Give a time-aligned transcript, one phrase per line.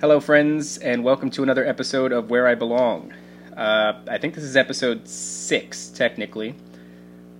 [0.00, 3.12] Hello, friends, and welcome to another episode of Where I Belong.
[3.54, 6.54] Uh, I think this is episode six, technically.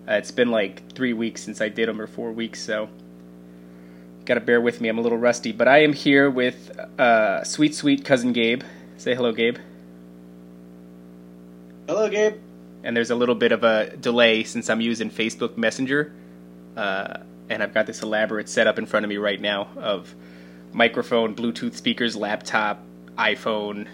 [0.07, 2.91] Uh, it's been like three weeks since I did them, or four weeks, so
[4.27, 4.91] gotta bear with me.
[4.91, 8.63] I'm a little rusty, but I am here with uh, sweet, sweet cousin Gabe.
[8.99, 9.57] Say hello, Gabe.
[11.89, 12.35] Hello, Gabe.
[12.85, 16.13] And there's a little bit of a delay since I'm using Facebook Messenger,
[16.77, 20.15] uh, and I've got this elaborate setup in front of me right now of
[20.73, 22.83] microphone, Bluetooth speakers, laptop,
[23.19, 23.87] iPhone,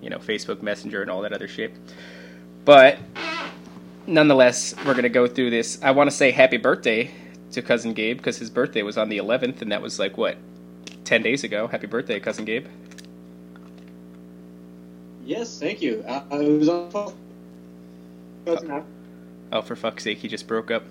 [0.00, 1.72] you know, Facebook Messenger, and all that other shit.
[2.64, 2.98] But
[4.06, 5.78] nonetheless, we're gonna go through this.
[5.82, 7.10] I want to say happy birthday
[7.52, 10.36] to cousin Gabe because his birthday was on the 11th, and that was like what,
[11.04, 11.66] 10 days ago.
[11.66, 12.66] Happy birthday, cousin Gabe.
[15.24, 16.04] Yes, thank you.
[16.06, 17.14] Uh, it was on 12th.
[18.46, 18.84] Oh.
[19.52, 20.82] oh, for fuck's sake, he just broke up.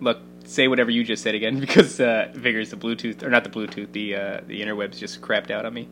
[0.00, 3.50] Look, say whatever you just said again because uh, Vigors the Bluetooth or not the
[3.50, 5.88] Bluetooth the uh, the interwebs just crapped out on me.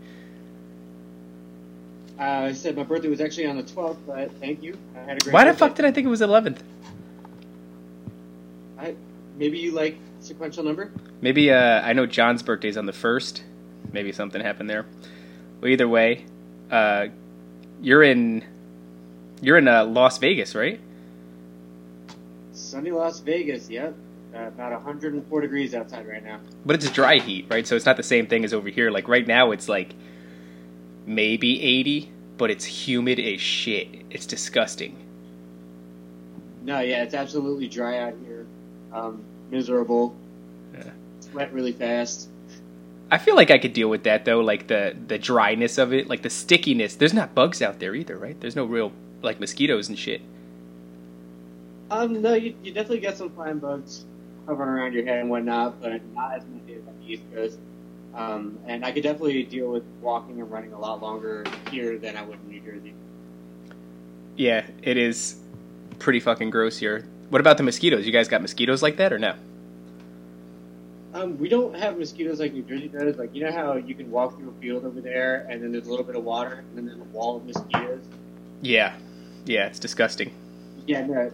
[2.19, 4.79] Uh, I said my birthday was actually on the 12th, but thank you.
[4.95, 5.33] I had a great.
[5.33, 5.53] Why birthday.
[5.53, 6.61] the fuck did I think it was 11th?
[8.79, 8.95] I
[9.37, 10.93] maybe you like sequential number.
[11.21, 13.43] Maybe uh, I know John's birthday's on the first.
[13.93, 14.87] Maybe something happened there.
[15.61, 16.25] Well, either way,
[16.71, 17.09] uh,
[17.81, 18.45] you're in
[19.41, 20.81] you're in uh, Las Vegas, right?
[22.53, 23.69] Sunny Las Vegas.
[23.69, 23.95] Yep.
[24.35, 26.41] Uh, about 104 degrees outside right now.
[26.67, 27.65] But it's dry heat, right?
[27.65, 28.91] So it's not the same thing as over here.
[28.91, 29.95] Like right now, it's like
[31.07, 33.89] maybe 80, but it's humid as shit.
[34.11, 34.97] It's disgusting.
[36.65, 38.45] No, yeah, it's absolutely dry out here.
[38.93, 40.17] Um, miserable.
[40.73, 40.91] Yeah.
[41.21, 42.29] Sweat really fast.
[43.13, 46.09] I feel like I could deal with that though, like the the dryness of it,
[46.09, 46.97] like the stickiness.
[46.97, 48.41] There's not bugs out there either, right?
[48.41, 48.91] There's no real
[49.23, 50.23] like mosquitoes and shit.
[51.91, 54.07] Um, no, you, you definitely get some flying bugs
[54.47, 57.59] hovering around your head and whatnot, but not as many as on the East Coast.
[58.15, 62.17] Um, and I could definitely deal with walking and running a lot longer here than
[62.17, 62.95] I would in New Jersey.
[64.37, 65.37] Yeah, it is
[65.99, 67.07] pretty fucking gross here.
[67.31, 68.07] What about the mosquitoes?
[68.07, 69.35] You guys got mosquitoes like that or no?
[71.15, 73.17] Um, we don't have mosquitoes like New Jersey does.
[73.17, 75.87] Like, you know how you can walk through a field over there and then there's
[75.87, 78.05] a little bit of water and then there's a wall of mosquitoes?
[78.61, 78.97] Yeah.
[79.45, 80.33] Yeah, it's disgusting.
[80.87, 81.33] Yeah, no.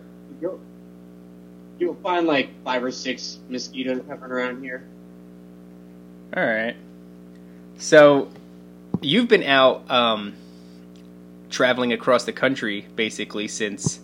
[1.81, 4.87] You'll, find like five or six mosquitoes hovering around here.
[6.37, 6.77] All right.
[7.79, 8.29] So,
[9.01, 10.35] you've been out um,
[11.49, 13.99] traveling across the country basically since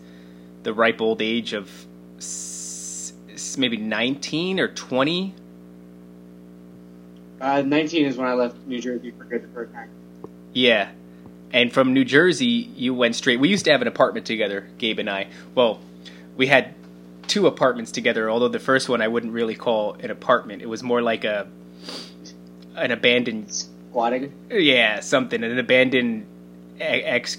[0.62, 1.70] the ripe old age of
[2.16, 5.34] s- s- maybe 19 or 20.
[7.40, 9.90] Uh, 19 is when I left New Jersey for good the first time.
[10.54, 10.90] Yeah.
[11.52, 13.38] And from New Jersey, you went straight.
[13.38, 15.28] We used to have an apartment together, Gabe and I.
[15.54, 15.80] Well,
[16.36, 16.74] we had
[17.26, 20.62] two apartments together, although the first one I wouldn't really call an apartment.
[20.62, 21.46] It was more like a
[22.74, 24.32] an abandoned Squatting.
[24.50, 26.26] yeah, something, an abandoned
[26.78, 27.38] ex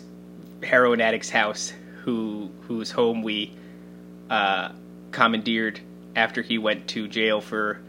[0.63, 1.71] heroin addict's house
[2.03, 3.55] who whose home we
[4.29, 4.71] uh,
[5.11, 5.79] commandeered
[6.15, 7.79] after he went to jail for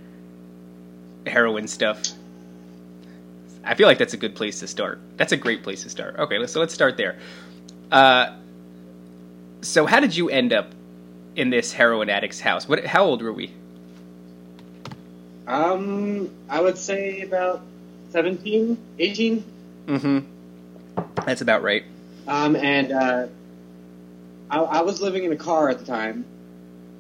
[1.26, 2.03] heroin stuff.
[3.64, 5.00] I feel like that's a good place to start.
[5.16, 6.16] That's a great place to start.
[6.19, 7.19] Okay, so let's start there.
[7.91, 8.37] Uh,
[9.60, 10.72] so how did you end up
[11.38, 12.69] in this heroin addict's house?
[12.69, 12.84] What?
[12.84, 13.53] How old were we?
[15.47, 17.62] Um, I would say about
[18.10, 19.44] 17, 18.
[19.87, 20.19] Mm-hmm.
[21.25, 21.84] That's about right.
[22.26, 23.26] Um, and uh,
[24.50, 26.26] I, I was living in a car at the time,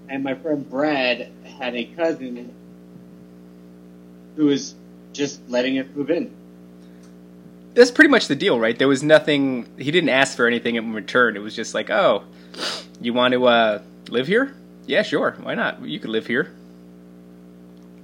[0.08, 2.54] and my friend Brad had a cousin
[4.36, 4.74] who was
[5.12, 6.34] just letting it move in.
[7.74, 8.78] That's pretty much the deal, right?
[8.78, 9.68] There was nothing.
[9.76, 11.36] He didn't ask for anything in return.
[11.36, 12.24] It was just like, oh,
[13.00, 14.54] you want to uh, live here?
[14.86, 15.36] Yeah, sure.
[15.42, 15.82] Why not?
[15.82, 16.54] You could live here.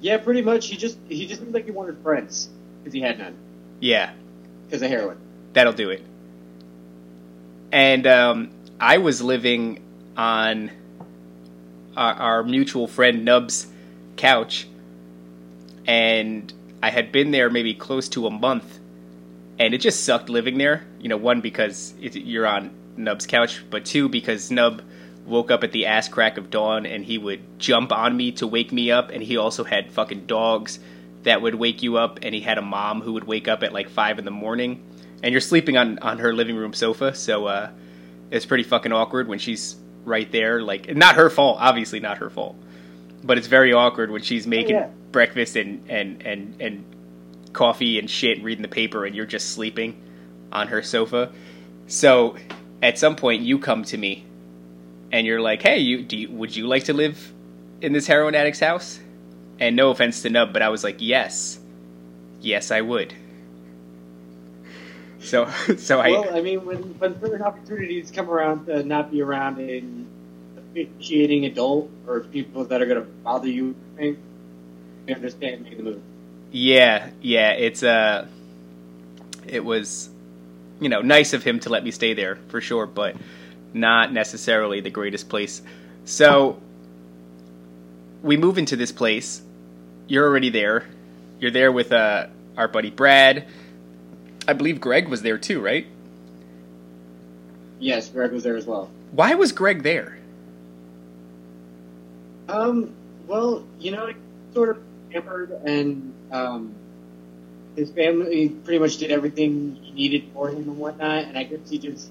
[0.00, 0.68] Yeah, pretty much.
[0.68, 2.50] He just he just seemed like he wanted friends
[2.80, 3.34] because he had none
[3.80, 4.12] Yeah,
[4.66, 5.16] because of heroin.
[5.54, 6.04] that'll do it.
[7.72, 9.82] And um, I was living
[10.16, 10.70] on
[11.96, 13.66] our, our mutual friend Nub's
[14.16, 14.66] couch,
[15.86, 18.78] and I had been there maybe close to a month,
[19.58, 20.84] and it just sucked living there.
[21.00, 24.82] You know, one because it, you're on Nub's couch, but two because Nub
[25.26, 28.46] woke up at the ass crack of dawn and he would jump on me to
[28.46, 30.78] wake me up, and he also had fucking dogs
[31.22, 33.72] that would wake you up, and he had a mom who would wake up at
[33.72, 34.82] like five in the morning,
[35.22, 37.70] and you're sleeping on on her living room sofa, so uh,
[38.30, 40.62] it's pretty fucking awkward when she's right there.
[40.62, 42.56] Like, not her fault, obviously not her fault,
[43.22, 44.88] but it's very awkward when she's making yeah.
[45.12, 46.84] breakfast and and and and
[47.52, 50.00] coffee and shit, and reading the paper, and you're just sleeping
[50.52, 51.32] on her sofa.
[51.86, 52.36] So,
[52.82, 54.24] at some point, you come to me,
[55.14, 57.32] and you're like, "Hey, you, do you, would you like to live
[57.80, 58.98] in this heroin addict's house?"
[59.60, 61.60] And no offense to Nub, but I was like, "Yes,
[62.40, 63.14] yes, I would."
[65.20, 66.10] So, so I.
[66.10, 70.08] Well, I mean, when when certain opportunities come around to not be around an
[70.58, 74.18] officiating adult or people that are going to bother you, I think
[75.08, 76.02] understand making the move.
[76.50, 78.26] Yeah, yeah, it's uh
[79.46, 80.10] it was
[80.80, 83.14] you know, nice of him to let me stay there for sure, but
[83.74, 85.60] not necessarily the greatest place.
[86.04, 86.60] So
[88.22, 89.42] we move into this place.
[90.06, 90.86] You're already there.
[91.40, 93.46] You're there with uh our buddy Brad.
[94.46, 95.86] I believe Greg was there too, right?
[97.78, 98.90] Yes, Greg was there as well.
[99.12, 100.18] Why was Greg there?
[102.48, 102.94] Um,
[103.26, 104.12] well, you know,
[104.52, 104.82] sort of
[105.12, 106.74] hampered and um,
[107.76, 111.68] his family pretty much did everything he needed for him and whatnot, and I guess
[111.68, 112.10] he just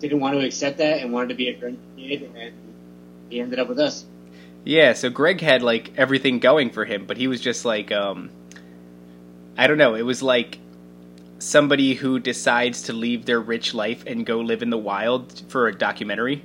[0.00, 2.52] didn't want to accept that and wanted to be a great kid, and
[3.28, 4.04] he ended up with us.
[4.64, 8.30] Yeah, so Greg had like everything going for him, but he was just like um
[9.56, 10.58] I don't know, it was like
[11.38, 15.68] somebody who decides to leave their rich life and go live in the wild for
[15.68, 16.44] a documentary.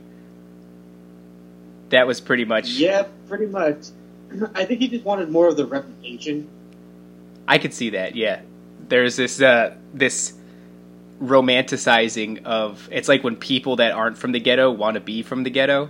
[1.90, 3.88] That was pretty much Yeah, pretty much.
[4.56, 6.48] I think he just wanted more of the reputation.
[7.48, 8.42] I could see that, yeah.
[8.88, 10.34] There's this uh this
[11.22, 15.44] romanticizing of it's like when people that aren't from the ghetto want to be from
[15.44, 15.90] the ghetto.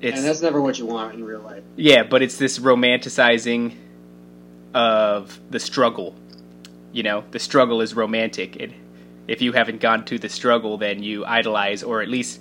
[0.00, 1.64] It's and that's never what you want in real life.
[1.76, 3.74] Yeah, but it's this romanticizing
[4.74, 6.14] of the struggle.
[6.92, 8.60] You know, the struggle is romantic.
[8.60, 8.74] And
[9.26, 12.40] if you haven't gone through the struggle, then you idolize or at least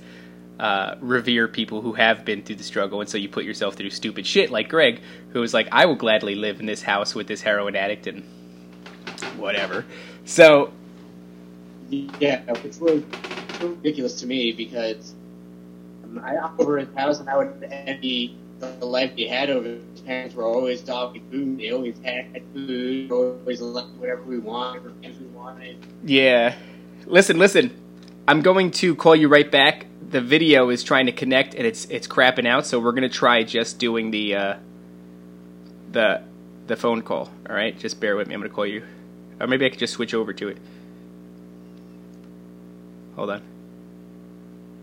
[0.59, 3.01] uh, revere people who have been through the struggle.
[3.01, 5.01] And so you put yourself through stupid shit like Greg,
[5.31, 8.23] who was like, I will gladly live in this house with this heroin addict and
[9.37, 9.85] whatever.
[10.25, 10.71] So,
[11.89, 13.03] Yeah, which was
[13.59, 15.13] so ridiculous to me because
[16.03, 19.67] um, I over his house and I would envy the life he had over.
[19.67, 21.59] His parents were always talking food.
[21.59, 23.11] They always had food.
[23.11, 25.77] Always left whatever we wanted, whatever we wanted.
[26.03, 26.55] yeah.
[27.05, 27.79] Listen, listen.
[28.25, 29.87] I'm going to call you right back.
[30.09, 33.43] The video is trying to connect and it's it's crapping out, so we're gonna try
[33.43, 34.55] just doing the uh,
[35.91, 36.21] the
[36.67, 37.29] the phone call.
[37.49, 38.33] All right, just bear with me.
[38.35, 38.83] I'm gonna call you,
[39.43, 40.57] or maybe I could just switch over to it.
[43.17, 43.41] Hold on.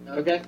[0.06, 0.42] Okay.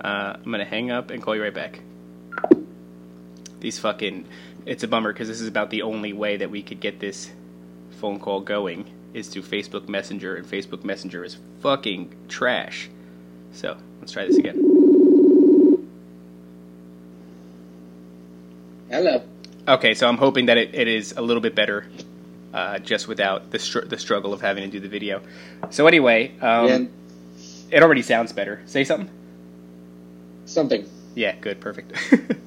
[0.00, 1.80] Uh, I'm gonna hang up and call you right back.
[3.58, 4.26] These fucking,
[4.64, 7.28] it's a bummer because this is about the only way that we could get this
[7.90, 12.88] phone call going is through Facebook Messenger, and Facebook Messenger is fucking trash.
[13.50, 14.97] So let's try this again.
[18.90, 19.22] Hello.
[19.66, 21.86] Okay, so I'm hoping that it, it is a little bit better,
[22.54, 25.20] uh, just without the str- the struggle of having to do the video.
[25.68, 26.78] So anyway, um, yeah,
[27.70, 28.62] it already sounds better.
[28.64, 29.10] Say something.
[30.46, 30.88] something.
[31.14, 31.92] Yeah, good, perfect.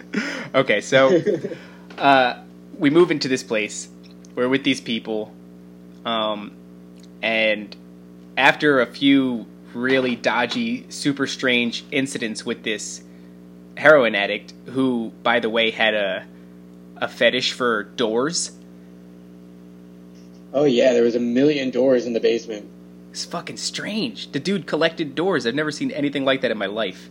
[0.56, 1.22] okay, so
[2.00, 2.40] uh,
[2.80, 3.88] we move into this place.
[4.34, 5.32] We're with these people,
[6.06, 6.56] um,
[7.22, 7.76] and
[8.36, 9.46] after a few
[9.76, 13.04] really dodgy, super strange incidents with this
[13.78, 16.26] heroin addict, who, by the way, had a
[17.01, 18.51] a fetish for doors.
[20.53, 22.69] Oh yeah, there was a million doors in the basement.
[23.12, 24.31] It's fucking strange.
[24.31, 25.45] The dude collected doors.
[25.45, 27.09] I've never seen anything like that in my life.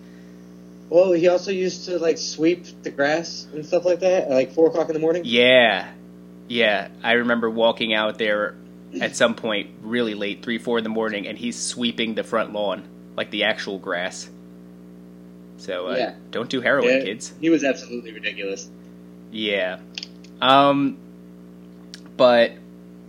[0.89, 4.53] Well, he also used to like sweep the grass and stuff like that at like
[4.53, 5.23] four o'clock in the morning.
[5.25, 5.89] Yeah,
[6.49, 6.89] yeah.
[7.03, 8.55] I remember walking out there
[9.01, 12.53] at some point really late, three, four in the morning, and he's sweeping the front
[12.53, 12.83] lawn
[13.17, 14.29] like the actual grass.
[15.59, 16.15] So uh, Yeah.
[16.31, 17.33] don't do heroin, Yeah, kids.
[17.41, 18.69] He was absolutely ridiculous.
[19.31, 19.79] Yeah.
[20.41, 20.97] Um,
[22.17, 22.53] but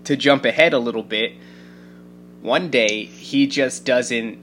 [0.05, 1.33] to jump ahead a little bit,
[2.41, 4.39] one day he just doesn't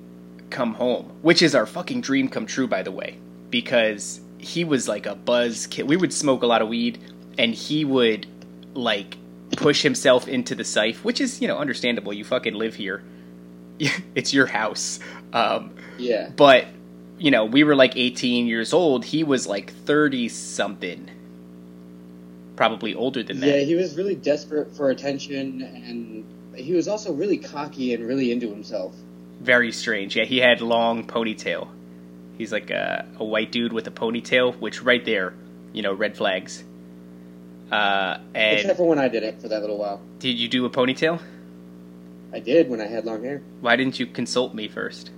[0.51, 3.19] come home, which is our fucking dream come true, by the way,
[3.51, 5.89] because he was like a buzz kid.
[5.89, 6.99] We would smoke a lot of weed,
[7.37, 8.27] and he would
[8.75, 9.17] like
[9.57, 12.13] push himself into the safe, which is you know understandable.
[12.13, 13.03] You fucking live here,
[14.15, 15.01] it's your house.
[15.33, 16.31] Um, Yeah.
[16.35, 16.67] but
[17.19, 19.05] you know we were like 18 years old.
[19.05, 21.11] He was like 30 something,
[22.59, 23.47] probably older than that.
[23.47, 26.25] Yeah, he was really desperate for attention, and
[26.57, 28.97] he was also really cocky and really into himself.
[29.41, 30.17] Very strange.
[30.17, 31.69] Yeah, he had long ponytail.
[32.37, 35.35] He's like a, a white dude with a ponytail, which right there,
[35.73, 36.65] you know, red flags.
[37.71, 40.01] Uh, and Except for when I did it for that little while.
[40.19, 41.23] did you do a ponytail?
[42.33, 43.41] I did when I had long hair.
[43.61, 45.13] Why didn't you consult me first?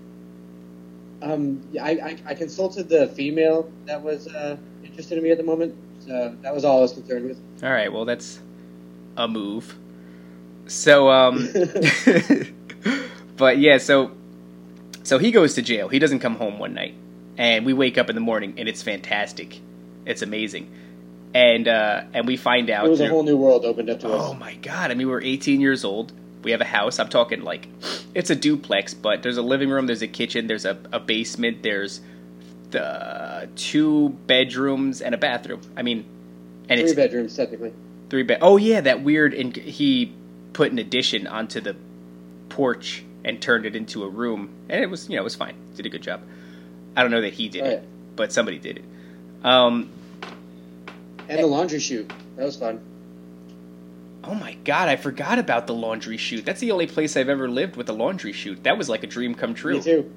[1.23, 5.45] Um, I, I, I consulted the female that was uh, interested in me at the
[5.45, 5.75] moment,
[6.07, 7.39] so that was all I was concerned with.
[7.63, 8.41] All right, well that's
[9.17, 9.75] a move.
[10.67, 11.49] So um
[13.37, 14.13] but yeah, so
[15.03, 15.89] so he goes to jail.
[15.89, 16.95] He doesn't come home one night.
[17.37, 19.61] And we wake up in the morning and it's fantastic.
[20.05, 20.71] It's amazing.
[21.33, 24.09] And uh, and we find out It was a whole new world opened up to
[24.09, 24.31] Oh us.
[24.31, 24.91] Oh my god!
[24.91, 26.13] I mean, we're 18 years old.
[26.43, 26.99] We have a house.
[26.99, 27.69] I'm talking like
[28.15, 31.63] it's a duplex, but there's a living room, there's a kitchen, there's a, a basement,
[31.63, 32.01] there's
[32.71, 35.61] the two bedrooms and a bathroom.
[35.77, 36.05] I mean,
[36.69, 37.73] and Three it's bedrooms technically.
[38.09, 38.39] three bed.
[38.43, 39.35] Oh yeah, that weird.
[39.35, 40.13] And he
[40.53, 41.77] put an addition onto the
[42.49, 45.55] porch and turned it into a room, and it was you know it was fine.
[45.77, 46.23] Did a good job.
[46.97, 47.73] I don't know that he did Right.
[47.75, 48.85] it, but somebody did it.
[49.45, 49.91] Um,
[51.29, 52.13] And the laundry chute.
[52.37, 52.81] That was fun.
[54.25, 56.45] Oh my god, I forgot about the laundry chute.
[56.45, 58.65] That's the only place I've ever lived with a laundry chute.
[58.65, 59.77] That was like a dream come true.
[59.77, 60.13] Me too.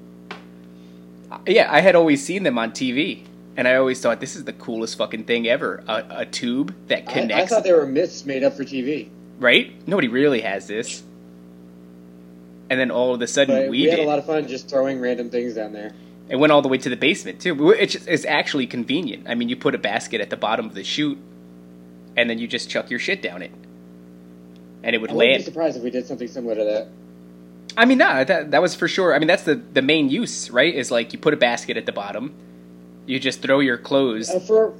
[1.46, 3.24] Yeah, I had always seen them on TV,
[3.56, 5.82] and I always thought this is the coolest fucking thing ever.
[5.88, 9.08] A, a tube that I, I connects, thought they were myths made up for TV.
[9.38, 9.72] right?
[9.88, 11.02] Nobody really has this.
[12.70, 14.04] And then all of a sudden But we, we, had did.
[14.06, 15.92] a lot of fun just throwing random things down there.
[16.30, 17.72] It went all the way to the basement too.
[17.72, 19.28] It's, it's actually convenient.
[19.28, 21.18] I mean, you put a basket at the bottom of the chute,
[22.16, 23.50] and then you just chuck your shit down it,
[24.82, 26.88] and it would I wouldn't be surprised if we did something similar to that.
[27.76, 29.14] I mean, no, that that was for sure.
[29.14, 30.74] I mean, that's the the main use, right?
[30.74, 32.34] Is like you put a basket at the bottom,
[33.06, 34.30] you just throw your clothes.
[34.30, 34.74] Uh, for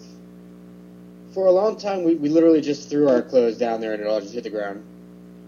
[1.32, 4.06] for a long time, we, we literally just threw our clothes down there and it
[4.06, 4.84] all just hit the ground.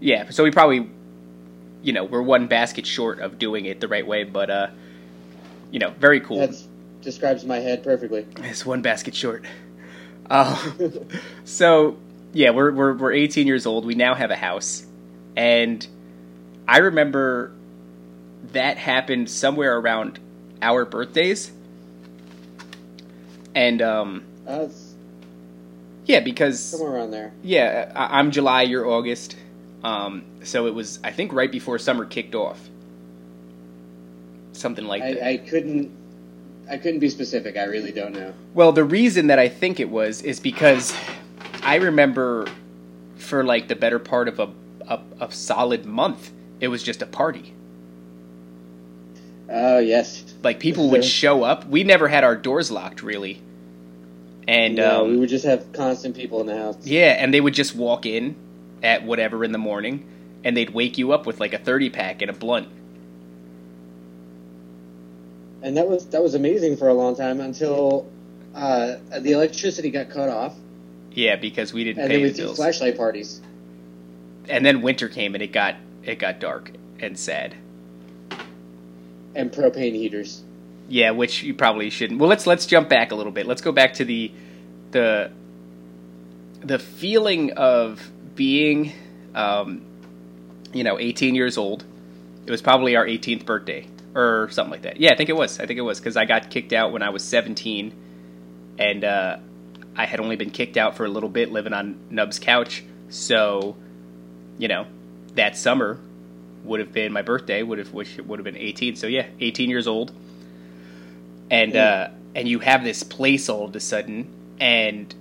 [0.00, 0.90] Yeah, so we probably,
[1.82, 4.66] you know, we're one basket short of doing it the right way, but uh,
[5.70, 6.38] you know, very cool.
[6.38, 6.60] That
[7.00, 8.26] describes my head perfectly.
[8.38, 9.44] It's one basket short.
[10.28, 10.72] Uh,
[11.44, 11.96] so
[12.32, 13.86] yeah, we're we're we're 18 years old.
[13.86, 14.84] We now have a house,
[15.36, 15.86] and
[16.68, 17.52] I remember
[18.52, 20.18] that happened somewhere around
[20.62, 21.52] our birthdays,
[23.54, 24.24] and um,
[26.06, 27.32] yeah, because somewhere around there.
[27.42, 29.36] yeah, I, I'm July, you're August,
[29.84, 32.58] um, so it was I think right before summer kicked off,
[34.52, 35.24] something like that.
[35.24, 35.90] I, I couldn't.
[36.68, 37.56] I couldn't be specific.
[37.56, 38.32] I really don't know.
[38.52, 40.92] Well, the reason that I think it was is because
[41.62, 42.48] I remember
[43.16, 44.50] for like the better part of a,
[44.88, 47.52] a, a solid month, it was just a party.
[49.48, 50.24] Oh yes.
[50.42, 51.66] Like people would show up.
[51.66, 53.40] We never had our doors locked really,
[54.48, 56.76] and no, um, we would just have constant people in the house.
[56.84, 58.34] yeah, and they would just walk in
[58.82, 60.04] at whatever in the morning,
[60.44, 62.68] and they'd wake you up with like a thirty pack and a blunt.
[65.62, 68.06] And that was that was amazing for a long time until
[68.54, 70.54] uh, the electricity got cut off,
[71.12, 72.56] Yeah, because we didn't and pay then we the bills.
[72.56, 73.40] flashlight parties.
[74.48, 75.76] And then winter came, and it got
[76.08, 77.54] it got dark and sad.
[79.34, 80.42] and propane heaters.
[80.88, 82.20] Yeah, which you probably shouldn't.
[82.20, 83.46] Well, let's let's jump back a little bit.
[83.46, 84.32] Let's go back to the
[84.92, 85.30] the
[86.62, 88.92] the feeling of being,
[89.34, 89.82] um,
[90.72, 91.84] you know, 18 years old.
[92.46, 94.98] It was probably our 18th birthday or something like that.
[94.98, 95.60] Yeah, I think it was.
[95.60, 97.92] I think it was because I got kicked out when I was 17,
[98.78, 99.38] and uh,
[99.96, 102.84] I had only been kicked out for a little bit, living on Nub's couch.
[103.08, 103.76] So,
[104.58, 104.86] you know,
[105.36, 105.98] that summer
[106.64, 107.62] would have been my birthday.
[107.62, 108.96] Would have which would have been 18.
[108.96, 110.12] So yeah, 18 years old
[111.50, 114.28] and uh, and you have this place all of a sudden,
[114.60, 115.14] and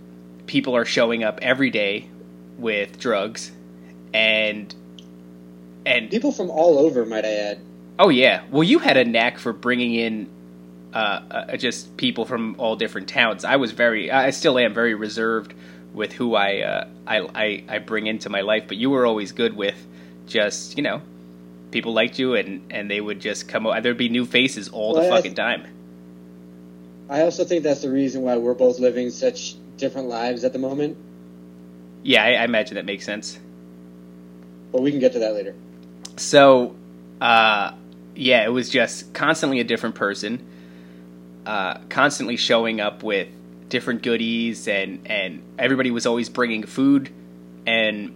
[0.47, 2.09] people are showing up every day
[2.57, 3.51] with drugs,
[4.13, 4.73] and
[5.85, 7.59] and People from all over, might I add.
[7.99, 10.29] oh yeah, well you had a knack for bringing in
[10.93, 13.45] uh, uh, just people from all different towns.
[13.45, 15.53] I was very, I still am very reserved
[15.93, 19.31] with who I, uh, I I I bring into my life, but you were always
[19.31, 19.75] good with
[20.27, 21.01] just you know.
[21.71, 23.67] People liked you, and, and they would just come.
[23.67, 25.65] o- There'd be new faces all the Well, I- fucking time.
[27.09, 30.59] I also think that's the reason why we're both living such different lives at the
[30.59, 30.95] moment.
[32.03, 33.37] Yeah, I, I imagine that makes sense.
[34.71, 35.53] But we can get to that later.
[36.15, 36.75] So,
[37.19, 37.73] uh,
[38.15, 40.45] yeah, it was just constantly a different person,
[41.45, 43.27] uh, constantly showing up with
[43.69, 47.09] different goodies, and and everybody was always bringing food,
[47.67, 48.15] and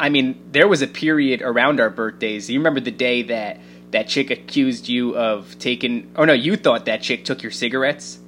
[0.00, 2.48] I mean, there was a period around our birthdays.
[2.50, 3.60] You remember the day that
[3.92, 6.10] that chick accused you of taking?
[6.16, 8.18] Oh no, you thought that chick took your cigarettes.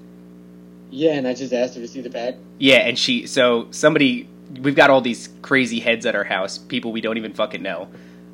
[0.91, 2.37] Yeah, and I just asked her to see the bag.
[2.59, 4.29] Yeah, and she so somebody
[4.61, 7.88] we've got all these crazy heads at our house, people we don't even fucking know.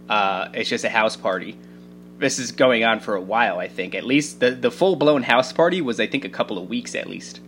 [0.09, 1.57] Uh, it's just a house party.
[2.18, 3.95] This is going on for a while, I think.
[3.95, 6.97] At least the the full blown house party was, I think, a couple of weeks
[6.97, 7.40] at least.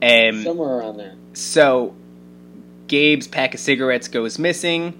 [0.00, 1.14] And Somewhere around there.
[1.34, 1.94] so
[2.86, 4.98] Gabe's pack of cigarettes goes missing,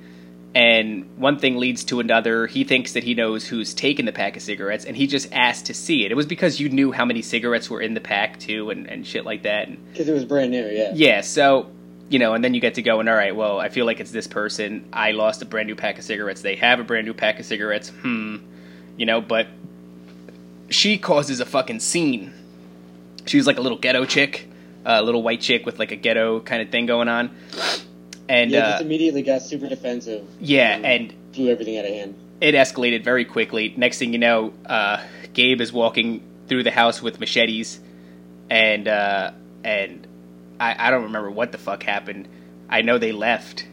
[0.57, 2.47] and one thing leads to another.
[2.47, 5.67] He thinks that he knows who's taken the pack of cigarettes, and he just asked
[5.67, 6.11] to see it.
[6.11, 9.07] It was because you knew how many cigarettes were in the pack too, and, and
[9.07, 9.69] shit like that.
[9.93, 10.93] Because it was brand new, yeah.
[10.95, 11.71] yeah, so
[12.09, 14.01] you know, and then you get to go and all right, well, I feel like
[14.01, 14.89] it's this person.
[14.95, 16.41] I lost a brand new pack of cigarettes.
[16.41, 17.91] They have a brand new pack of cigarettes.
[17.91, 18.39] Hmm,
[18.97, 19.49] you know, but
[20.71, 22.33] she causes a fucking scene.
[23.27, 24.49] She was like a little ghetto chick.
[24.87, 27.37] a little white chick with like a ghetto kind of thing going on.
[28.28, 30.26] And yeah, uh, just immediately got super defensive.
[30.40, 32.14] yeah, and blew everything out of hand.
[32.40, 33.73] it escalated very quickly.
[33.76, 35.02] Next thing you know, uh,
[35.33, 37.78] Gabe is walking through the house with machetes,
[38.50, 39.30] and uh,
[39.64, 40.06] and
[40.59, 42.28] I, I don't remember what the fuck happened.
[42.68, 43.66] I know they left.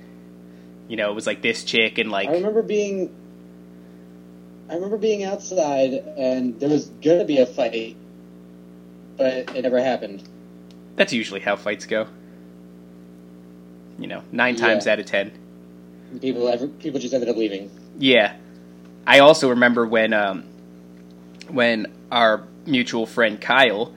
[0.88, 3.10] You know, it was like this chick and like I remember being,
[4.69, 7.95] I remember being outside and there was gonna be a fight,
[9.17, 10.22] but it never happened.
[10.95, 12.07] that's usually how fights go.
[14.00, 14.93] You know, nine times Yeah.
[14.93, 15.31] out of ten.
[16.21, 17.71] People, ever, people just ended up leaving.
[17.97, 18.35] Yeah,
[19.07, 20.43] I also remember when um,
[21.50, 23.93] when our mutual friend Kyle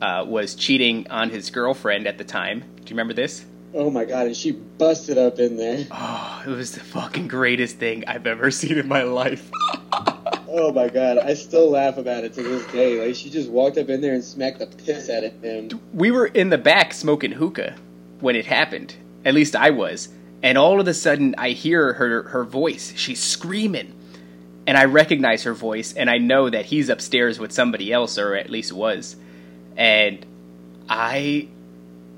[0.00, 2.60] uh, was cheating on his girlfriend at the time.
[2.60, 3.44] Do you remember this?
[3.74, 4.26] Oh my god!
[4.26, 5.86] And she busted up in there.
[5.90, 9.50] Oh, it was the fucking greatest thing I've ever seen in my life.
[10.54, 11.16] Oh my god!
[11.16, 13.02] I still laugh about it to this day.
[13.06, 15.70] Like she just walked up in there and smacked the piss out of him.
[15.94, 17.74] we were in the back smoking hookah
[18.20, 18.94] when it happened.
[19.24, 20.08] At least I was.
[20.42, 22.92] And all of a sudden, I hear her her voice.
[22.96, 23.94] She's screaming,
[24.66, 28.34] and I recognize her voice, and I know that he's upstairs with somebody else, or
[28.34, 29.16] at least was.
[29.76, 30.26] And
[30.88, 31.48] I,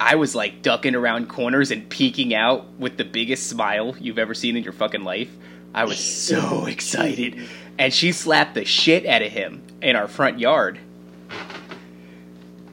[0.01, 4.35] I was like ducking around corners and peeking out with the biggest smile you've ever
[4.35, 5.31] seen in your fucking life.
[5.75, 7.47] I was so excited,
[7.79, 10.79] and she slapped the shit out of him in our front yard.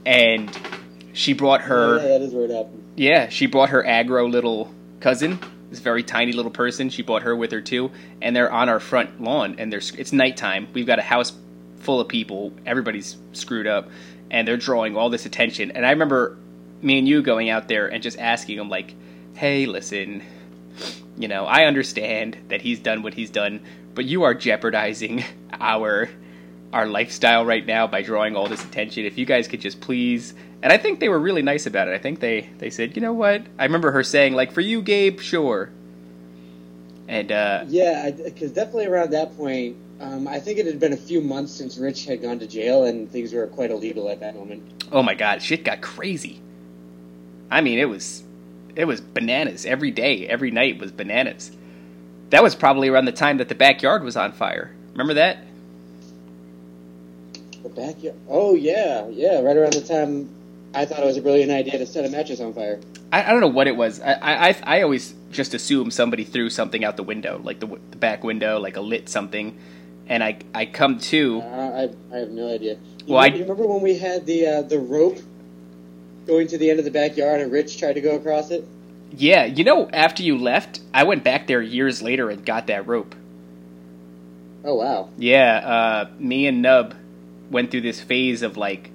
[0.05, 0.49] And
[1.13, 1.97] she brought her.
[1.97, 2.83] yeah, that is where it happened.
[2.95, 5.39] Yeah, she brought her aggro little cousin,
[5.69, 6.89] this very tiny little person.
[6.89, 7.91] She brought her with her too,
[8.21, 9.55] and they're on our front lawn.
[9.57, 10.67] And there's it's nighttime.
[10.73, 11.33] We've got a house
[11.79, 12.53] full of people.
[12.65, 13.89] Everybody's screwed up,
[14.29, 15.71] and they're drawing all this attention.
[15.71, 16.37] And I remember
[16.81, 18.93] me and you going out there and just asking them like,
[19.33, 20.23] "Hey, listen,
[21.17, 23.61] you know, I understand that he's done what he's done,
[23.93, 25.23] but you are jeopardizing
[25.59, 26.09] our
[26.73, 29.05] our lifestyle right now by drawing all this attention.
[29.05, 31.93] If you guys could just please and I think they were really nice about it.
[31.93, 34.81] I think they they said, "You know what?" I remember her saying like, "For you,
[34.81, 35.69] Gabe, sure."
[37.07, 40.97] And uh Yeah, because definitely around that point, um, I think it had been a
[40.97, 44.35] few months since Rich had gone to jail, and things were quite illegal at that
[44.35, 44.85] moment.
[44.91, 46.41] oh my god, shit got crazy.
[47.49, 48.23] I mean, it was
[48.75, 51.51] it was bananas every day, every night was bananas.
[52.29, 54.73] That was probably around the time that the backyard was on fire.
[54.91, 55.39] Remember that?
[57.63, 58.15] The backyard.
[58.29, 59.41] Oh yeah, yeah.
[59.41, 60.29] Right around the time
[60.73, 62.79] I thought it was a brilliant idea to set a mattress on fire.
[63.11, 63.99] I, I don't know what it was.
[64.01, 67.67] I, I I- I always just assume somebody threw something out the window, like the,
[67.67, 69.57] the back window, like a lit something,
[70.07, 71.41] and I I come to.
[71.41, 71.45] Uh,
[72.11, 72.73] I I have no idea.
[73.05, 75.19] You, Well, I- remember, you remember when we had the uh, the rope
[76.25, 78.65] going to the end of the backyard, and Rich tried to go across it?
[79.15, 82.87] Yeah, you know, after you left, I went back there years later and got that
[82.87, 83.13] rope.
[84.63, 85.09] Oh wow.
[85.17, 86.95] Yeah, uh, me and Nub
[87.51, 88.89] went through this phase of like,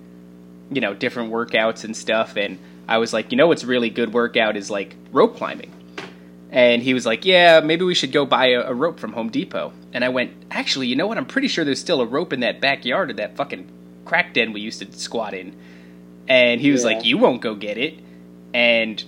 [0.71, 4.12] you know, different workouts and stuff, and I was like, you know, what's really good
[4.12, 5.73] workout is like rope climbing.
[6.51, 9.29] And he was like, yeah, maybe we should go buy a, a rope from Home
[9.31, 9.73] Depot.
[9.92, 11.19] And I went, actually, you know what?
[11.19, 13.69] I'm pretty sure there's still a rope in that backyard of that fucking
[14.05, 15.55] crack den we used to squat in.
[16.29, 16.90] And he was Yeah.
[16.97, 17.99] like, you won't go get it.
[18.55, 19.03] And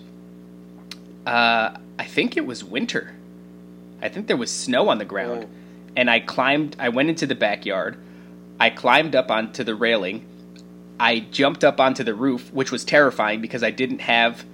[1.26, 3.14] uh, I think it was winter.
[4.02, 5.42] I think there was snow on the ground.
[5.42, 5.48] Yeah.
[5.96, 7.96] And I climbed, I went into the backyard.
[8.60, 10.26] I climbed up onto the railing.
[11.00, 14.44] I jumped up onto the roof, which was terrifying because I didn't have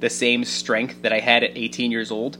[0.00, 2.38] the same strength that I had at 18 years old.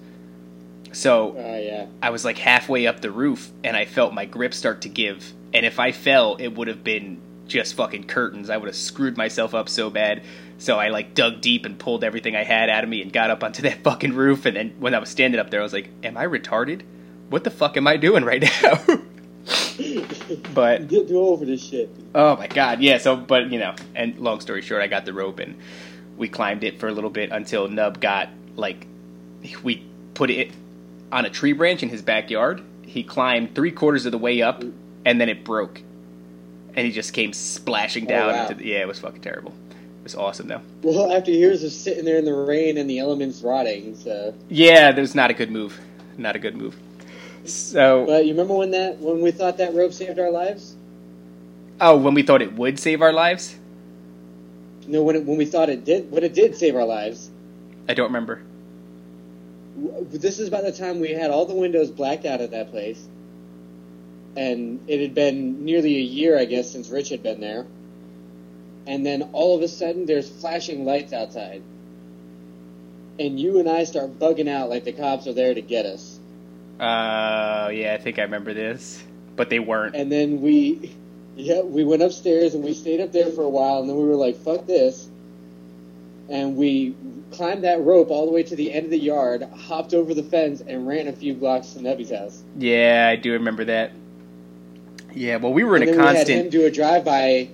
[0.92, 1.86] So Oh yeah.
[2.02, 5.32] I was like halfway up the roof and I felt my grip start to give.
[5.52, 8.48] And if I fell, it would have been just fucking curtains.
[8.48, 10.22] I would have screwed myself up so bad.
[10.58, 13.30] So I like dug deep and pulled everything I had out of me and got
[13.30, 14.46] up onto that fucking roof.
[14.46, 16.82] And then when I was standing up there, I was like, Am I retarded?
[17.28, 18.84] What the fuck am I doing right now?
[20.54, 21.90] but Get do over this shit.
[22.14, 22.98] Oh my god, yeah.
[22.98, 25.56] So, but you know, and long story short, I got the rope and
[26.16, 28.86] we climbed it for a little bit until Nub got like
[29.62, 29.84] we
[30.14, 30.50] put it
[31.12, 32.62] on a tree branch in his backyard.
[32.82, 34.62] He climbed three quarters of the way up,
[35.04, 35.80] and then it broke,
[36.74, 38.32] and he just came splashing Oh, down.
[38.34, 38.42] wow.
[38.42, 39.52] into the, yeah, it was fucking terrible.
[40.00, 40.62] It was awesome though.
[40.82, 44.34] Well, after years of sitting there in the rain and the elements rotting, so.
[44.48, 45.78] Yeah, there's not a good move.
[46.18, 46.76] Not a good move.
[47.52, 50.74] So, But you remember when that when we thought that rope saved our lives?
[51.80, 53.56] oh, when we thought it would save our lives,
[54.86, 57.30] No, when it, when we thought it did, when it did save our lives.
[57.88, 58.42] I don't remember.
[60.10, 63.02] This is about the time we had all the windows blacked out at that place,
[64.36, 67.66] and it had been nearly a year, I guess, since Rich had been there.
[68.86, 71.62] And then all of a sudden, there's flashing lights outside,
[73.18, 76.09] and you and I start bugging out like the cops are there to get us.
[76.80, 79.02] Uh, yeah, I think I remember this,
[79.36, 79.94] but they weren't.
[79.94, 80.96] And then we,
[81.36, 84.04] yeah, we went upstairs and we stayed up there for a while, and then we
[84.04, 85.10] were like, "Fuck this."
[86.30, 86.94] and we
[87.32, 90.22] climbed that rope all the way to the end of the yard, hopped over the
[90.22, 92.42] fence, and ran a few blocks to Nubby's house.
[92.56, 93.90] Yeah, I do remember that.
[95.12, 96.28] Yeah, well, we were in and a then constant.
[96.28, 97.48] We had him do a drive by,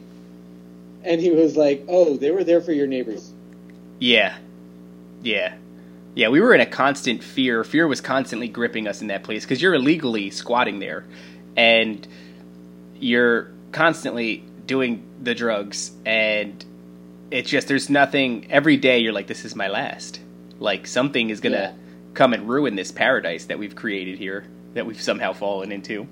[1.04, 3.32] and he was like, "Oh, they were there for your neighbors."
[3.98, 4.36] Yeah,
[5.22, 5.54] yeah,
[6.16, 6.28] yeah.
[6.28, 7.62] We were in a constant fear.
[7.62, 11.04] Fear was constantly gripping us in that place because you're illegally squatting there,
[11.56, 12.04] and
[12.98, 16.64] you're constantly doing the drugs, and
[17.30, 18.50] it's just there's nothing.
[18.50, 20.20] Every day you're like, "This is my last."
[20.58, 21.72] Like something is gonna Yeah.
[22.14, 26.06] come and ruin this paradise that we've created here, that we've somehow fallen into.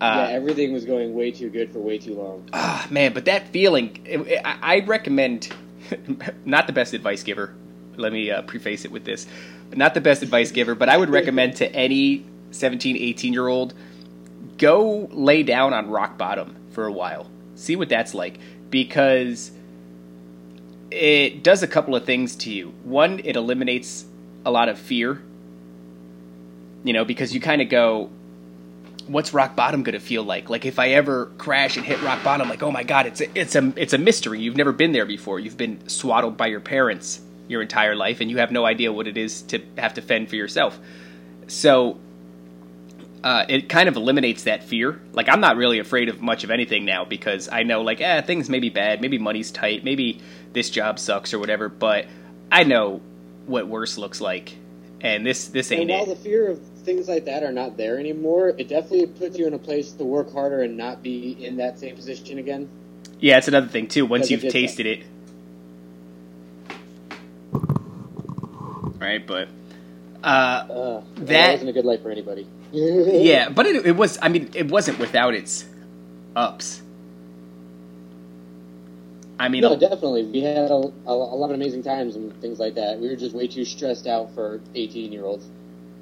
[0.00, 2.44] yeah, Uh, everything was going way too good for way too long.
[2.52, 3.98] Ah, man, but that feeling,
[4.44, 5.48] I, I recommend,
[6.46, 7.52] not the best advice giver.
[7.96, 9.26] Let me uh, preface it with this.
[9.72, 13.74] Not the best advice giver, but I would recommend to any 17, 18 year old
[14.58, 17.30] go lay down on rock bottom for a while.
[17.54, 18.38] See what that's like.
[18.70, 19.50] Because
[20.90, 22.72] it does a couple of things to you.
[22.84, 24.04] One, it eliminates
[24.44, 25.22] a lot of fear.
[26.84, 28.10] You know, because you kind of go,
[29.06, 30.48] what's rock bottom going to feel like?
[30.48, 33.38] Like if I ever crash and hit rock bottom, like oh my god, it's a,
[33.38, 34.40] it's a it's a mystery.
[34.40, 35.38] You've never been there before.
[35.38, 39.06] You've been swaddled by your parents your entire life, and you have no idea what
[39.06, 40.78] it is to have to fend for yourself.
[41.48, 41.98] So
[43.22, 45.00] uh, it kind of eliminates that fear.
[45.12, 48.20] Like I'm not really afraid of much of anything now because I know like eh,
[48.22, 50.20] things may be bad, maybe money's tight, maybe
[50.52, 52.06] this job sucks or whatever, but
[52.50, 53.00] I know
[53.46, 54.56] what worse looks like,
[55.00, 56.16] and this this ain't And while it.
[56.16, 59.54] the fear of things like that are not there anymore, it definitely puts you in
[59.54, 62.68] a place to work harder and not be in that same position again.
[63.18, 64.06] Yeah, it's another thing too.
[64.06, 65.04] Once you've tasted it,
[69.00, 69.26] right?
[69.26, 69.48] But
[70.22, 72.46] uh, Uh, that, That- wasn't a good life for anybody.
[72.72, 74.18] yeah, but it, it was.
[74.22, 75.64] I mean, it wasn't without its
[76.36, 76.82] ups.
[79.40, 80.24] I mean, No, definitely.
[80.24, 83.00] We had a, a, a lot of amazing times and things like that.
[83.00, 85.46] We were just way too stressed out for 18 year olds.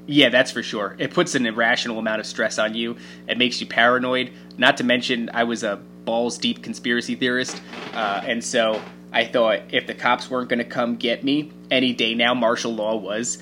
[0.06, 0.96] Yeah, that's for sure.
[0.98, 2.96] It puts an irrational amount of stress on you.
[3.28, 4.32] It makes you paranoid.
[4.56, 7.60] Not to mention, I was a balls deep conspiracy theorist,
[7.94, 8.80] uh, and so
[9.12, 12.74] I thought if the cops weren't going to come get me any day now, martial
[12.74, 13.38] law was,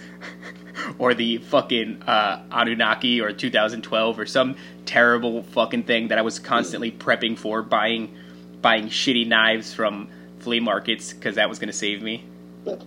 [0.98, 6.38] or the fucking uh, Anunnaki or 2012 or some terrible fucking thing that I was
[6.38, 8.16] constantly prepping for, buying
[8.62, 10.08] buying shitty knives from
[10.40, 12.24] flea markets because that was going to save me.
[12.64, 12.82] But,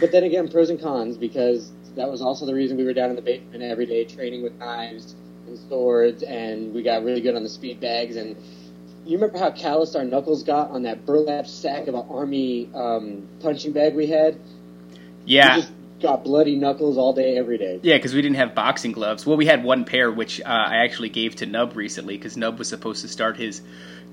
[0.00, 3.10] but then again, pros and cons, because that was also the reason we were down
[3.10, 5.14] in the basement every day training with knives
[5.46, 8.16] and swords, and we got really good on the speed bags.
[8.16, 8.36] And
[9.04, 13.28] you remember how calloused our knuckles got on that burlap sack of an army um,
[13.40, 14.38] punching bag we had?
[15.24, 15.56] Yeah.
[15.56, 17.80] We just got bloody knuckles all day, every day.
[17.82, 19.24] Yeah, because we didn't have boxing gloves.
[19.24, 22.58] Well, we had one pair, which uh, I actually gave to Nub recently, because Nub
[22.58, 23.62] was supposed to start his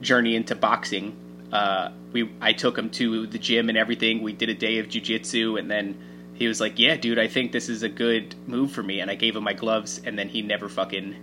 [0.02, 1.15] journey into boxing.
[1.52, 4.21] Uh, we I took him to the gym and everything.
[4.21, 5.99] We did a day of jujitsu, and then
[6.36, 9.10] he was like, "Yeah, dude, I think this is a good move for me." And
[9.10, 11.15] I gave him my gloves, and then he never fucking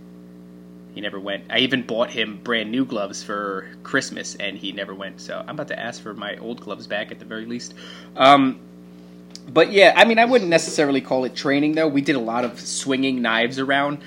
[0.97, 1.45] he never went.
[1.51, 5.21] I even bought him brand new gloves for Christmas, and he never went.
[5.21, 7.75] So I'm about to ask for my old gloves back at the very least.
[8.17, 8.59] Um,
[9.47, 11.87] but yeah, I mean, I wouldn't necessarily call it training though.
[11.87, 13.99] We did a lot of swinging knives around,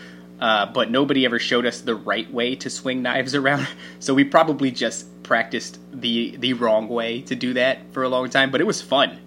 [0.42, 3.68] uh, but nobody ever showed us the right way to swing knives around.
[4.00, 8.28] So we probably just practiced the the wrong way to do that for a long
[8.30, 8.50] time.
[8.52, 9.20] But it was fun.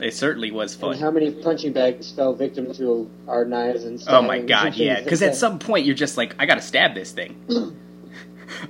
[0.00, 0.98] It certainly was And fun.
[0.98, 4.14] how many punching bags fell victim to our knives and stuff?
[4.14, 5.00] Oh my god, yeah.
[5.02, 7.34] Because at some point you're just like, I gotta stab this thing.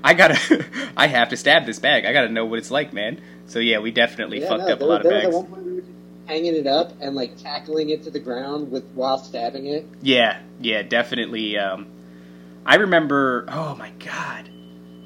[0.04, 0.64] I gotta,
[0.96, 2.06] I have to stab this bag.
[2.06, 3.20] I gotta know what it's like, man.
[3.46, 5.26] So yeah, we definitely Yeah, fucked no, up a there, lot of bags.
[5.26, 5.82] at one point we
[6.26, 9.86] hanging it up and like tackling it to the ground with while stabbing it.
[10.00, 11.58] Yeah, yeah, definitely.
[11.58, 11.86] Um,
[12.64, 13.44] I remember.
[13.48, 14.48] Oh my god.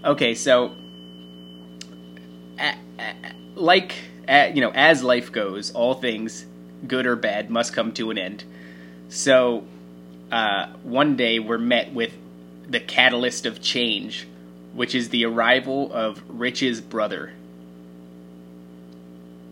[0.05, 0.84] Okay, so, a, a,
[3.55, 3.95] like
[4.29, 6.47] a, you know, as life goes, all things,
[6.87, 8.45] good or bad, must come to an end.
[9.09, 9.65] So,
[10.33, 12.13] uh, one day we're met with
[12.69, 14.27] the catalyst of change,
[14.73, 17.33] which is the arrival of Rich's brother.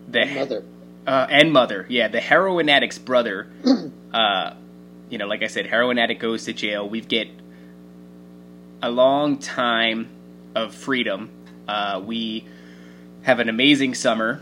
[0.07, 0.63] The Mother.
[1.07, 1.85] uh, and mother.
[1.89, 3.47] Yeah, the heroin addict's brother.
[4.13, 4.53] uh,
[5.09, 6.87] you know, like I said, heroin addict goes to jail.
[6.87, 7.29] We get
[8.81, 10.09] a long time
[10.55, 11.29] of freedom.
[11.67, 12.45] Uh, we
[13.23, 14.41] have an amazing summer,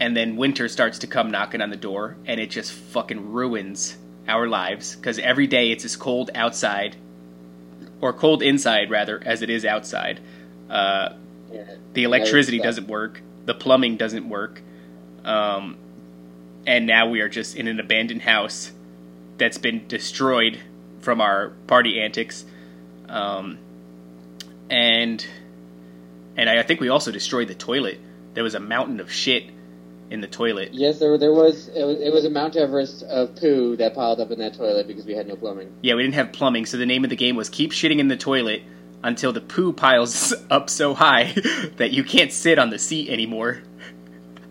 [0.00, 3.96] and then winter starts to come knocking on the door, and it just fucking ruins
[4.28, 6.96] our lives because every day it's as cold outside,
[8.00, 10.20] or cold inside rather, as it is outside.
[10.70, 11.10] Uh,
[11.50, 11.64] Yeah.
[11.94, 13.22] the electricity Yeah, doesn't work.
[13.46, 14.60] The plumbing doesn't work.
[15.24, 15.78] Um,
[16.66, 18.70] and now we are just in an abandoned house
[19.38, 20.58] that's been destroyed
[21.00, 22.44] from our party antics.
[23.08, 23.56] Um,
[24.68, 25.26] and
[26.36, 27.98] and I, I think we also destroyed the toilet.
[28.34, 29.44] There was a mountain of shit
[30.10, 30.72] in the toilet.
[30.72, 34.20] Yes, there there was it, was it was a Mount Everest of poo that piled
[34.20, 35.72] up in that toilet because we had no plumbing.
[35.82, 38.08] Yeah, we didn't have plumbing, so the name of the game was keep shitting in
[38.08, 38.62] the toilet
[39.02, 41.32] until the poo piles up so high
[41.76, 43.62] that you can't sit on the seat anymore.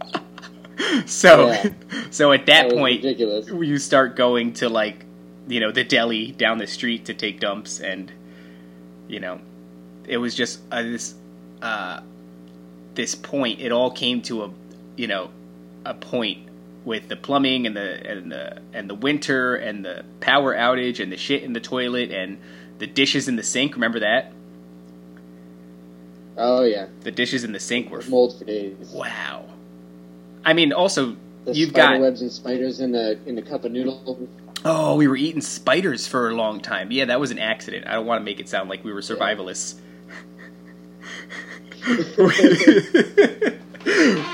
[1.05, 1.69] so, Yeah.
[2.11, 3.47] so at that, That point, ridiculous.
[3.47, 5.05] you start going to like,
[5.47, 8.11] you know, the deli down the street to take dumps, and
[9.07, 9.39] you know,
[10.07, 11.15] it was just uh, this,
[11.61, 12.01] uh,
[12.97, 13.61] this point.
[13.61, 14.51] It all came to a,
[14.97, 15.29] you know,
[15.85, 16.49] a point
[16.83, 21.09] with the plumbing and the and the and the winter and the power outage and
[21.11, 22.37] the shit in the toilet and
[22.79, 23.75] the dishes in the sink.
[23.75, 24.33] Remember that?
[26.37, 28.75] Oh yeah, The dishes in the sink were mold for days.
[28.93, 29.45] wow.
[30.45, 33.71] I mean, also The you've got webs and spiders in the in the cup of
[33.71, 34.27] noodle.
[34.63, 36.91] oh, we were eating spiders for a long time.
[36.91, 37.87] Yeah, that was an accident.
[37.87, 39.79] I don't want to make it sound like we were survivalists.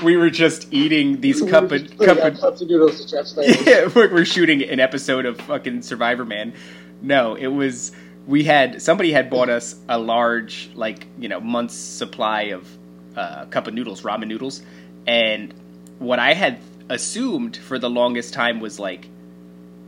[0.02, 3.24] We were just eating these cup of cup of cups of noodles to
[3.64, 6.52] yeah, we're, we're shooting an episode of fucking Survivor Man.
[7.00, 7.92] No, it was
[8.26, 12.68] we had somebody had bought us a large like you know month's supply of
[13.16, 14.62] uh, cup of noodles, ramen noodles,
[15.06, 15.54] and
[15.98, 19.08] what I had assumed for the longest time was like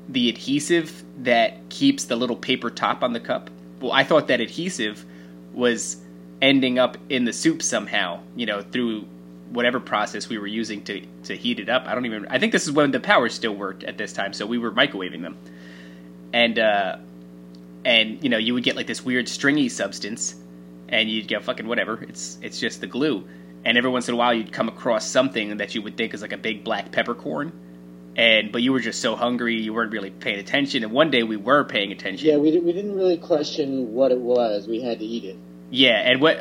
[0.09, 3.51] the adhesive that keeps the little paper top on the cup.
[3.81, 5.05] Well, I thought that adhesive
[5.53, 5.97] was
[6.41, 9.07] ending up in the soup somehow, you know, through
[9.51, 11.87] whatever process we were using to to heat it up.
[11.87, 12.27] I don't even.
[12.29, 14.71] I think this is when the power still worked at this time, so we were
[14.71, 15.37] microwaving them,
[16.33, 16.97] and uh,
[17.85, 20.35] and you know you would get like this weird stringy substance,
[20.89, 22.03] and you'd go fucking whatever.
[22.09, 23.27] It's it's just the glue,
[23.65, 26.23] and every once in a while you'd come across something that you would think is
[26.23, 27.53] like a big black peppercorn.
[28.17, 30.83] And but you were just so hungry, you weren't really paying attention.
[30.83, 32.27] And one day we were paying attention.
[32.27, 34.67] Yeah, we, we didn't really question what it was.
[34.67, 35.37] We had to eat it.
[35.71, 36.41] Yeah, and what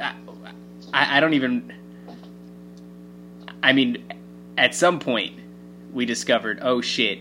[0.93, 1.73] I, I don't even.
[3.63, 4.03] I mean,
[4.57, 5.39] at some point,
[5.93, 7.19] we discovered, oh shit,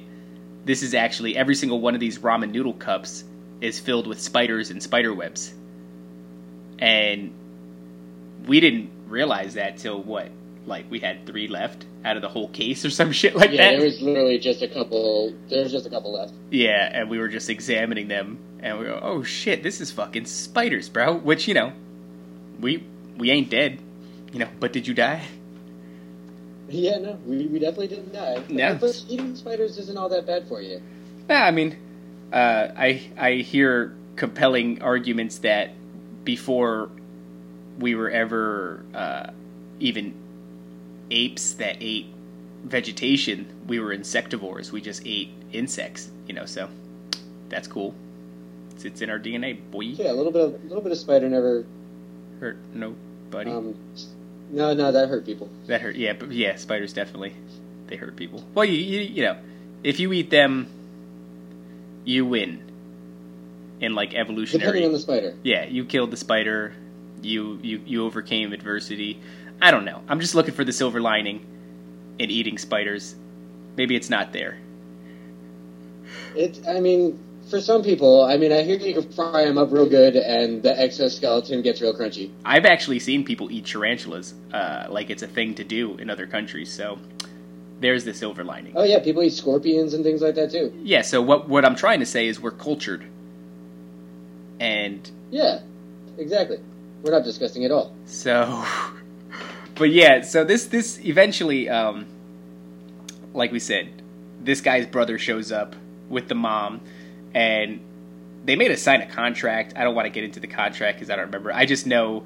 [0.64, 3.24] this is actually every single one of these ramen noodle cups
[3.60, 5.54] is filled with spiders and spider webs,
[6.78, 7.32] and
[8.46, 10.28] we didn't realize that till what,
[10.66, 13.56] like we had three left out of the whole case or some shit like Yeah,
[13.56, 13.72] that.
[13.72, 15.34] Yeah, there was literally just a couple.
[15.48, 16.34] There was just a couple left.
[16.50, 20.26] Yeah, and we were just examining them, and we go, "Oh shit, this is fucking
[20.26, 21.72] spiders, bro." Which you know,
[22.60, 22.84] we
[23.16, 23.78] we ain't dead,
[24.32, 24.48] you know.
[24.60, 25.26] But did you die?
[26.68, 28.42] Yeah, no, we, we definitely didn't die.
[28.48, 28.74] No.
[28.76, 30.82] but eating spiders isn't all that bad for you.
[31.28, 31.76] Yeah, I mean,
[32.32, 35.72] uh, I I hear compelling arguments that
[36.24, 36.90] before
[37.78, 39.30] we were ever uh,
[39.80, 40.14] even
[41.10, 42.06] apes that ate
[42.64, 44.72] vegetation, we were insectivores.
[44.72, 46.46] We just ate insects, you know.
[46.46, 46.68] So
[47.48, 47.94] that's cool.
[48.72, 49.82] It's, it's in our DNA, boy.
[49.82, 51.64] Yeah, a little bit of a little bit of spider never.
[52.44, 53.50] Hurt nobody.
[53.50, 53.74] Um,
[54.50, 55.48] no, no, that hurt people.
[55.66, 55.96] That hurt.
[55.96, 57.34] Yeah, but yeah, spiders definitely
[57.86, 58.44] they hurt people.
[58.54, 59.38] Well, you you, you know,
[59.82, 60.66] if you eat them,
[62.04, 62.60] you win.
[63.80, 64.66] In like evolutionary.
[64.66, 65.34] Depending on the spider.
[65.42, 66.74] yeah, you killed the spider.
[67.22, 69.18] You you you overcame adversity.
[69.62, 70.02] I don't know.
[70.06, 71.46] I'm just looking for the silver lining
[72.18, 73.14] in eating spiders.
[73.74, 74.58] Maybe it's not there.
[76.36, 76.60] It.
[76.68, 77.18] I mean,
[77.54, 80.60] for some people, I mean, I hear you can fry them up real good, and
[80.60, 82.32] the exoskeleton gets real crunchy.
[82.44, 86.26] I've actually seen people eat tarantulas, uh, like it's a thing to do in other
[86.26, 86.72] countries.
[86.72, 86.98] So
[87.78, 88.72] there's the silver lining.
[88.74, 90.76] Oh yeah, people eat scorpions and things like that too.
[90.82, 91.02] Yeah.
[91.02, 93.04] So what what I'm trying to say is we're cultured,
[94.58, 95.60] and Yeah,
[96.18, 96.58] exactly.
[97.04, 97.94] We're not disgusting at all.
[98.04, 98.64] So,
[99.76, 102.06] but yeah, so this this eventually, um,
[103.32, 104.02] like we said,
[104.40, 105.76] this guy's brother shows up
[106.08, 106.80] with the mom,
[107.34, 107.80] and
[108.44, 109.72] they made us sign a contract.
[109.76, 111.52] I don't want to get into the contract because I don't remember.
[111.52, 112.24] I just know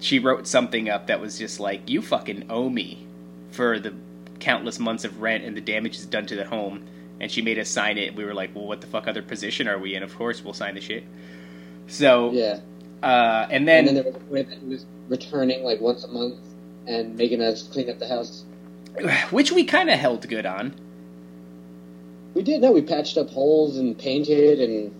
[0.00, 3.06] she wrote something up that was just like, "You fucking owe me
[3.52, 3.94] for the
[4.40, 6.84] countless months of rent and the damages done to the home."
[7.20, 8.14] And she made us sign it.
[8.16, 10.54] We were like, "Well, what the fuck other position are we in?" Of course, we'll
[10.54, 11.04] sign the shit.
[11.86, 12.58] So, Yeah.
[13.02, 16.02] uh, and then, and then there was a point that he was returning like once
[16.04, 16.36] a month
[16.86, 18.44] and making us clean up the house.
[19.30, 20.74] which we kind of held good on.
[22.34, 22.60] We did.
[22.60, 24.92] No, we patched up holes and painted and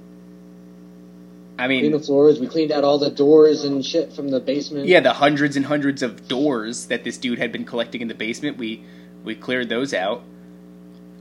[1.58, 2.40] I mean, cleaned the floors.
[2.40, 4.86] We cleaned out all the doors and shit from the basement.
[4.86, 8.14] yeah, the hundreds and hundreds of doors that this dude had been collecting in the
[8.14, 8.82] basement, we
[9.24, 10.22] we cleared those out.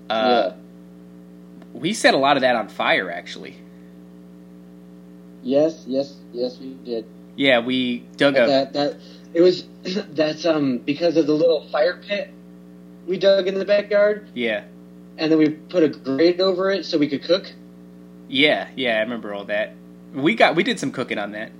[0.09, 0.51] Uh,
[1.73, 3.55] We set a lot of that on fire, actually.
[5.41, 7.05] Yes, yes, yes, we did.
[7.35, 8.97] Yeah, we dug a That that
[9.33, 12.29] it was that's um because of the little fire pit
[13.07, 14.63] we dug in the backyard, yeah,
[15.17, 17.51] and then we put a grate over it so we could cook.
[18.27, 18.97] yeah, yeah.
[18.97, 19.75] I remember all that.
[20.13, 21.51] We got we did some cooking on that.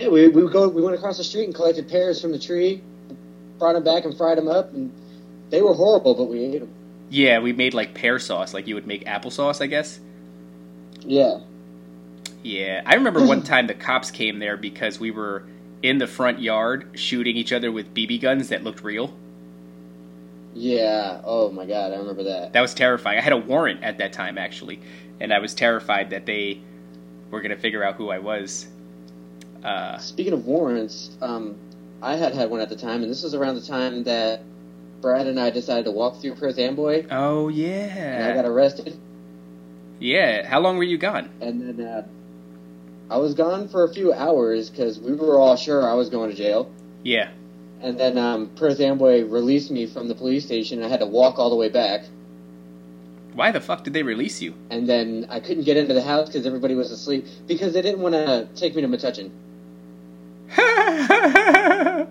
[0.00, 2.82] Yeah, we we go we went across the street and collected pears from the tree,
[3.58, 4.92] brought them back and fried them up, and
[5.50, 6.74] They were horrible, but we ate them.
[7.10, 10.00] Yeah, we made like pear sauce, like you would make applesauce, I guess.
[11.00, 11.40] Yeah.
[12.42, 15.46] Yeah, I remember one time the cops came there because we were
[15.82, 19.14] in the front yard shooting each other with BB guns that looked real.
[20.58, 21.20] Yeah.
[21.24, 22.52] Oh my god, I remember that.
[22.52, 23.18] That was terrifying.
[23.18, 24.80] I had a warrant at that time actually,
[25.20, 26.60] and I was terrified that they
[27.30, 28.66] were going to figure out who I was.
[29.62, 31.56] Uh, Speaking of warrants, um,
[32.02, 34.42] I had had one at the time, and this was around the time that
[35.00, 38.16] Brad and I decided to walk through Perth Amboy, oh yeah.
[38.16, 38.98] and I got arrested.
[40.00, 40.46] yeah.
[40.46, 41.30] How long were you gone?
[41.40, 42.06] And then uh,
[43.10, 46.30] I was gone for a few hours because we were all sure I was going
[46.30, 46.70] to jail.
[47.04, 47.30] Yeah.
[47.80, 50.82] And then um, Perth Amboy released me from the police station.
[50.82, 52.02] I had to walk all the way back.
[53.34, 54.54] Why the fuck did they release you?
[54.68, 58.00] And then I couldn't get into the house because everybody was asleep because they didn't
[58.00, 59.30] want to take me to Metuchen.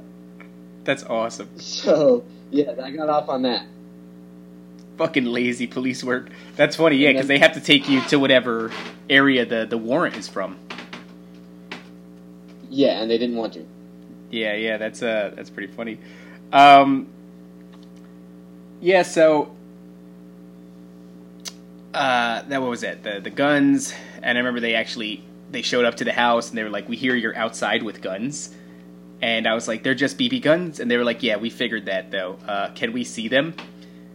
[0.86, 1.50] That's awesome.
[1.60, 3.66] So, yeah, I got off on that.
[4.98, 6.30] Fucking lazy police work.
[6.56, 8.72] That's funny, yeah, because they have to take you to whatever
[9.10, 10.58] area the, the warrant is from.
[12.70, 13.66] Yeah, and they didn't want to.
[14.32, 16.00] Yeah, yeah, that's uh that's pretty funny.
[16.52, 17.08] Um
[18.82, 19.52] Yeah, so
[21.94, 23.04] uh that what was it?
[23.04, 26.58] The the guns and I remember they actually they showed up to the house and
[26.58, 28.54] they were like, "We hear you're outside with guns."
[29.22, 31.86] And I was like, "They're just BB guns?" And they were like, "Yeah, we figured
[31.86, 32.38] that though.
[32.48, 33.54] Uh can we see them?"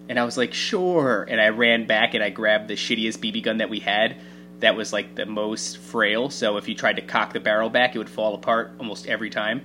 [0.08, 3.42] And I was like, "Sure." And I ran back and I grabbed the shittiest BB
[3.42, 4.16] gun that we had.
[4.60, 7.94] That was like the most frail, so if you tried to cock the barrel back,
[7.96, 9.62] it would fall apart almost every time.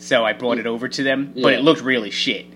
[0.00, 2.46] So I brought it over to them, but it looked really shit.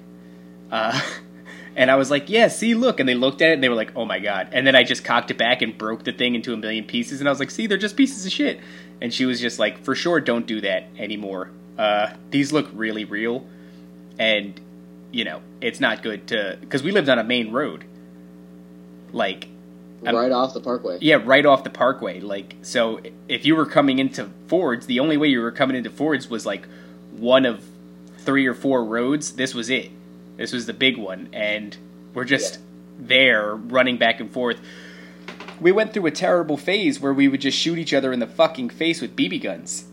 [0.71, 0.99] Uh,
[1.77, 3.75] and I was like, "Yeah, see, look." And they looked at it and they were
[3.75, 6.35] like, "Oh my god!" And then I just cocked it back and broke the thing
[6.35, 7.21] into a million pieces.
[7.21, 8.61] And I was like, "See, they're just pieces of shit."
[9.03, 11.51] And she was just like, "For sure, don't do that anymore.
[11.77, 13.47] Uh, these look really real,
[14.19, 14.59] and
[15.13, 17.85] you know, it's not good to because we lived on a main road,
[19.13, 19.49] like."
[20.07, 20.99] I'm- right off the parkway.
[21.01, 22.21] Yeah, right off the parkway.
[22.21, 25.89] Like, so if you were coming into Fords, the only way you were coming into
[25.89, 26.69] Fords was like
[27.19, 27.65] one of
[28.19, 29.33] three or four roads.
[29.33, 29.91] This was it.
[30.37, 31.77] This was the big one, and
[32.13, 32.59] we're just
[32.99, 34.61] there running back and forth.
[35.61, 38.27] We went through a terrible phase where we would just shoot each other in the
[38.27, 39.85] fucking face with BB guns.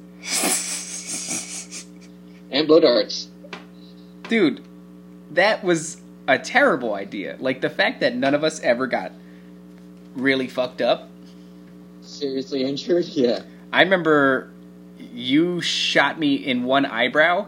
[2.49, 3.29] And blow darts.
[4.27, 4.61] Dude,
[5.31, 7.37] that was a terrible idea.
[7.39, 9.11] Like the fact that none of us ever got
[10.15, 11.11] really fucked up
[12.01, 13.05] Seriously injured?
[13.09, 13.41] Yeah.
[13.73, 14.51] I remember
[15.13, 17.47] you shot me in one eyebrow,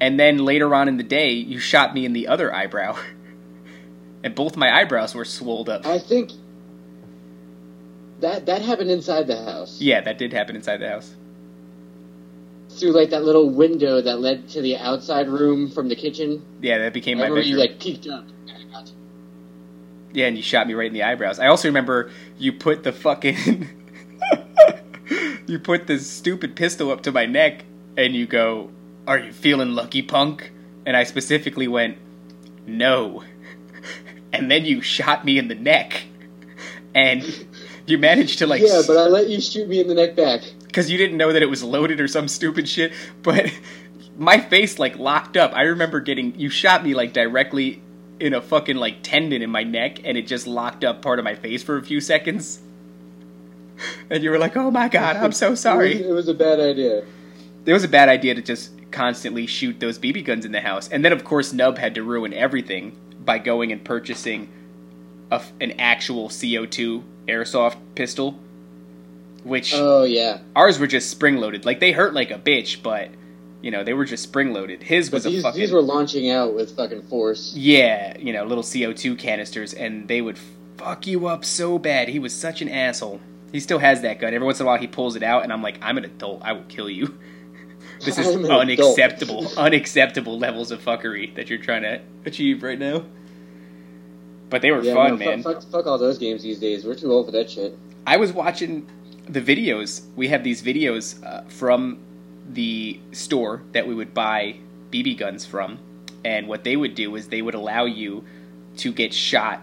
[0.00, 2.96] and then later on in the day, you shot me in the other eyebrow.
[4.24, 5.86] and both my eyebrows were swolled up.
[5.86, 6.30] I think
[8.20, 9.80] that that happened inside the house.
[9.80, 11.14] Yeah, that did happen inside the house.
[12.70, 16.44] Through like that little window that led to the outside room from the kitchen.
[16.60, 17.58] Yeah, that became I my remember bedroom.
[17.58, 18.24] you like peeked up.
[18.48, 18.94] and I got you.
[20.12, 21.38] Yeah, and you shot me right in the eyebrows.
[21.38, 23.68] I also remember you put the fucking.
[25.50, 27.64] you put this stupid pistol up to my neck,
[27.96, 28.70] and you go,
[29.06, 30.52] Are you feeling lucky, punk?
[30.86, 31.98] And I specifically went,
[32.66, 33.24] No.
[34.32, 36.04] And then you shot me in the neck.
[36.94, 37.24] And
[37.86, 38.62] you managed to, like.
[38.62, 40.42] yeah, but I let you shoot me in the neck back.
[40.68, 42.92] because you didn't know that it was loaded or some stupid shit.
[43.22, 43.52] But
[44.16, 45.52] my face like locked up.
[45.52, 47.82] I remember getting you shot me like directly
[48.20, 51.24] in a fucking like tendon in my neck, and it just locked up part of
[51.24, 52.60] my face for a few seconds.
[54.10, 56.34] And you were like, "Oh my god, I'm so It was, sorry." it was a
[56.34, 57.04] bad idea.
[57.64, 60.88] It was a bad idea to just constantly shoot those BB guns in the house,
[60.88, 64.48] and then of course Nub had to ruin everything by going and purchasing
[65.30, 68.38] a an actual CO2 airsoft pistol,
[69.44, 70.38] which Oh yeah.
[70.56, 71.64] Ours were just spring loaded.
[71.64, 73.10] Like they hurt like a bitch, but
[73.62, 74.82] you know they were just spring loaded.
[74.82, 77.54] His But was a fucking these were launching out with fucking force.
[77.54, 80.38] yeah, you know, little CO two canisters, and they would
[80.76, 82.08] fuck you up so bad.
[82.08, 83.20] He was such an asshole.
[83.52, 84.32] He still has that gun.
[84.34, 86.42] Every once in a while, he pulls it out, and I'm like, I'm an adult.
[86.42, 87.18] I will kill you.
[88.04, 88.62] This is I'm an adult.
[88.62, 93.04] unacceptable, unacceptable levels of fuckery that you're trying to achieve right now.
[94.48, 95.42] But they were Yeah, fun, no, man.
[95.42, 96.84] Fuck, fuck, fuck all those games these days.
[96.86, 97.76] We're too old for that shit.
[98.06, 98.86] I was watching
[99.28, 100.02] the videos.
[100.16, 101.98] We have these videos uh, from
[102.48, 104.56] the store that we would buy
[104.90, 105.78] BB guns from,
[106.24, 108.24] and what they would do is they would allow you
[108.78, 109.60] to get shot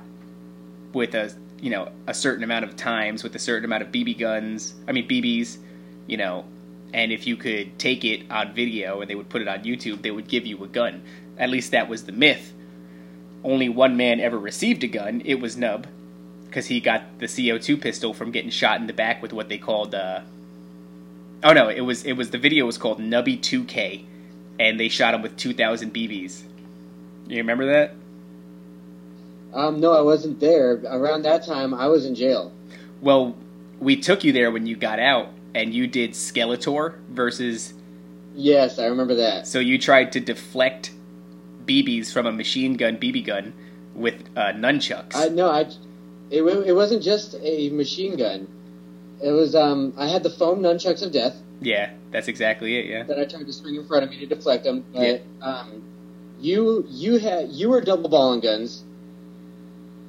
[0.94, 4.18] with a you know a certain amount of times with a certain amount of BB
[4.18, 4.74] guns.
[4.88, 5.58] I mean BBs,
[6.08, 6.46] you know,
[6.94, 10.02] and if you could take it on video and they would put it on YouTube,
[10.02, 11.04] they would give you a gun.
[11.38, 12.54] At least that was the myth.
[13.44, 15.22] Only one man ever received a gun.
[15.26, 15.88] It was Nub
[16.48, 19.58] because he got the CO2 pistol from getting shot in the back with what they
[19.58, 19.94] called.
[19.94, 20.22] Uh...
[21.44, 24.06] Oh no, it was it was the video was called Nubby 2K,
[24.60, 26.42] and they shot him with 2,000 BBs.
[27.28, 27.94] You remember that?
[29.54, 30.74] Um, no, I wasn't there.
[30.74, 32.52] Around that time, I was in jail.
[33.02, 33.36] Well,
[33.80, 37.74] we took you there when you got out, and you did Skeletor versus.
[38.36, 39.48] Yes, I remember that.
[39.48, 40.92] So you tried to deflect
[41.66, 43.54] BBs from a machine gun BB gun
[43.94, 45.16] with uh, nunchucks.
[45.16, 45.70] I no, I.
[46.30, 48.48] It, it wasn't just a machine gun.
[49.24, 49.94] It was um.
[49.98, 51.36] I had the foam nunchucks of death.
[51.60, 52.86] Yeah, that's exactly it.
[52.86, 53.04] Yeah.
[53.04, 55.18] That I tried to swing in front of me to deflect them, but yeah.
[55.42, 55.84] um,
[56.40, 58.84] you you had you were double balling guns.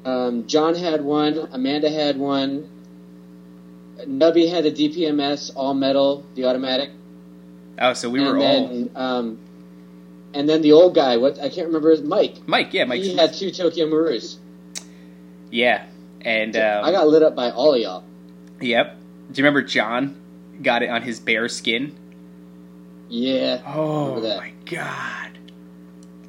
[0.05, 1.49] Um, John had one.
[1.53, 2.69] Amanda had one.
[4.07, 6.91] Nubby had a DPMS all metal, the automatic.
[7.81, 9.03] Oh, so we and were then, all.
[9.03, 9.39] Um,
[10.35, 12.37] and then the old guy, what I can't remember his Mike.
[12.47, 13.01] Mike, yeah, Mike.
[13.01, 14.37] He had two Tokyo Maruis.
[15.51, 15.87] Yeah,
[16.21, 18.05] and um, I got lit up by all of y'all.
[18.61, 18.97] Yep.
[19.33, 20.21] Do you remember John
[20.63, 21.97] got it on his bare skin?
[23.09, 23.63] Yeah.
[23.67, 25.39] Oh my god.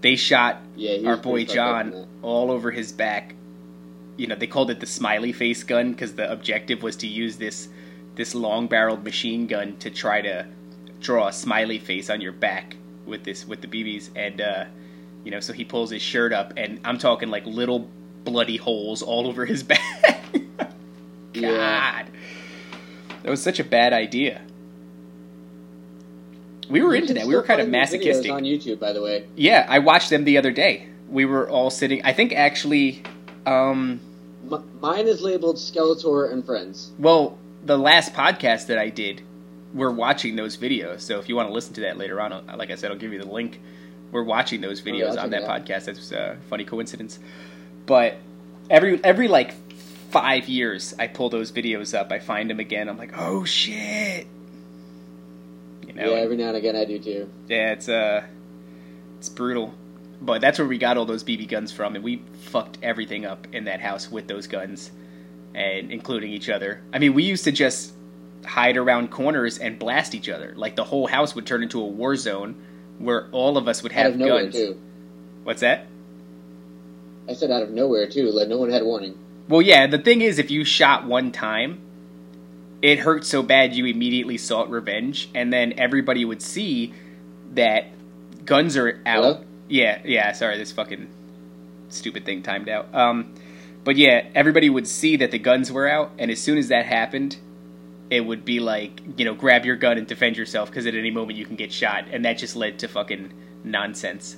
[0.02, 3.36] They shot yeah, our boy John all over his back.
[4.20, 7.38] You know, they called it the smiley face gun because the objective was to use
[7.38, 7.70] this
[8.16, 10.46] this long barreled machine gun to try to
[11.00, 14.66] draw a smiley face on your back with this with the BBs and uh
[15.24, 17.90] you know, so he pulls his shirt up and I'm talking like little
[18.26, 19.80] bloody holes all over his back.
[21.34, 21.42] God.
[21.42, 22.06] Yeah.
[23.24, 24.42] That was such a bad idea.
[26.70, 27.26] We were you into that.
[27.26, 28.32] We were kind of masochistic.
[28.32, 29.28] on YouTube, by the way.
[29.36, 30.88] Yeah, I watched them the other day.
[31.10, 32.04] We were all sitting.
[32.04, 33.02] I think actually,
[33.46, 34.00] um,
[34.52, 36.92] M- mine is labeled Skeletor and Friends.
[36.98, 39.22] Well, the last podcast that I did,
[39.74, 41.02] we're watching those videos.
[41.02, 43.14] So if you want to listen to that later on, like I said, I'll give
[43.14, 43.60] you the link.
[44.12, 45.86] We're watching those videos oh, on that podcast.
[45.86, 47.20] That's a funny coincidence.
[47.86, 48.18] But
[48.70, 49.54] every every like
[50.10, 52.12] five years, I pull those videos up.
[52.12, 52.90] I find them again.
[52.90, 54.28] I'm like, oh shit.
[55.88, 57.30] You know, yeah, every now and again I do too.
[57.48, 58.24] Yeah, it's uh,
[59.20, 59.74] it's brutal.
[60.22, 63.48] But that's where we got all those BB guns from, and we fucked everything up
[63.54, 64.92] in that house with those guns,
[65.56, 66.82] and including each other.
[66.92, 67.94] I mean, we used to just
[68.46, 70.54] hide around corners and blast each other.
[70.56, 72.62] Like the whole house would turn into a war zone
[72.98, 74.56] where all of us would have out of guns.
[74.56, 74.80] Too.
[75.44, 75.88] What's that?
[77.28, 78.32] I said out of nowhere too.
[78.32, 79.18] Like no one had warning.
[79.48, 79.88] Well, yeah.
[79.88, 81.82] The thing is, if you shot one time,
[82.82, 86.94] it hurt so bad you immediately sought revenge, and then everybody would see
[87.54, 87.88] that
[88.46, 89.24] guns are out.
[89.24, 89.46] Hello?
[89.70, 90.32] Yeah, yeah.
[90.34, 91.08] Sorry, this fucking
[91.90, 92.94] stupid thing timed out.
[92.94, 93.34] Um,
[93.84, 96.86] but yeah, everybody would see that the guns were out, and as soon as that
[96.86, 97.38] happened,
[98.10, 101.12] it would be like, you know, grab your gun and defend yourself because at any
[101.12, 103.32] moment you can get shot, and that just led to fucking
[103.64, 104.36] nonsense,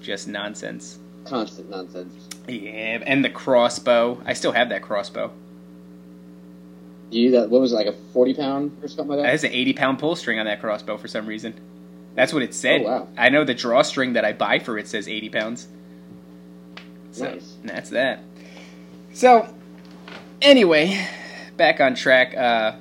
[0.00, 2.14] just nonsense, constant nonsense.
[2.46, 4.22] Yeah, and the crossbow.
[4.24, 5.32] I still have that crossbow.
[7.10, 9.28] You that what was it, like a forty pound or something like that?
[9.28, 11.54] There's an eighty pound pull string on that crossbow for some reason.
[12.18, 12.80] That's what it said.
[12.80, 13.08] Oh, wow.
[13.16, 15.68] I know the drawstring that I buy for it says eighty pounds.
[17.12, 17.54] So nice.
[17.62, 18.24] that's that.
[19.12, 19.54] So
[20.42, 21.06] anyway,
[21.56, 22.36] back on track.
[22.36, 22.72] Uh,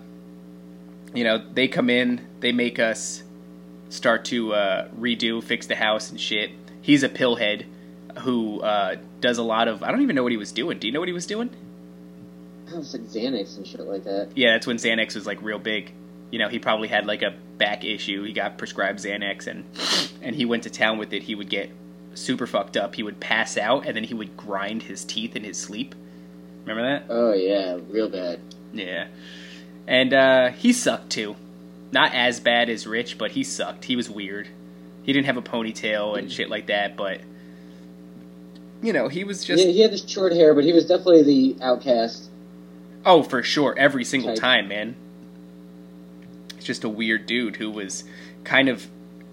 [1.13, 3.21] you know, they come in, they make us
[3.89, 6.49] start to uh, redo, fix the house and shit.
[6.81, 7.65] He's a pillhead
[8.21, 9.83] who uh, does a lot of.
[9.83, 10.79] I don't even know what he was doing.
[10.79, 11.51] Do you know what he was doing?
[12.65, 14.29] It was like Xanax and shit like that.
[14.35, 15.93] Yeah, that's when Xanax was like real big.
[16.31, 18.23] You know, he probably had like a back issue.
[18.23, 19.65] He got prescribed Xanax and
[20.21, 21.23] and he went to town with it.
[21.23, 21.71] He would get
[22.13, 22.95] super fucked up.
[22.95, 25.95] He would pass out and then he would grind his teeth in his sleep.
[26.65, 27.05] Remember that?
[27.09, 28.41] Oh yeah, real bad.
[28.73, 29.07] Yeah.
[29.87, 31.35] And uh, he sucked too.
[31.91, 33.85] Not as bad as Rich, but he sucked.
[33.85, 34.49] He was weird.
[35.03, 37.21] He didn't have a ponytail and shit like that, but
[38.81, 39.63] you know, he was just.
[39.63, 42.29] Yeah, he had the short hair, but he was definitely the outcast.
[43.05, 44.39] Oh, for sure, every single Type.
[44.39, 44.95] time, man.
[46.57, 48.03] It's just a weird dude who was
[48.43, 48.85] kind of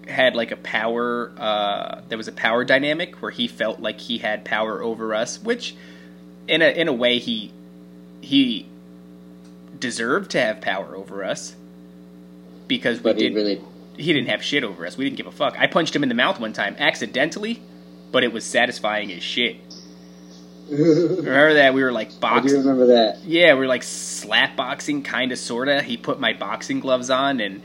[0.07, 1.31] had like a power.
[1.37, 5.41] Uh, there was a power dynamic where he felt like he had power over us,
[5.41, 5.75] which,
[6.47, 7.51] in a in a way, he
[8.21, 8.67] he
[9.79, 11.55] deserved to have power over us
[12.67, 13.35] because But we he did.
[13.35, 13.61] really
[13.97, 14.97] He didn't have shit over us.
[14.97, 15.57] We didn't give a fuck.
[15.59, 17.61] I punched him in the mouth one time accidentally,
[18.11, 19.57] but it was satisfying as shit.
[20.69, 22.59] Remember that we were like I do boxing?
[22.59, 23.23] remember that.
[23.23, 25.81] Yeah, we were like slap boxing, kind of, sorta.
[25.83, 27.61] He put my boxing gloves on, and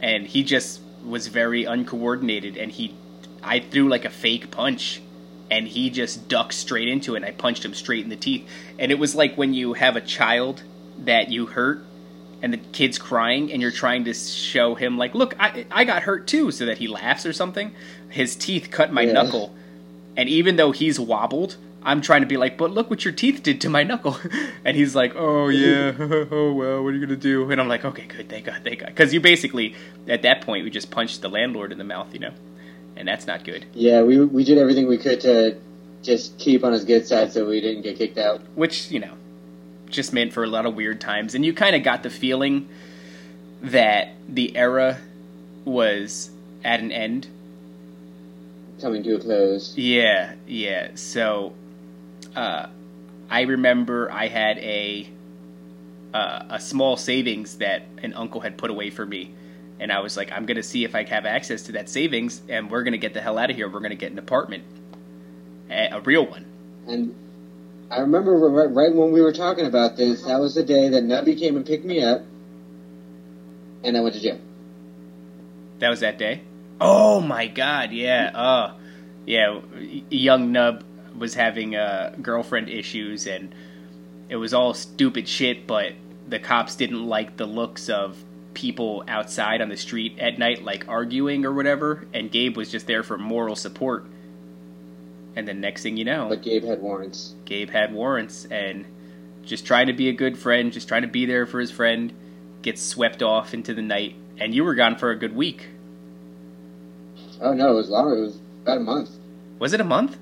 [0.00, 2.94] and he just was very uncoordinated, and he,
[3.42, 5.00] I threw like a fake punch,
[5.50, 7.18] and he just ducked straight into it.
[7.18, 8.48] and I punched him straight in the teeth,
[8.78, 10.62] and it was like when you have a child
[10.98, 11.82] that you hurt.
[12.42, 16.02] And the kid's crying, and you're trying to show him, like, look, I, I got
[16.02, 17.72] hurt too, so that he laughs or something.
[18.10, 19.12] His teeth cut my Yeah.
[19.14, 19.54] knuckle,
[20.18, 21.56] and even though he's wobbled,
[21.86, 24.18] I'm trying to be like, but look what your teeth did to my knuckle.
[24.64, 25.92] And he's like, oh yeah,
[26.32, 27.48] oh well, what are you gonna do?
[27.50, 28.88] And I'm like, okay, good, thank God, thank God.
[28.88, 29.76] Because you basically,
[30.08, 32.32] at that point, we just punched the landlord in the mouth, you know,
[32.96, 33.64] and that's not good.
[33.74, 35.56] Yeah, we we did everything we could to
[36.02, 38.40] just keep on his good side so we didn't get kicked out.
[38.56, 39.12] which you know
[39.88, 42.68] just meant for a lot of weird times and you kind of got the feeling
[43.62, 44.98] that the era
[45.64, 46.30] was
[46.64, 47.28] at an end
[48.80, 49.74] Coming to a close.
[49.76, 51.54] yeah yeah so
[52.36, 52.68] uh,
[53.30, 55.08] i remember i had a
[56.14, 59.34] uh, a small savings that an uncle had put away for me
[59.80, 62.70] and i was like i'm gonna see if i have access to that savings and
[62.70, 64.62] we're gonna get the hell out of here we're gonna get an apartment
[65.70, 66.44] a, a real one
[66.86, 67.14] And
[67.90, 71.04] I remember right, right when we were talking about this, that was the day that
[71.04, 72.22] Nubby came and picked me up,
[73.84, 74.38] and I went to jail.
[75.78, 76.42] That was that day.
[76.80, 78.30] Oh my god, yeah.
[78.34, 78.74] Uh
[79.26, 79.60] yeah,
[80.10, 80.84] young nub
[81.18, 83.54] was having uh girlfriend issues and
[84.28, 85.92] it was all stupid shit, but
[86.28, 88.16] the cops didn't like the looks of
[88.54, 92.86] people outside on the street at night like arguing or whatever, and Gabe was just
[92.86, 94.06] there for moral support.
[95.36, 97.34] And then next thing you know, But Gabe had warrants.
[97.44, 98.86] Gabe had warrants and
[99.44, 102.12] just trying to be a good friend, just trying to be there for his friend,
[102.62, 105.68] gets swept off into the night, and you were gone for a good week.
[107.40, 108.16] Oh no, it was longer.
[108.16, 109.10] It was about a month.
[109.58, 110.16] Was it a month?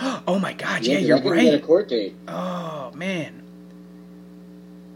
[0.26, 1.64] Oh my god, Yeah, you're I couldn't get a right.
[1.66, 2.14] court date.
[2.28, 3.42] Oh man.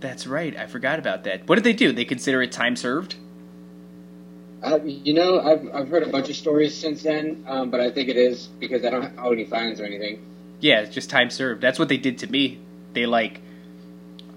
[0.00, 0.57] That's right.
[0.57, 1.48] I forgot about that.
[1.48, 1.92] What did they do?
[1.92, 3.14] They consider it time served?
[4.62, 7.90] Uh, you know, I've I've heard a bunch of stories since then, um, but I
[7.90, 10.24] think it is because I don't owe any fines or anything.
[10.61, 11.61] Yeah, it's just time served.
[11.61, 12.61] That's what they did to me.
[12.92, 13.40] They like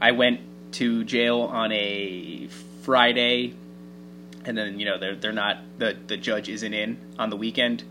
[0.01, 0.39] I went
[0.73, 2.47] to jail on a
[2.81, 3.53] Friday
[4.45, 7.83] and then, you know, they're they're not the the judge isn't in on the weekend.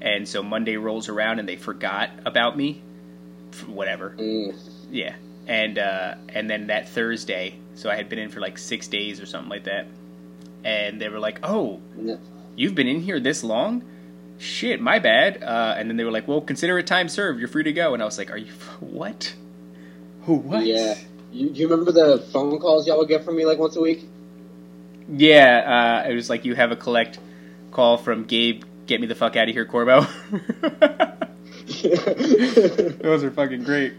[0.00, 2.82] And so Monday rolls around and they forgot about me.
[3.66, 4.10] Whatever.
[4.18, 4.56] Mm.
[4.90, 8.86] Yeah, and uh, and then that Thursday, so I had been in for like six
[8.88, 9.86] days or something like that,
[10.64, 12.18] and they were like, "Oh, No.
[12.56, 13.82] you've been in here this long?
[14.38, 17.40] Shit, my bad." Uh, and then they were like, "Well, consider it time served.
[17.40, 19.34] You're free to go." And I was like, "Are you what?
[20.22, 20.94] Who what?" Yeah.
[21.32, 24.06] You, you remember the phone calls y'all would get from me like once a week?
[25.10, 27.18] Yeah, uh, it was like you have a collect
[27.72, 28.62] call from Gabe.
[28.88, 30.00] Get me the fuck out of here, Corbo.
[33.02, 33.92] Those are fucking great.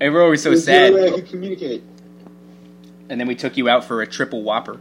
[0.00, 0.92] And we're always so There's sad.
[0.92, 1.82] no way I could communicate.
[3.08, 4.78] And then we took you out for a triple whopper.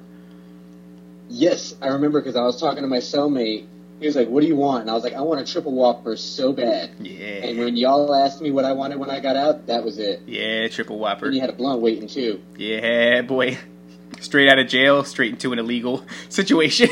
[1.30, 3.68] Yes, I remember because I was talking to my cellmate.
[4.00, 5.74] He was like, "What do you want?" And I was like, "I want a triple
[5.74, 7.46] whopper so bad." Yeah.
[7.46, 10.22] And when y'all asked me what I wanted when I got out, that was it.
[10.28, 11.28] yeah, triple whopper.
[11.28, 12.42] And you had a blunt waiting too.
[12.58, 13.58] Yeah, boy.
[14.20, 16.90] Straight out of jail, straight into an illegal situation.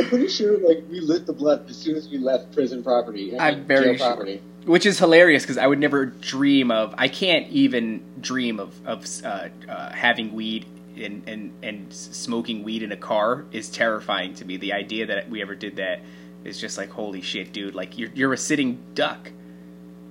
[0.00, 3.30] I'm pretty sure like we lit the blunt as soon as we left prison property.
[3.30, 4.06] and, I'm very jail sure.
[4.06, 4.42] property.
[4.64, 6.94] Which is hilarious because I would never dream of.
[6.98, 12.82] I can't even dream of of uh, uh, having weed and, and and smoking weed
[12.82, 14.56] in a car is terrifying to me.
[14.56, 16.00] The idea that we ever did that
[16.44, 17.74] is just like holy shit, dude!
[17.74, 19.30] Like you're you're a sitting duck.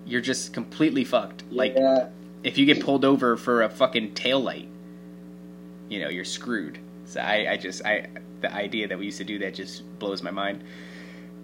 [0.06, 1.44] You're just completely fucked.
[1.52, 1.76] Like
[2.44, 4.68] if you get pulled over for a fucking tail light,
[5.90, 6.80] you know, you're screwed.
[7.06, 8.08] So I, I just I
[8.42, 10.64] the idea that we used to do that just blows my mind.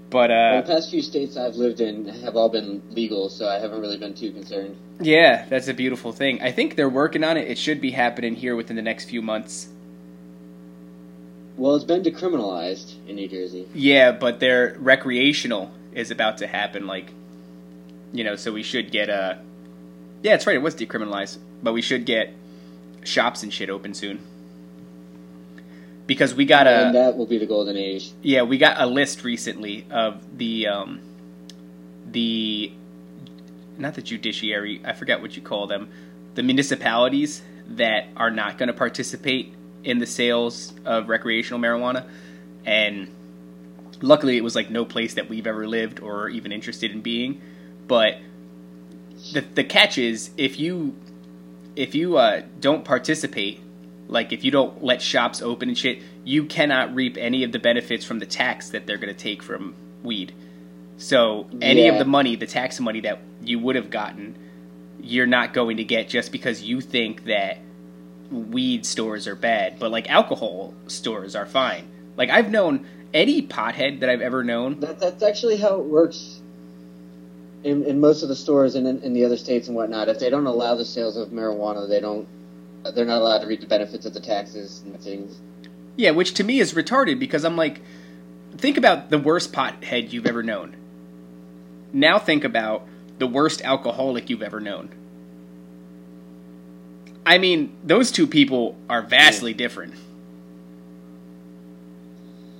[0.09, 3.47] But Well, uh the past few states I've lived in have all been legal, so
[3.49, 4.77] I haven't really been too concerned.
[4.99, 6.41] yeah, that's a beautiful thing.
[6.41, 7.47] I think they're working on it.
[7.49, 9.69] It should be happening here within the next few months.
[11.57, 13.67] Well, it's been decriminalized in New Jersey.
[13.73, 17.11] Yeah, but their recreational is about to happen like
[18.15, 19.39] you know, so we should get a.
[20.23, 22.33] Yeah, that's right, it was decriminalized, but we should get
[23.03, 24.19] shops and shit open soon.
[26.07, 28.11] Because we got a and that will be the golden age.
[28.21, 31.01] Yeah, we got a list recently of the um,
[32.11, 32.71] the
[33.77, 34.81] not the judiciary.
[34.85, 35.89] I forget what you call them.
[36.35, 39.53] The municipalities that are not going to participate
[39.83, 42.07] in the sales of recreational marijuana,
[42.65, 43.13] and
[44.01, 47.41] luckily it was like no place that we've ever lived or even interested in being.
[47.87, 48.19] But
[49.33, 50.95] the the catch is if you
[51.75, 53.61] if you uh, don't participate,
[54.07, 57.59] like if you don't let shops open and shit, you cannot reap any of the
[57.59, 60.33] benefits from the tax that they're going to take from weed.
[60.97, 64.37] So any of the money, the tax money that you would have gotten,
[65.01, 67.59] you're not going to get just because you think that
[68.31, 71.87] weed stores are bad, but like alcohol stores are fine.
[72.17, 74.79] Like I've known any pothead that I've ever known.
[74.79, 76.39] That, that's actually how it works
[77.63, 80.07] in, in most of the stores and in, in the other states and whatnot.
[80.07, 82.27] If they don't allow the sales of marijuana, they don't.
[82.93, 85.39] They're not allowed to reap the benefits of the taxes and things.
[85.95, 87.81] Yeah, which to me is retarded because I'm like,
[88.57, 90.75] think about the worst pothead you've ever known.
[91.93, 94.89] Now think about the worst alcoholic you've ever known.
[97.25, 99.95] I mean, those two people are vastly different.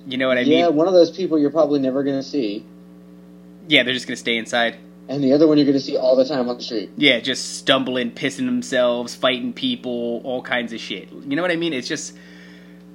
[0.06, 0.58] You know what I yeah, mean?
[0.58, 2.64] Yeah, one of those people you're probably never going to see.
[3.68, 4.76] Yeah, they're just gonna stay inside.
[5.08, 6.90] And the other one you're going to see all the time on the street.
[6.96, 11.10] Yeah, just stumbling, pissing themselves, fighting people, all kinds of shit.
[11.12, 11.72] You know what I mean?
[11.72, 12.16] It's just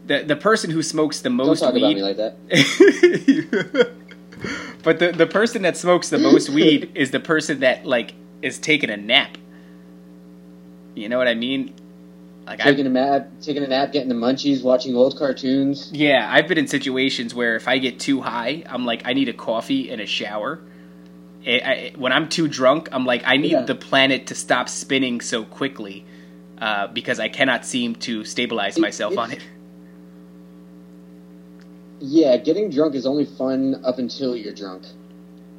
[0.08, 1.84] the the person who smokes the most Don't talk weed.
[1.84, 3.92] about me like that.
[4.84, 8.60] but the the person that smokes the most weed is the person that like is
[8.60, 9.38] taking a nap.
[10.96, 11.74] You know what I mean?
[12.46, 15.90] Like I Taking a nap, taking a nap, getting the munchies, watching old cartoons.
[15.94, 19.30] yeah, I've been in situations where if I get too high, I'm like I need
[19.30, 20.60] a coffee and a shower.
[21.46, 23.62] I I, when I'm too drunk, I'm like I need Yeah.
[23.64, 26.06] the planet to stop spinning so quickly
[26.60, 29.42] uh, because I cannot seem to stabilize It- myself on it.
[32.00, 34.84] Yeah, getting drunk is only fun up until you're drunk.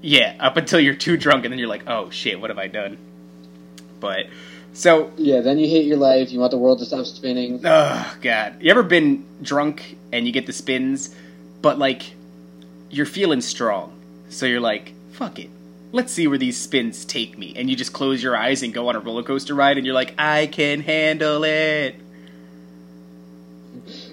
[0.00, 2.66] Yeah, up until you're too drunk, and then you're like, oh shit, what have I
[2.66, 2.98] done?
[4.00, 4.26] But
[4.72, 6.32] so Yeah, then you hate your life.
[6.32, 7.60] You want the world to stop spinning.
[7.64, 8.56] Oh god.
[8.60, 11.14] You ever been drunk and you get the spins,
[11.60, 12.02] but like
[12.90, 13.92] you're feeling strong.
[14.28, 15.50] So you're like, fuck it.
[15.93, 17.53] Let's see where these spins take me.
[17.55, 19.95] And you just close your eyes and go on a roller coaster ride and you're
[19.95, 21.97] like, I can handle it.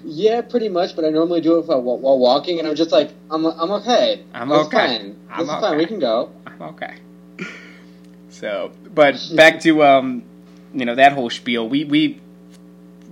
[0.04, 0.94] Yeah, pretty much.
[0.94, 4.24] But I normally do it while, while walking, and I'm just like, I'm, I'm okay.
[4.34, 4.76] I'm okay.
[4.76, 5.20] Fine.
[5.30, 5.60] I'm This is okay.
[5.60, 5.78] fine.
[5.78, 6.30] We can go.
[6.46, 6.96] I'm okay.
[8.30, 10.22] So, but back to um,
[10.72, 11.68] you know that whole spiel.
[11.68, 12.20] We we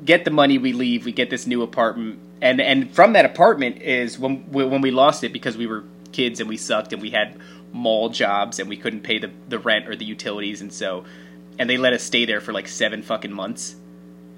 [0.04, 3.82] get the money, we leave, we get this new apartment, and and from that apartment
[3.82, 7.10] is when when we lost it because we were kids and we sucked and we
[7.10, 7.38] had
[7.72, 11.04] mall jobs and we couldn't pay the the rent or the utilities, and so
[11.58, 13.76] and they let us stay there for like seven fucking months.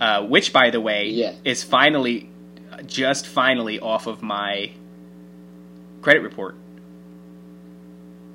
[0.00, 1.34] Uh, which, by the way, Yeah.
[1.44, 2.30] is finally,
[2.86, 4.70] just finally off of my
[6.00, 6.54] credit report.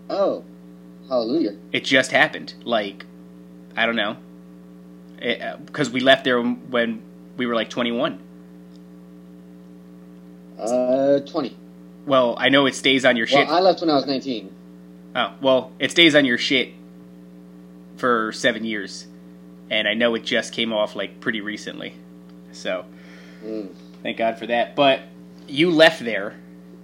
[0.08, 0.44] Oh,
[1.10, 1.56] hallelujah.
[1.72, 2.54] It just happened.
[2.64, 3.04] Like,
[3.76, 4.18] I don't know,
[5.66, 7.02] because we left there when
[7.36, 8.20] we were like 21.
[10.60, 11.58] Uh, 20.
[12.06, 13.48] Well, I know it stays on your shit.
[13.48, 14.55] Well, I left when I was 19.
[15.16, 16.74] Oh, well, it stays on your shit
[17.98, 19.08] for seven years,
[19.70, 21.94] and I know it just came off like pretty recently.
[22.52, 22.86] So,
[23.44, 23.70] Mm.
[24.04, 24.76] thank God for that.
[24.76, 25.02] But
[25.48, 26.36] you left there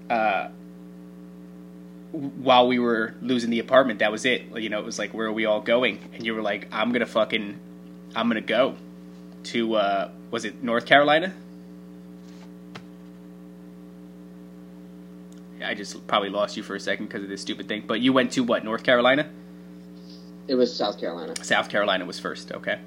[0.09, 0.49] uh,
[2.11, 3.99] while we were losing the apartment.
[3.99, 4.43] That was it.
[4.57, 5.99] You know, it was like, where are we all going?
[6.13, 7.57] And you were like, I'm gonna fucking,
[8.15, 8.75] I'm gonna go
[9.45, 11.33] to, uh, was it North Carolina?
[15.63, 17.83] I just probably lost you for a second because of this stupid thing.
[17.87, 18.63] But you went to what?
[18.63, 19.29] North Carolina?
[20.47, 21.33] It was South Carolina.
[21.43, 22.51] South Carolina was first.
[22.51, 22.79] Okay.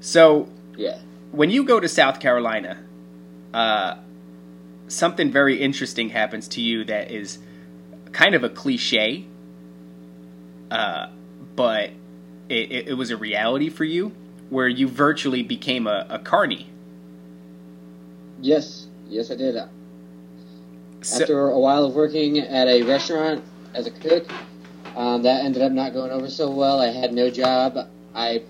[0.00, 0.98] So Yeah.
[1.32, 2.78] when you go to South Carolina,
[3.52, 3.96] uh,
[4.88, 7.38] something very interesting happens to you that is
[8.12, 9.26] kind of a cliche,
[10.70, 11.08] uh,
[11.56, 11.90] but
[12.48, 14.12] it, it, it was a reality for you,
[14.50, 16.68] where you virtually became a, a carny.
[18.40, 18.86] Yes.
[19.08, 19.56] Yes, I did.
[21.02, 23.42] So, After a while of working at a restaurant
[23.74, 24.30] as a cook,
[24.96, 26.80] um, that ended up not going over so well.
[26.80, 27.88] I had no job.
[28.14, 28.42] I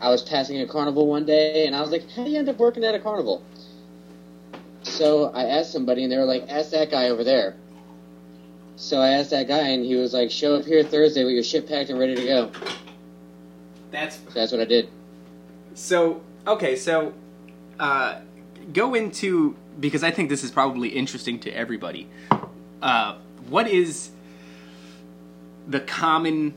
[0.00, 2.48] I was passing a carnival one day, and I was like, "How do you end
[2.48, 3.42] up working at a carnival?"
[4.82, 7.54] So I asked somebody, and they were like, "Ask that guy over there."
[8.76, 11.42] So I asked that guy, and he was like, "Show up here Thursday with your
[11.42, 12.50] shit packed and ready to go."
[13.90, 14.88] that's So that's what I did.
[15.74, 17.12] So okay, so
[17.78, 18.20] uh,
[18.72, 22.08] go into because I think this is probably interesting to everybody.
[22.82, 23.16] Uh,
[23.48, 24.10] what is
[25.68, 26.54] the common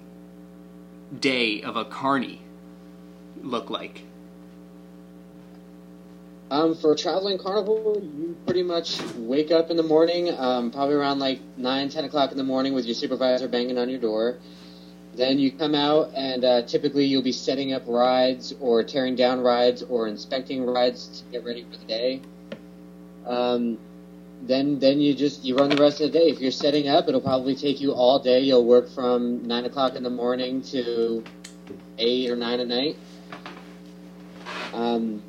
[1.20, 2.42] day of a carny
[3.42, 4.04] look like?
[6.50, 10.94] Um, for a traveling carnival, you pretty much wake up in the morning, um, probably
[10.94, 14.38] around like 9, 10 o'clock in the morning with your supervisor banging on your door.
[15.16, 19.42] Then you come out, and uh, typically you'll be setting up rides or tearing down
[19.42, 22.22] rides or inspecting rides to get ready for the day.
[23.26, 23.78] Um,
[24.42, 26.26] then, then you just you run the rest of the day.
[26.26, 28.42] If you're setting up, it'll probably take you all day.
[28.42, 31.24] You'll work from nine o'clock in the morning to
[31.98, 32.98] eight or nine at night.
[34.74, 35.22] Um,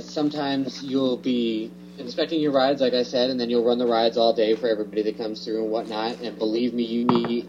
[0.00, 4.16] sometimes you'll be inspecting your rides, like I said, and then you'll run the rides
[4.16, 6.20] all day for everybody that comes through and whatnot.
[6.20, 7.48] And believe me, you meet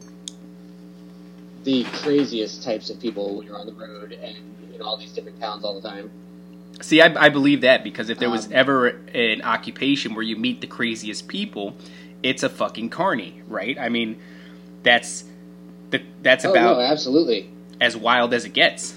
[1.64, 4.38] the craziest types of people when you're on the road and
[4.74, 6.12] in all these different towns all the time.
[6.82, 10.36] See, I, I believe that because if there was Um, ever an occupation where you
[10.36, 11.76] meet the craziest people,
[12.22, 13.78] it's a fucking carny, right?
[13.80, 14.20] I mean,
[14.84, 15.24] that's
[15.90, 17.50] the that's oh about no, absolutely.
[17.82, 18.96] as wild as it gets.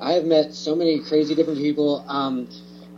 [0.00, 2.04] I have met so many crazy different people.
[2.08, 2.48] Um,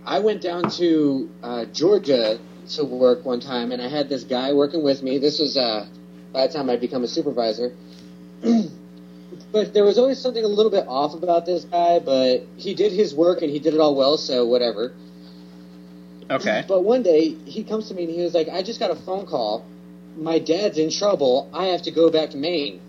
[0.05, 2.39] I went down to uh, Georgia
[2.71, 5.19] to work one time, and I had this guy working with me.
[5.19, 5.87] This was uh,
[6.33, 7.75] by the time I'd become a supervisor.
[9.53, 12.93] but there was always something a little bit off about this guy, but he did
[12.93, 14.93] his work and he did it all well, so whatever.
[16.31, 16.65] Okay.
[16.67, 18.97] But one day he comes to me and he was like, "I just got a
[18.97, 19.65] phone call
[20.17, 21.51] my dad's in trouble.
[21.53, 22.81] I have to go back to Maine.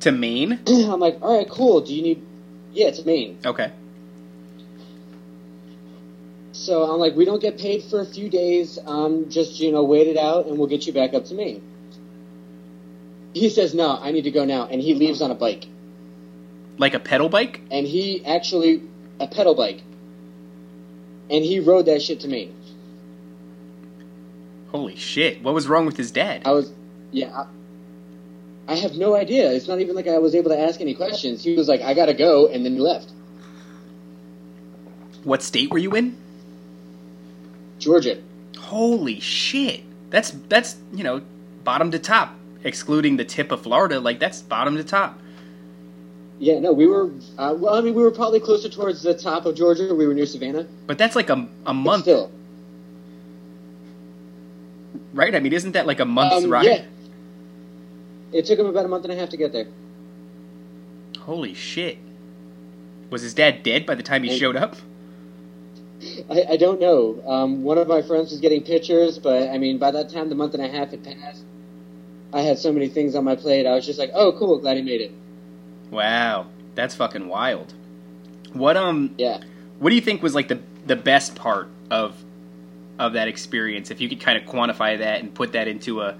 [0.00, 0.60] To Maine?
[0.66, 1.80] I'm like, all right, cool.
[1.80, 2.26] Do you need?
[2.72, 3.38] Yeah, it's Maine.
[3.44, 3.70] Okay.
[6.52, 8.78] So I'm like, we don't get paid for a few days.
[8.84, 11.62] Um, just you know, wait it out, and we'll get you back up to Maine.
[13.34, 15.66] He says, no, I need to go now, and he leaves on a bike.
[16.78, 17.60] Like a pedal bike?
[17.70, 18.82] And he actually
[19.20, 19.82] a pedal bike,
[21.30, 22.52] and he rode that shit to me.
[24.70, 25.42] Holy shit!
[25.42, 26.42] What was wrong with his dad?
[26.44, 26.72] I was,
[27.12, 27.44] yeah.
[28.66, 29.52] I, I have no idea.
[29.52, 31.44] It's not even like I was able to ask any questions.
[31.44, 33.12] He was like, "I gotta go," and then he left.
[35.22, 36.16] What state were you in?
[37.78, 38.20] Georgia.
[38.58, 39.82] Holy shit!
[40.10, 41.22] That's that's you know
[41.62, 44.00] bottom to top, excluding the tip of Florida.
[44.00, 45.20] Like that's bottom to top.
[46.40, 47.10] Yeah, no, we were.
[47.38, 49.94] Uh, well, I mean, we were probably closer towards the top of Georgia.
[49.94, 50.66] We were near Savannah.
[50.86, 52.30] But that's like a a But month, still,
[55.12, 55.34] right?
[55.34, 56.66] I mean, isn't that like a month's Um, ride?
[56.66, 56.82] yeah.
[58.32, 59.66] it took him about a month and a half to get there.
[61.20, 61.98] Holy shit!
[63.10, 64.76] Was his dad dead by the time he And- showed up?
[66.28, 67.22] I, I don't know.
[67.26, 70.34] Um, one of my friends was getting pictures, but I mean, by that time, the
[70.34, 71.44] month and a half had passed.
[72.34, 73.64] I had so many things on my plate.
[73.64, 75.12] I was just like, "Oh, cool, glad he made it."
[75.90, 77.72] Wow, that's fucking wild.
[78.52, 79.40] What um, Yeah.
[79.78, 82.16] what do you think was like the the best part of
[82.98, 83.92] of that experience?
[83.92, 86.18] If you could kind of quantify that and put that into a,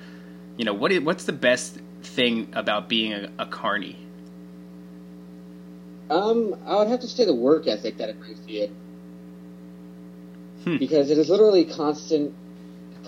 [0.57, 3.99] you know, what is what's the best thing about being a, a carny?
[6.11, 8.69] Um, I would have to say the work ethic that it brings to you.
[10.63, 10.77] Hmm.
[10.77, 12.35] Because it is literally constant,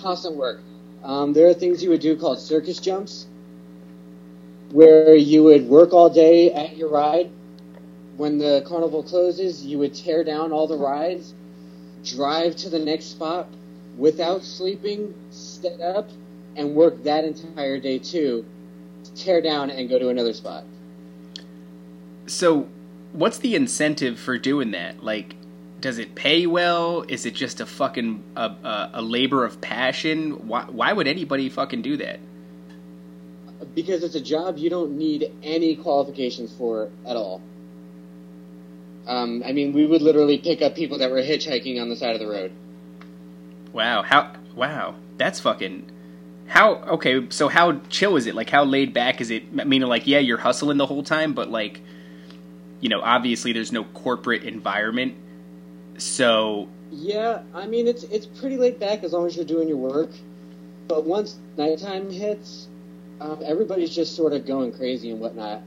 [0.01, 0.61] constant work.
[1.07, 3.27] Um, there are things you would do called circus jumps,
[4.73, 7.31] where you would work all day at your ride.
[8.17, 11.33] When the carnival closes, you would tear down all the rides,
[12.05, 13.47] drive to the next spot
[13.97, 16.11] without sleeping, set up,
[16.57, 18.45] and work that entire day too.
[19.15, 20.65] Tear down and go to another spot.
[22.27, 22.67] So,
[23.13, 25.05] what's the incentive for doing that?
[25.05, 25.37] Like,
[25.87, 27.05] does it pay well?
[27.09, 30.49] Is it just a fucking a, a, a labor of passion?
[30.49, 32.21] Why why would anybody fucking do that?
[33.75, 37.41] because it's a job you don't need any qualifications for at all.
[39.07, 42.15] Um, I mean, we would literally pick up people that were hitchhiking on the side
[42.15, 42.53] of the road.
[43.73, 45.91] Wow, how wow, that's fucking
[46.47, 48.35] how okay, so how chill is it?
[48.35, 49.53] Like how laid back is it?
[49.53, 51.81] Meaning like yeah, you're hustling the whole time, but like
[52.81, 55.17] you know, obviously there's no corporate environment.
[55.99, 59.79] So, Yeah, I mean, it's it's pretty laid back as long as you're doing your
[59.79, 60.11] work.
[60.89, 62.69] But once nighttime hits,
[63.21, 65.63] um, everybody's just sort of going crazy and whatnot.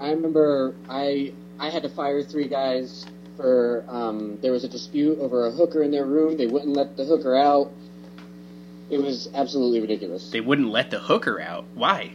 [0.00, 5.18] I remember I I had to fire three guys for um, there was a dispute
[5.18, 6.36] over a hooker in their room.
[6.36, 7.70] They wouldn't let the hooker out.
[8.88, 10.30] It was absolutely ridiculous.
[10.30, 11.64] they wouldn't let the hooker out.
[11.74, 12.12] Why?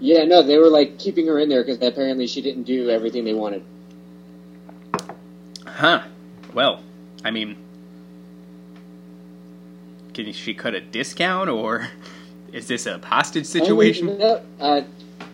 [0.00, 3.24] Yeah, no, they were like keeping her in there because apparently she didn't do everything
[3.24, 3.64] they wanted.
[5.66, 6.02] Huh.
[6.54, 6.82] Well,
[7.24, 7.56] I mean,
[10.14, 11.88] can she cut a discount, or
[12.52, 14.18] is this a hostage situation?
[14.18, 14.82] No, uh,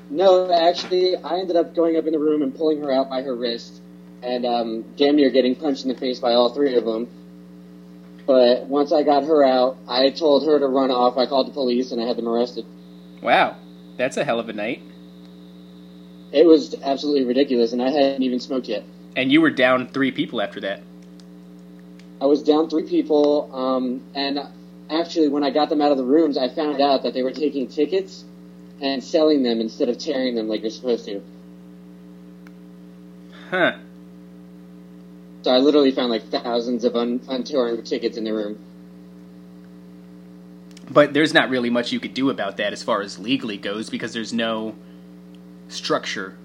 [0.09, 3.23] no, actually, I ended up going up in the room and pulling her out by
[3.23, 3.81] her wrist,
[4.23, 7.09] and um, damn near getting punched in the face by all three of them.
[8.27, 11.17] But once I got her out, I told her to run off.
[11.17, 12.65] I called the police and I had them arrested.
[13.23, 13.57] Wow,
[13.97, 14.83] that's a hell of a night.
[16.33, 18.85] It was absolutely ridiculous, and I hadn't even smoked yet.
[19.17, 20.83] And you were down three people after that.
[22.21, 24.41] I was down three people, um, and
[24.91, 27.33] actually, when I got them out of the rooms, I found out that they were
[27.33, 28.25] taking tickets
[28.81, 31.23] and selling them instead of tearing them like you're supposed to.
[33.51, 33.73] Huh.
[35.43, 38.59] So I literally found like thousands of un- untorn tickets in the room.
[40.91, 43.89] But there's not really much you could do about that as far as legally goes
[43.89, 44.75] because there's no
[45.69, 46.37] structure.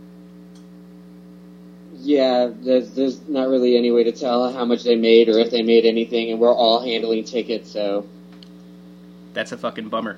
[2.05, 5.49] Yeah, there's, there's not really any way to tell how much they made or if
[5.49, 8.05] they made anything, and we're all handling tickets, so
[9.33, 10.17] That's a fucking bummer.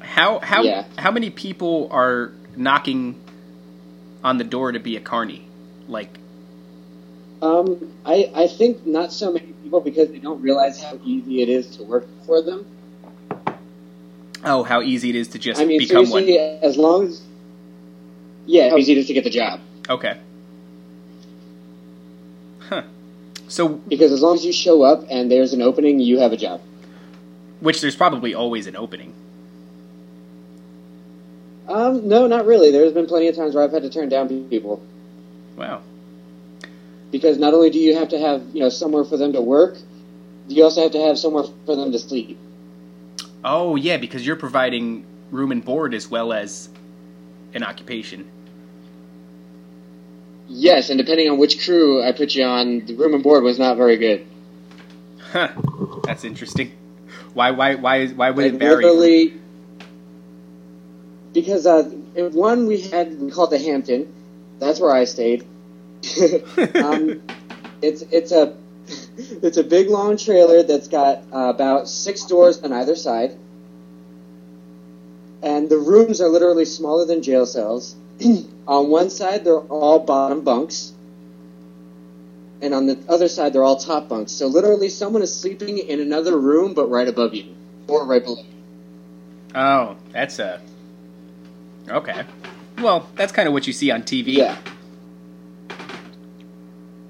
[0.00, 0.84] How how Yeah.
[0.98, 3.14] how many people are knocking
[4.22, 5.46] on the door to be a carny?
[5.88, 6.18] Like
[7.40, 11.48] um, I I think not so many people because they don't realize how easy it
[11.48, 12.66] is to work for them.
[14.44, 16.28] oh, how easy it is to just I mean, become one.
[16.28, 17.22] as long as
[18.46, 19.60] yeah, how easy it is to get the job.
[19.88, 20.18] Okay.
[22.60, 22.82] Huh.
[23.48, 26.36] So Because as long as you show up and there's an opening, you have a
[26.36, 26.60] job.
[27.60, 29.12] which there's probably always an opening.
[31.68, 32.70] Um, no, not really.
[32.70, 34.82] There's been plenty of times where I've had to turn down people
[35.56, 35.82] Wow.
[37.12, 39.76] because not only do you have to have you know somewhere for them to work,
[40.48, 42.38] you also have to have somewhere for them to sleep.
[43.44, 46.68] Oh yeah, because you're providing room and board as well as
[47.54, 48.28] an occupation.
[50.52, 53.56] Yes, and depending on which crew I put you on, the room and board was
[53.58, 54.26] not very good.
[55.30, 55.48] Huh.
[56.04, 56.72] That's interesting.
[57.34, 57.52] Why?
[57.52, 57.76] Why?
[57.76, 58.08] Why?
[58.08, 58.84] Why would Like, it vary?
[58.84, 59.34] literally,
[61.32, 61.84] because uh,
[62.32, 64.12] one we had we called the Hampton.
[64.58, 65.46] That's where I stayed.
[66.74, 67.22] um,
[67.82, 68.56] it's it's a
[69.18, 73.38] it's a big long trailer that's got uh, about six doors on either side,
[75.44, 77.94] and the rooms are literally smaller than jail cells.
[78.70, 80.92] on one side, they're all bottom bunks,
[82.62, 84.30] and on the other side, they're all top bunks.
[84.30, 87.56] So literally, someone is sleeping in another room, but right above you
[87.88, 88.42] or right below.
[88.42, 89.56] you.
[89.56, 90.60] Oh, that's a.
[91.88, 92.24] Okay.
[92.78, 94.34] Well, that's kind of what you see on TV.
[94.34, 94.56] Yeah.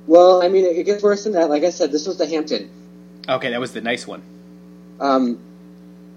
[0.07, 1.51] Well, I mean, it gets worse than that.
[1.51, 2.71] Like I said, this was the Hampton.
[3.29, 4.23] Okay, that was the nice one.
[4.99, 5.39] Um,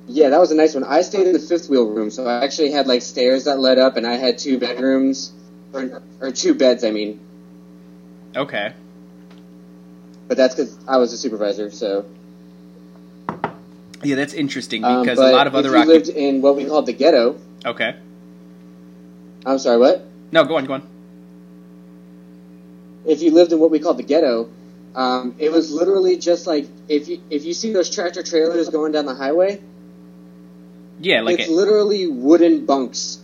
[0.08, 0.84] yeah, that was a nice one.
[0.84, 3.78] I stayed in the fifth wheel room, so I actually had like stairs that led
[3.80, 5.32] up, and I had two bedrooms,
[5.74, 7.20] or, or two beds, I mean.
[8.36, 8.74] Okay.
[10.28, 12.06] But that's because I was a supervisor, so.
[14.04, 15.70] Yeah, that's interesting Um, because a lot of other.
[15.70, 17.38] you occup- lived in what we called the ghetto.
[17.66, 17.96] okay.
[19.46, 20.06] I'm sorry, what?
[20.32, 20.88] No, go on, go on.
[23.06, 24.50] If you lived in what we called the ghetto,
[24.96, 28.94] um, it was literally just like if you if you see those tractor trailers going
[28.94, 29.62] down the highway,
[31.00, 33.20] Yeah, like it's a, literally wooden bunks.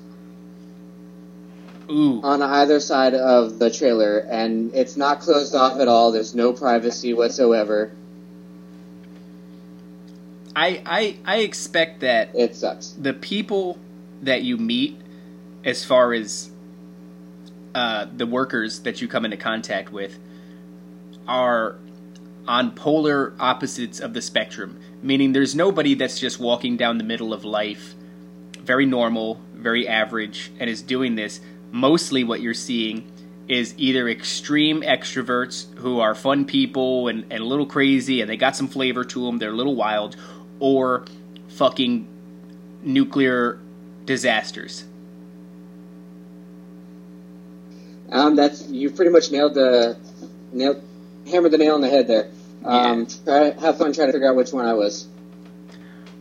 [1.89, 2.21] ooh.
[2.21, 6.11] on either side of the trailer, and it's not closed off at all.
[6.11, 7.91] There's no privacy whatsoever.
[10.55, 12.89] I I I expect that It sucks.
[12.97, 13.77] the people
[14.23, 14.99] that you meet,
[15.63, 16.49] as far as
[17.73, 20.17] uh, the workers that you come into contact with,
[21.27, 21.75] are
[22.47, 24.79] on polar opposites of the spectrum.
[25.01, 27.95] Meaning, there's nobody that's just walking down the middle of life,
[28.59, 31.39] very normal, very average, and is doing this.
[31.71, 33.09] Mostly, what you're seeing
[33.49, 38.37] is either extreme extroverts who are fun people and, and a little crazy and they
[38.37, 40.15] got some flavor to them, they're a little wild,
[40.59, 41.03] or
[41.49, 42.07] fucking
[42.83, 43.59] nuclear
[44.05, 44.85] disasters.
[48.11, 49.97] Um, that's you pretty much nailed the
[50.51, 50.81] nailed
[51.29, 52.29] hammered the nail on the head there.
[52.63, 55.07] Um, try, have fun trying to figure out which one I was.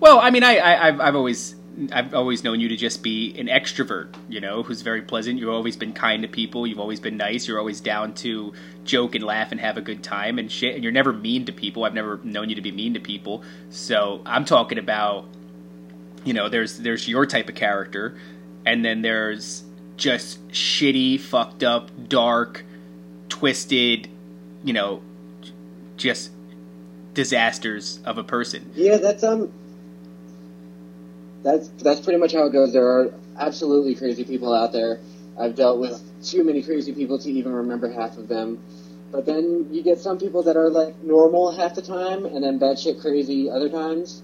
[0.00, 1.56] Well, I mean, I, I I've, I've always
[1.92, 5.38] I've always known you to just be an extrovert, you know, who's very pleasant.
[5.38, 6.66] You've always been kind to people.
[6.66, 7.46] You've always been nice.
[7.46, 8.52] You're always down to
[8.84, 10.74] joke and laugh and have a good time and shit.
[10.74, 11.84] And you're never mean to people.
[11.84, 13.44] I've never known you to be mean to people.
[13.70, 15.26] So I'm talking about,
[16.24, 18.18] you know, there's there's your type of character,
[18.66, 19.62] and then there's
[19.96, 22.64] just shitty, fucked up, dark,
[23.28, 24.08] twisted,
[24.64, 25.02] you know,
[25.98, 26.30] just
[27.14, 28.70] disasters of a person.
[28.74, 29.52] Yeah, that's um.
[31.42, 32.72] That's that's pretty much how it goes.
[32.72, 35.00] There are absolutely crazy people out there.
[35.38, 38.58] I've dealt with too many crazy people to even remember half of them.
[39.10, 42.58] But then you get some people that are like normal half the time, and then
[42.58, 44.22] batshit crazy other times.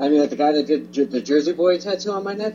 [0.00, 2.54] I mean, like the guy that did the Jersey Boy tattoo on my neck.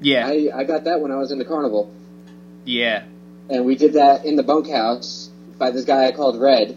[0.00, 1.92] Yeah, I I got that when I was in the carnival,
[2.64, 3.04] yeah.
[3.48, 5.29] and we did that in the bunkhouse
[5.60, 6.76] by this guy I called Red.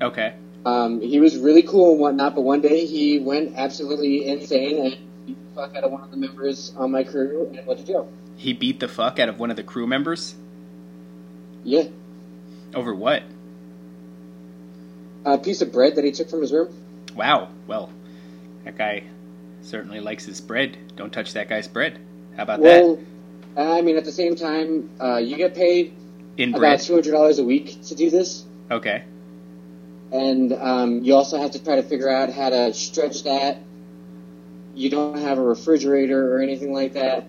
[0.00, 0.34] Okay.
[0.64, 4.96] Um, he was really cool and whatnot, but one day he went absolutely insane and
[5.26, 7.86] beat the fuck out of one of the members on my crew and went to
[7.86, 8.08] jail.
[8.36, 10.36] He beat the fuck out of one of the crew members
[11.64, 11.84] Yeah.
[12.74, 13.24] over what?
[15.24, 16.68] A piece of bread that he took from his room.
[17.16, 17.48] Wow.
[17.66, 17.90] Well,
[18.64, 19.04] that guy
[19.62, 20.76] certainly likes his bread.
[20.96, 21.98] Don't touch that guy's bread.
[22.36, 22.84] How about that?
[22.84, 22.98] Well,
[23.56, 26.01] I mean, at the same time, uh, you get paid that?
[26.36, 29.04] In about two hundred dollars a week to do this, Okay.
[30.10, 33.58] and um, you also have to try to figure out how to stretch that.
[34.74, 37.26] You don't have a refrigerator or anything like that,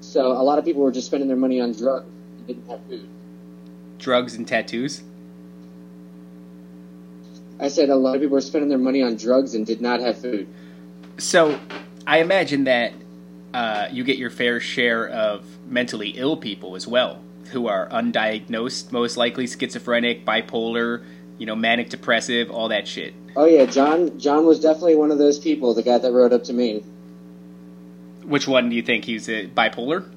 [0.00, 2.06] so a lot of people were just spending their money on drugs
[2.38, 3.08] and didn't have food.
[3.98, 5.02] Drugs and tattoos.
[7.58, 10.00] I said a lot of people were spending their money on drugs and did not
[10.00, 10.46] have food.
[11.18, 11.58] So,
[12.06, 12.92] I imagine that
[13.54, 18.92] uh, you get your fair share of mentally ill people as well, who are undiagnosed,
[18.92, 21.04] most likely schizophrenic, bipolar,
[21.38, 23.14] you know, manic depressive, all that shit.
[23.36, 24.18] Oh yeah, John.
[24.18, 25.74] John was definitely one of those people.
[25.74, 26.82] The guy that rode up to me.
[28.24, 30.10] Which one do you think he's a bipolar?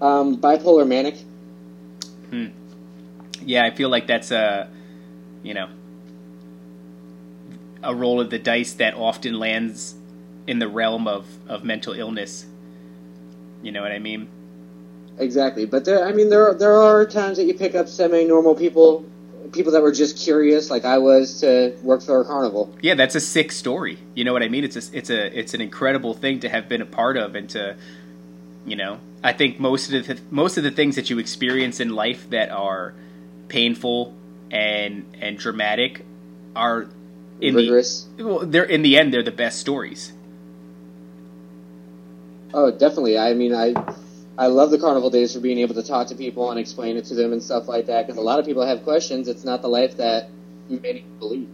[0.00, 1.16] Um, bipolar manic.
[2.30, 2.46] Hmm.
[3.42, 4.70] Yeah, I feel like that's a,
[5.42, 5.68] you know,
[7.82, 9.94] a roll of the dice that often lands
[10.46, 12.46] in the realm of, of mental illness.
[13.62, 14.28] You know what I mean?
[15.18, 15.66] Exactly.
[15.66, 19.04] But there, I mean, there are, there are times that you pick up semi-normal people
[19.52, 22.74] people that were just curious, like I was, to work for a carnival.
[22.82, 23.98] Yeah, that's a sick story.
[24.14, 24.64] You know what I mean?
[24.64, 27.48] It's a, it's a it's an incredible thing to have been a part of and
[27.50, 27.76] to
[28.66, 28.98] you know.
[29.22, 32.50] I think most of the most of the things that you experience in life that
[32.50, 32.94] are
[33.48, 34.14] painful
[34.50, 36.04] and and dramatic
[36.56, 36.88] are
[37.40, 38.06] in Rigorous.
[38.16, 40.12] the well, they're in the end they're the best stories.
[42.52, 43.18] Oh, definitely.
[43.18, 43.74] I mean, I
[44.38, 47.04] I love the carnival days for being able to talk to people and explain it
[47.06, 48.06] to them and stuff like that.
[48.06, 49.28] Because a lot of people have questions.
[49.28, 50.30] It's not the life that
[50.68, 51.48] many believe.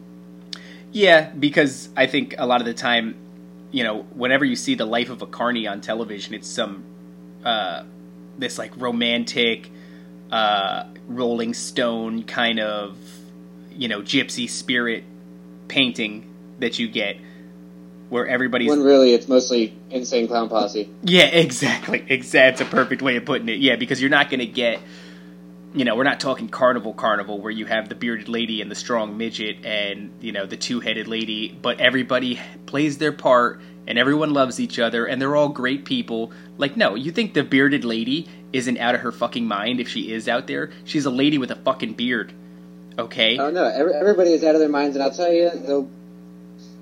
[0.93, 3.17] Yeah, because I think a lot of the time,
[3.71, 6.85] you know, whenever you see the life of a carny on television, it's some
[7.45, 7.85] uh,
[8.39, 9.71] this like romantic,
[10.31, 12.97] uh, Rolling Stone kind of,
[13.71, 15.05] you know, gypsy spirit
[15.69, 17.17] painting that you get,
[18.09, 20.89] where everybody's When really, it's mostly insane clown posse.
[21.03, 22.05] yeah, exactly.
[22.09, 22.53] Exactly.
[22.53, 23.59] It's a perfect way of putting it.
[23.59, 24.81] Yeah, because you're not going to get,
[25.75, 28.75] you know, we're not talking carnival carnival where you have the bearded lady and the
[28.77, 33.99] strong midget and, you know, the two headed lady, but everybody plays their part and
[33.99, 36.33] everyone loves each other and they're all great people.
[36.59, 40.13] Like, no, you think the bearded lady isn't out of her fucking mind if she
[40.13, 40.71] is out there?
[40.85, 42.33] She's a lady with a fucking beard.
[42.99, 43.37] Okay?
[43.39, 45.89] Oh no, every, everybody is out of their minds, and I'll tell you, though,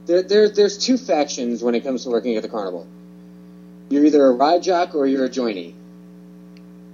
[0.07, 2.87] there, there, there's two factions when it comes to working at the carnival.
[3.89, 5.75] You're either a ride jock or you're a jointee.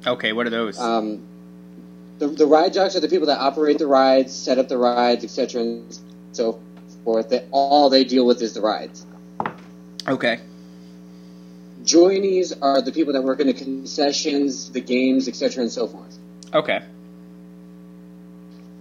[0.07, 0.79] Okay, what are those?
[0.79, 1.23] Um,
[2.19, 5.25] the, the ride jocks are the people that operate the rides, set up the rides,
[5.25, 5.99] etc., and
[6.33, 6.61] so
[7.05, 7.31] forth.
[7.31, 9.07] That all they deal with is the rides.
[10.07, 10.41] okay.
[11.83, 16.19] Jointees are the people that work in the concessions, the games, etc., and so forth.
[16.53, 16.83] Okay.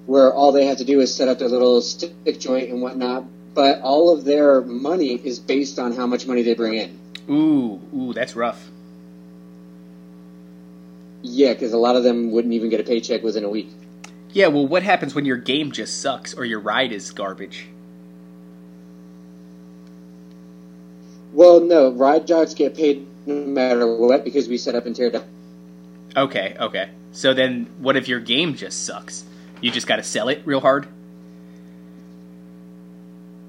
[0.06, 3.24] Where all they have to do is set up their little stick joint and whatnot,
[3.54, 7.00] but all of their money is based on how much money they bring in.
[7.30, 8.70] Ooh, ooh, that's rough.
[11.22, 13.70] Yeah, because a lot of them wouldn't even get a paycheck within a week.
[14.32, 17.68] Yeah, well, what happens when your game just sucks or your ride is garbage?
[21.34, 25.10] Well, no, ride jocks get paid no matter what because we set up and tear
[25.12, 25.26] down.
[26.16, 26.90] Okay, okay.
[27.12, 29.26] So then, what if your game just sucks?
[29.62, 30.88] You just got to sell it real hard.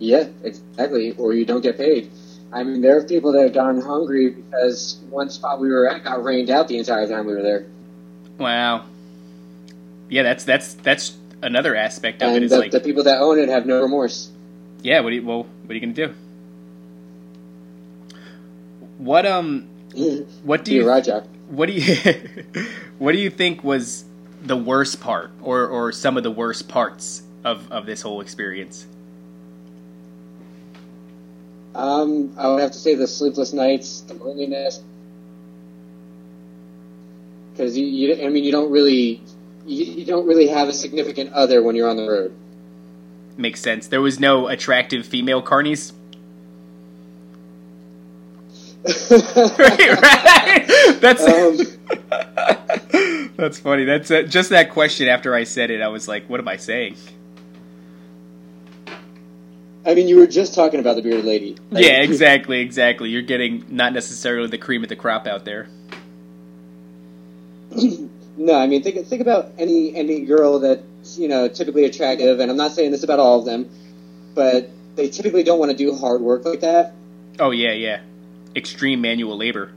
[0.00, 1.12] Yeah, exactly.
[1.12, 2.10] Or you don't get paid.
[2.52, 6.02] I mean, there are people that have gone hungry because one spot we were at
[6.02, 7.66] got rained out the entire time we were there.
[8.38, 8.86] Wow.
[10.08, 12.36] Yeah, that's that's that's another aspect of it.
[12.36, 14.30] And Is the, like, the people that own it have no remorse.
[14.82, 16.14] yeah, what do you, well, what are you gonna do?
[18.98, 19.68] What um,
[20.42, 21.24] what do you jock.
[21.48, 22.12] what do you
[22.98, 24.04] what do you think was
[24.42, 28.86] the worst part, or or some of the worst parts of of this whole experience?
[31.74, 34.82] Um, I would have to say the sleepless nights, the loneliness,
[37.52, 39.20] because you, you, I mean, you don't really,
[39.66, 42.34] you, you don't really have a significant other when you're on the road.
[43.36, 43.86] Makes sense.
[43.88, 45.92] There was no attractive female carnies.
[49.10, 50.98] right, right.
[51.00, 51.58] That's Um,
[53.36, 53.84] that's funny.
[53.84, 55.06] That's uh, just that question.
[55.06, 56.96] After I said it, I was like, "What am I saying?"
[59.90, 61.56] I mean, you were just talking about the bearded lady.
[61.72, 63.10] Like, yeah, exactly, exactly.
[63.10, 65.68] You're getting not necessarily the cream of the crop out there.
[68.36, 72.50] No, I mean, think think about any any girl that's you know typically attractive, and
[72.50, 73.68] I'm not saying this about all of them,
[74.34, 76.94] but they typically don't want to do hard work like that.
[77.38, 78.00] Oh yeah, yeah.
[78.56, 79.72] Extreme manual labor.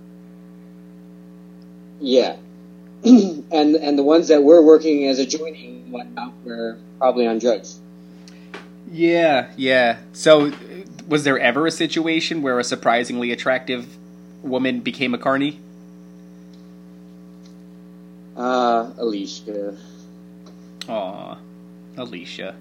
[1.99, 2.37] Yeah,
[3.03, 7.81] and and the ones that were working as a joining whatnot were probably on drugs.
[8.91, 9.97] Yeah, yeah.
[10.13, 10.51] So,
[11.07, 13.97] was there ever a situation where a surprisingly attractive
[14.41, 15.59] woman became a carny?
[18.35, 19.77] Uh, Alicia.
[20.89, 21.37] Aw,
[21.97, 22.55] Alicia.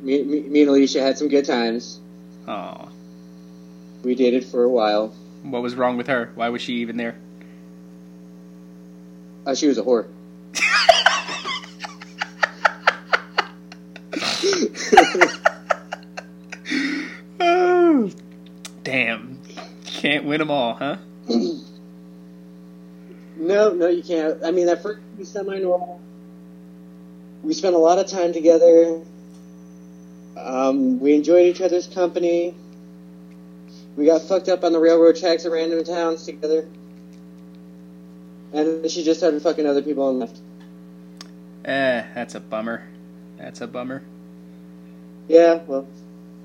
[0.00, 2.00] Me, me, me and Alicia had some good times.
[2.48, 2.88] Aw.
[4.02, 5.14] We dated for a while.
[5.42, 6.32] What was wrong with her?
[6.34, 7.16] Why was she even there?
[9.46, 10.06] Uh, she was a whore.
[20.02, 20.96] Can't win them all, huh?
[23.34, 24.44] No, no, you can't.
[24.44, 26.00] I mean, at first was semi-normal.
[27.42, 29.00] We spent a lot of time together.
[30.36, 32.54] Um, we enjoyed each other's company.
[33.96, 36.68] We got fucked up on the railroad tracks at random towns together.
[38.52, 40.38] And she just started fucking other people and left.
[41.64, 42.86] Eh, that's a bummer.
[43.38, 44.04] That's a bummer.
[45.26, 45.88] Yeah, well,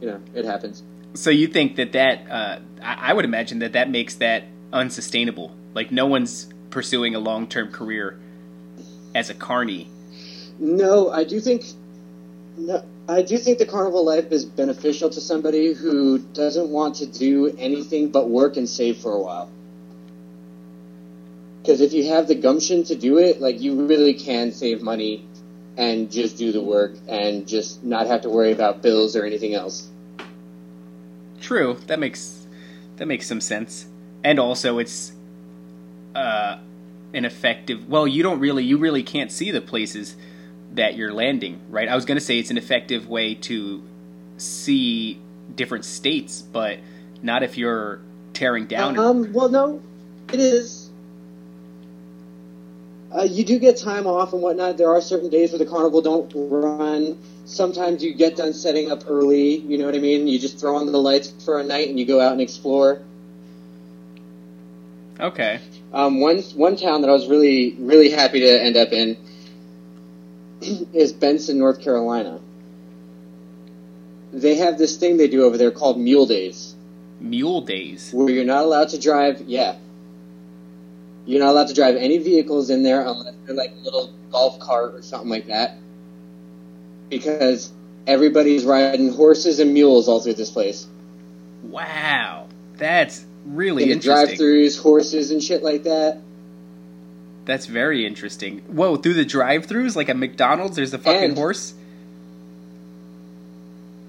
[0.01, 0.81] you know, it happens.
[1.17, 5.51] So you think that that uh, I, I would imagine that that makes that unsustainable.
[5.73, 8.19] Like no one's pursuing a long term career
[9.15, 9.89] as a carny.
[10.59, 11.63] No, I do think
[12.55, 17.07] No, I do think the carnival life is beneficial to somebody who doesn't want to
[17.07, 19.49] do anything but work and save for a while.
[21.61, 25.25] Because if you have the gumption to do it, like you really can save money
[25.77, 29.55] and just do the work and just not have to worry about bills or anything
[29.55, 29.87] else.
[31.41, 31.77] True.
[31.87, 32.47] That makes
[32.97, 33.87] that makes some sense.
[34.23, 35.13] And also, it's
[36.15, 36.57] uh,
[37.13, 37.87] an effective.
[37.87, 40.15] Well, you don't really, you really can't see the places
[40.73, 41.87] that you're landing, right?
[41.87, 43.81] I was going to say it's an effective way to
[44.37, 45.19] see
[45.55, 46.79] different states, but
[47.21, 47.99] not if you're
[48.33, 48.97] tearing down.
[48.97, 49.33] Um.
[49.33, 49.81] Well, no,
[50.33, 50.89] it is.
[53.15, 54.77] Uh, you do get time off and whatnot.
[54.77, 57.17] There are certain days where the carnival don't run.
[57.47, 59.55] Sometimes you get done setting up early.
[59.55, 60.27] You know what I mean?
[60.27, 63.01] You just throw on the lights for a night and you go out and explore.
[65.17, 65.61] Okay.
[65.93, 69.17] Um, one one town that I was really really happy to end up in
[70.93, 72.41] is Benson, North Carolina.
[74.33, 76.75] They have this thing they do over there called Mule Days,
[77.21, 78.11] Mule days.
[78.13, 79.41] where you're not allowed to drive.
[79.47, 79.77] Yeah,
[81.25, 84.59] you're not allowed to drive any vehicles in there unless they're like a little golf
[84.59, 85.77] cart or something like that,
[87.09, 87.71] because
[88.05, 90.87] everybody's riding horses and mules all through this place.
[91.63, 92.47] Wow.
[92.77, 94.37] That's really In interesting.
[94.37, 96.19] drive-throughs, horses and shit like that.
[97.45, 98.59] That's very interesting.
[98.67, 101.73] Whoa, through the drive-throughs, like at McDonald's, there's a fucking And- horse.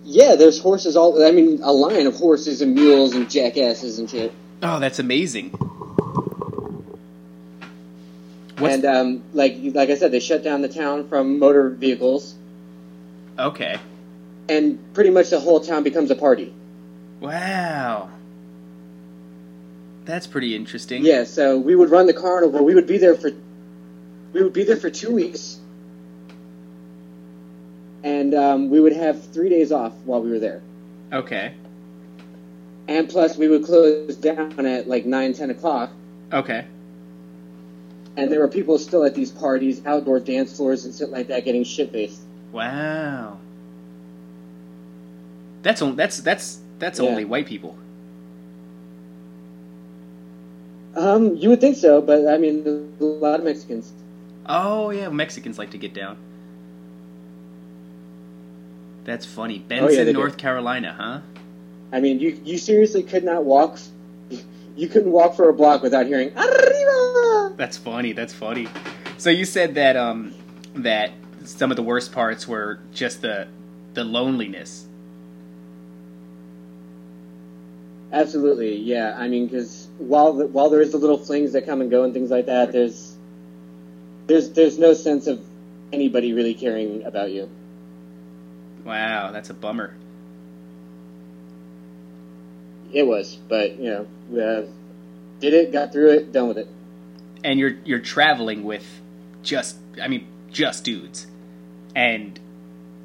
[0.05, 1.23] Yeah, there's horses all.
[1.23, 4.33] I mean, a line of horses and mules and jackasses and shit.
[4.63, 5.51] Oh, that's amazing.
[8.59, 12.35] What's and um, like like I said, they shut down the town from motor vehicles,
[13.39, 13.79] okay?
[14.51, 16.55] and pretty much the whole town becomes a party.
[17.21, 18.09] Wow,
[20.05, 21.05] that's pretty interesting.
[21.05, 22.65] Yeah, so we would run the carnival.
[22.65, 23.31] We would be there for
[24.33, 25.59] we would be there for two weeks,
[28.03, 30.63] and um, we would have three days off while we were there.
[31.13, 31.55] Okay.
[32.87, 35.91] And plus, we would close down at like nine, ten o'clock,
[36.33, 36.65] Okay.
[38.17, 41.45] and there were people still at these parties, outdoor dance floors and shit like that,
[41.45, 42.23] getting shit faced.
[42.53, 43.39] Wow.
[45.63, 47.07] That's on, that's that's that's Yeah.
[47.09, 47.77] only white people.
[50.95, 52.67] Um, you would think so, but I mean,
[53.01, 53.93] a lot of Mexicans.
[54.47, 56.17] Oh yeah, Mexicans like to get down.
[59.05, 59.65] That's funny.
[59.71, 60.13] Oh, yeah, Benson, do.
[60.13, 61.21] North Carolina, huh?
[61.93, 63.79] I mean, you you seriously could not walk.
[64.77, 68.13] You couldn't walk for a block without hearing "Arriba." That's funny.
[68.13, 68.69] That's funny.
[69.17, 70.35] So you said that um
[70.75, 71.11] that
[71.49, 73.49] some of the worst parts were just the
[73.95, 74.87] the loneliness.
[78.13, 79.15] Absolutely, yeah.
[79.19, 82.05] I mean, because while the, while there is the little flings that come and go
[82.05, 83.17] and things like that, there's
[84.27, 85.41] there's there's no sense of
[85.93, 87.49] anybody really caring about you.
[88.85, 89.95] Wow, that's a bummer.
[92.93, 94.63] It was, but you know, we, uh,
[95.41, 96.69] did it, got through it, done with it.
[97.43, 98.87] And you're you're traveling with
[99.43, 101.27] just I mean just dudes,
[101.99, 102.39] and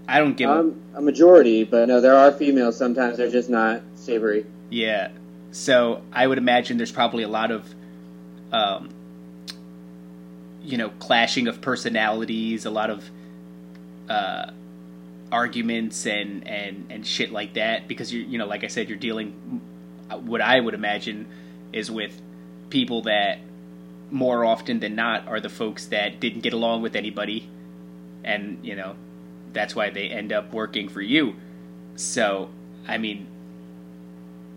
[0.07, 2.77] I don't give a Um, a majority, but no, there are females.
[2.77, 4.45] Sometimes they're just not savory.
[4.69, 5.09] Yeah.
[5.51, 7.65] So I would imagine there's probably a lot of,
[8.51, 8.89] um,
[10.63, 13.09] you know, clashing of personalities, a lot of
[14.09, 14.51] uh,
[15.31, 18.97] arguments and, and, and shit like that because you you know, like I said, you're
[19.09, 19.61] dealing.
[20.11, 21.25] What I would imagine
[21.71, 22.13] is with
[22.69, 23.39] people that
[24.11, 27.49] more often than not are the folks that didn't get along with anybody,
[28.23, 28.95] and you know,
[29.53, 31.35] that's why they end up working for you.
[31.95, 32.49] So
[32.87, 33.27] I mean,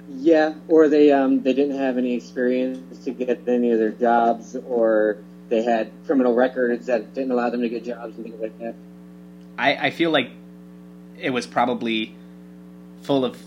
[0.09, 4.57] Yeah, or they um they didn't have any experience to get any of their jobs,
[4.57, 8.59] or they had criminal records that didn't allow them to get jobs and things like
[8.59, 8.77] that.
[9.59, 10.31] I, I feel like
[11.17, 12.15] it was probably
[13.03, 13.39] full of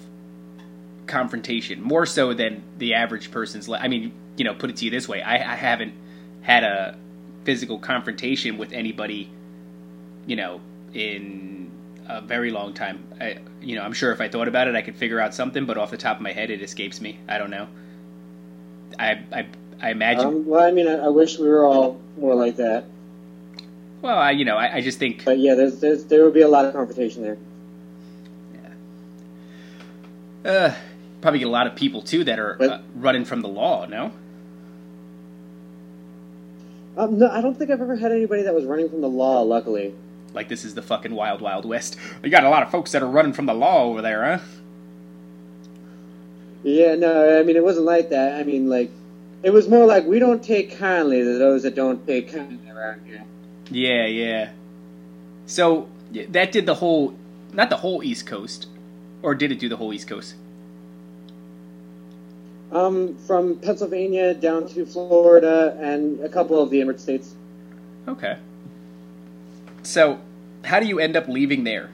[1.07, 3.67] confrontation, more so than the average person's.
[3.69, 5.93] Li- I mean, you know, put it to you this way: I, I haven't
[6.41, 6.97] had a
[7.43, 9.31] physical confrontation with anybody,
[10.25, 10.61] you know,
[10.93, 11.71] in
[12.07, 13.03] a very long time.
[13.19, 15.65] I, you know, I'm sure if I thought about it, I could figure out something,
[15.65, 17.19] but off the top of my head, it escapes me.
[17.27, 17.67] I don't know.
[18.97, 19.47] I I,
[19.81, 20.25] I imagine.
[20.25, 22.85] Um, well, I mean, I, I wish we were all more like that,
[24.01, 25.25] well, I, you know, I, I just think.
[25.25, 27.37] but yeah, there's, there's there would be a lot of confrontation there.
[30.45, 30.51] Yeah.
[30.51, 30.75] Uh,
[31.21, 33.85] probably get a lot of people too that are uh, running from the law.
[33.85, 34.11] No.
[36.97, 39.41] Um, no, I don't think I've ever had anybody that was running from the law.
[39.41, 39.93] Luckily,
[40.33, 41.97] Like this is the fucking wild, wild west.
[42.23, 44.43] You got a lot of folks that are running from the law over there, huh?
[46.63, 48.39] yeah, no, I mean it wasn't like that.
[48.39, 48.91] I mean, like
[49.43, 53.05] it was more like we don't take kindly to those that don't take kindly around
[53.05, 53.23] here.
[53.69, 54.51] Yeah, yeah.
[55.45, 57.15] So that did the whole
[57.53, 58.67] not the whole East Coast,
[59.21, 60.35] or did it do the whole East Coast?
[62.71, 67.35] Um, from Pennsylvania down to Florida and a couple of the Emirate states.
[68.07, 68.37] Okay.
[69.83, 70.19] So,
[70.63, 71.89] how do you end up leaving there?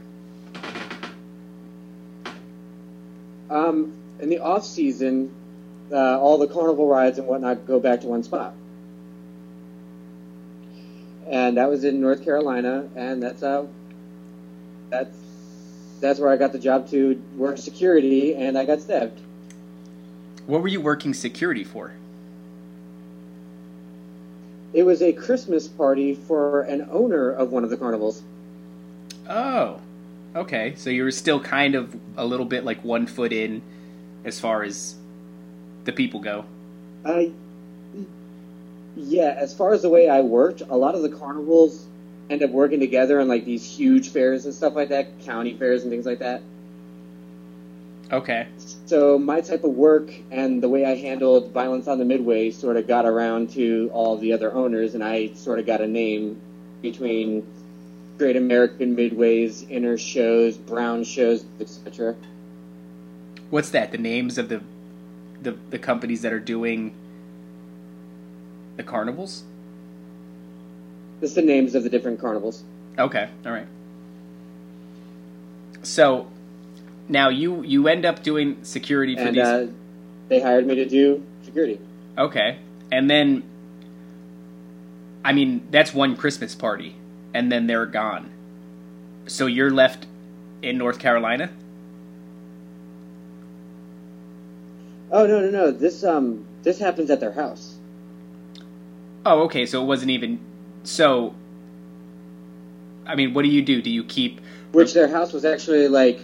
[3.50, 5.34] Um, in the off season,
[5.92, 8.56] uh, all the carnival rides and whatnot go back to one spot,
[11.28, 13.68] and that was in North Carolina, and that's how
[14.90, 15.18] that's
[16.02, 19.20] that's where I got the job to work security, and I got stabbed.
[20.48, 21.94] What were you working security for?
[24.76, 28.22] It was a Christmas party for an owner of one of the carnivals.
[29.30, 29.80] Oh,
[30.36, 30.74] okay.
[30.76, 33.62] So you were still kind of a little bit like one foot in
[34.26, 34.96] as far as
[35.86, 36.44] the people go.
[37.06, 37.24] Uh,
[38.98, 41.86] yeah, as far as the way I worked, a lot of the carnivals
[42.30, 45.84] end up working together on like these huge fairs and stuff like that, county fairs
[45.84, 46.42] and things like that.
[48.12, 48.48] Okay.
[48.86, 52.78] So my type of work and the way I handled violence on the midway sort
[52.78, 56.40] of got around to all the other owners, and I sort of got a name
[56.82, 57.46] between
[58.18, 62.16] Great American Midways, inner shows, brown shows, etc.
[63.50, 63.92] What's that?
[63.92, 64.62] The names of the
[65.42, 66.94] the the companies that are doing
[68.78, 69.44] the carnivals?
[71.22, 72.64] That's the names of the different carnivals.
[73.00, 73.68] Okay, all right.
[75.82, 76.28] So
[77.08, 79.44] now you you end up doing security for And these.
[79.46, 79.68] uh,
[80.30, 81.80] they hired me to do security.
[82.18, 82.58] Okay,
[82.92, 83.44] and then
[85.24, 86.96] I mean that's one Christmas party,
[87.34, 88.30] and then they're gone.
[89.28, 90.08] So you're left
[90.62, 91.50] in North Carolina.
[95.12, 95.72] Oh no no no!
[95.72, 97.76] This um this happens at their house.
[99.26, 99.66] Oh, okay.
[99.66, 100.40] So it wasn't even.
[100.84, 101.34] So,
[103.08, 103.82] I mean, what do you do?
[103.82, 104.40] Do you keep?
[104.72, 106.20] Which their house was actually like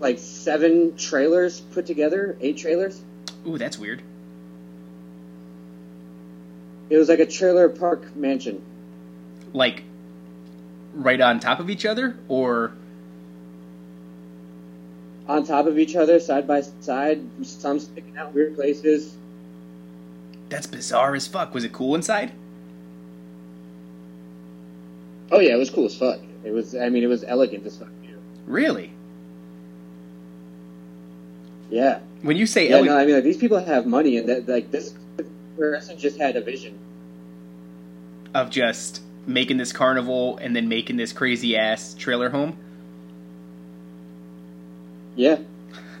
[0.00, 3.00] like seven trailers put together, eight trailers.
[3.46, 4.02] Ooh, that's weird.
[6.90, 8.62] It was like a trailer park mansion.
[9.52, 9.82] Like,
[10.94, 12.72] right on top of each other, or
[15.28, 19.14] on top of each other, side by side, some sticking out weird places.
[20.48, 21.52] that's bizarre as fuck.
[21.52, 22.32] Was it cool inside?
[25.30, 26.20] Oh yeah, it was cool as fuck.
[26.42, 28.18] It was, I mean, it was elegant as fuck too.
[28.46, 28.87] Really?
[31.70, 32.76] Yeah, When you say yeah.
[32.76, 34.94] ele- No, I mean, like, these people have money, and that like this
[35.58, 36.78] person just had a vision.
[38.34, 42.56] of just making this carnival and then making this crazy ass trailer home.
[45.16, 45.38] Yeah,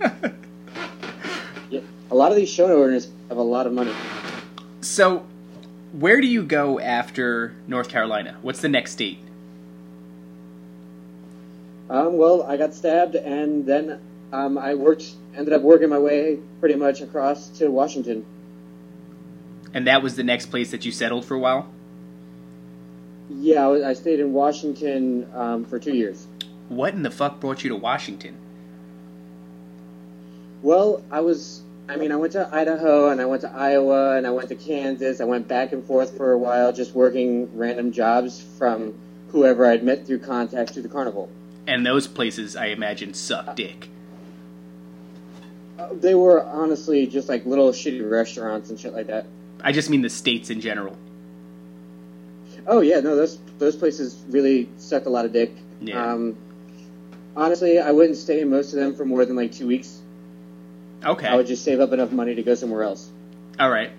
[1.70, 1.80] yeah.
[2.10, 3.92] A lot of these show owners have a lot of money.
[4.80, 5.26] So,
[5.92, 8.36] where do you go after North Carolina?
[8.42, 9.18] What's the next state?
[11.90, 13.98] Um, well, I got stabbed, and then
[14.32, 15.04] um, I worked,
[15.36, 18.24] ended up working my way pretty much across to Washington.
[19.74, 21.68] And that was the next place that you settled for a while?
[23.30, 26.26] Yeah, I, stayed in Washington um, for two years.
[26.68, 28.36] What in the fuck brought you to Washington?
[30.62, 31.62] Well, I was.
[31.90, 34.54] I mean, I went to Idaho and I went to Iowa and I went to
[34.54, 35.20] Kansas.
[35.20, 38.94] I went back and forth for a while, just working random jobs from
[39.28, 41.30] whoever I'd met through contacts through the carnival.
[41.66, 43.88] And those places, I imagine, suck dick.
[45.92, 49.26] They were honestly just like little shitty restaurants and shit like that.
[49.62, 50.96] I just mean the states in general.
[52.66, 55.52] Oh yeah, no, those those places really sucked a lot of dick.
[55.80, 56.12] Yeah.
[56.12, 56.36] Um,
[57.36, 60.00] honestly, I wouldn't stay in most of them for more than like two weeks.
[61.04, 61.26] Okay.
[61.28, 63.08] I would just save up enough money to go somewhere else.
[63.58, 63.92] All right.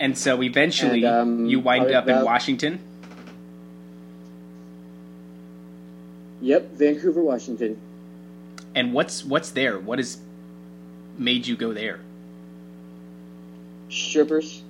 [0.00, 2.78] And so eventually, And, um, you wind up in Washington.
[6.40, 7.80] Yep, Vancouver, Washington.
[8.78, 9.76] And what's what's there?
[9.76, 10.18] What has
[11.18, 11.98] made you go there?
[13.90, 14.62] Strippers,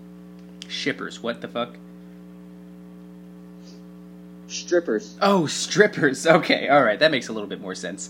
[0.66, 1.22] Shippers.
[1.22, 1.76] What the fuck?
[4.46, 5.14] strippers.
[5.20, 6.26] Oh, strippers.
[6.38, 8.08] Okay, all right, that makes a little bit more sense.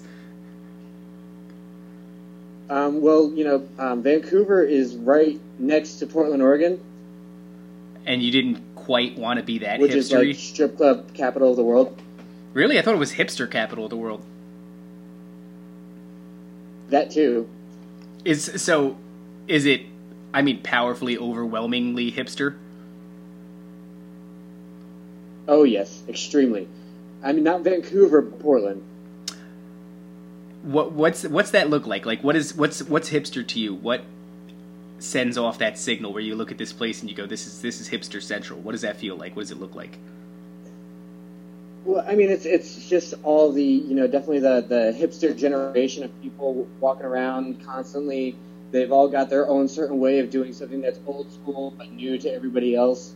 [2.70, 6.78] Um, well, you know, um, Vancouver is right next to Portland, Oregon,
[8.06, 10.28] And you didn't quite want to be that which is hipstery.
[10.28, 12.00] like strip club capital of the world.
[12.54, 14.22] Really, I thought it was hipster capital of the world.
[16.88, 17.48] That too.
[18.24, 18.96] Is so?
[19.46, 19.82] Is it?
[20.32, 22.56] I mean, powerfully, overwhelmingly hipster.
[25.46, 26.68] Oh yes, extremely.
[27.22, 28.82] I mean, not Vancouver, but Portland.
[30.62, 32.04] What what's what's that look like?
[32.04, 33.74] Like, what is what's what's hipster to you?
[33.74, 34.02] What
[34.98, 37.62] sends off that signal where you look at this place and you go, "This is
[37.62, 39.36] this is hipster central." What does that feel like?
[39.36, 39.98] What does it look like?
[41.88, 46.04] Well, I mean, it's it's just all the you know definitely the the hipster generation
[46.04, 48.36] of people walking around constantly.
[48.72, 52.18] They've all got their own certain way of doing something that's old school but new
[52.18, 53.14] to everybody else.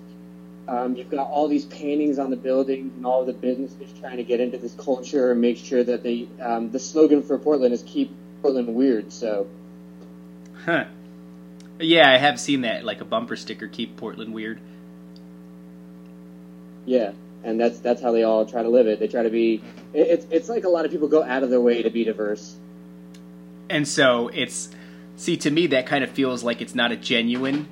[0.67, 4.25] Um, you've got all these paintings on the buildings and all the businesses trying to
[4.25, 6.27] get into this culture and make sure that they.
[6.41, 9.49] Um, the slogan for Portland is "Keep Portland Weird." So.
[10.65, 10.87] Huh.
[11.79, 14.61] Yeah, I have seen that, like a bumper sticker, "Keep Portland Weird."
[16.87, 17.13] Yeah,
[17.45, 19.01] and that's that's how they all try to live it.
[19.01, 19.63] They try to be.
[19.93, 22.57] It's it's like a lot of people go out of their way to be diverse.
[23.69, 24.71] And so it's
[25.17, 27.69] see to me that kind of feels like it's not a genuine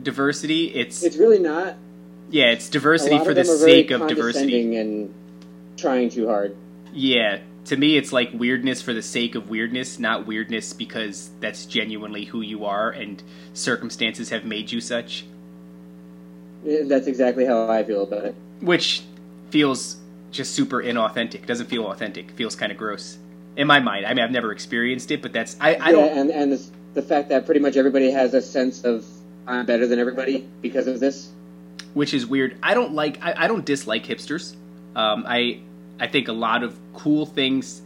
[0.00, 0.66] diversity.
[0.66, 1.76] It's it's really not.
[2.30, 5.12] Yeah, it's diversity for the sake of diversity and
[5.76, 6.56] trying too hard.
[6.92, 11.66] Yeah, to me it's like weirdness for the sake of weirdness, not weirdness because that's
[11.66, 13.22] genuinely who you are and
[13.52, 15.26] circumstances have made you such.
[16.64, 18.34] That's exactly how I feel about it.
[18.62, 19.02] Which
[19.50, 19.96] feels
[20.30, 21.46] just super inauthentic.
[21.46, 22.30] Doesn't feel authentic.
[22.32, 23.18] Feels kind of gross
[23.56, 24.06] in my mind.
[24.06, 26.18] I mean, I've never experienced it, but that's I, I yeah, don't.
[26.18, 29.04] And and the, the fact that pretty much everybody has a sense of
[29.46, 31.30] I'm better than everybody because of this,
[31.94, 32.56] which is weird.
[32.62, 33.22] I don't like.
[33.22, 34.56] I, I don't dislike hipsters.
[34.96, 35.60] Um, I
[36.00, 37.82] I think a lot of cool things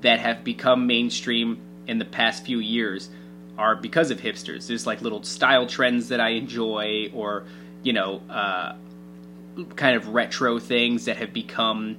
[0.00, 3.10] that have become mainstream in the past few years
[3.56, 4.68] are because of hipsters.
[4.68, 7.44] There's like little style trends that I enjoy, or
[7.82, 8.74] you know, uh,
[9.76, 11.96] kind of retro things that have become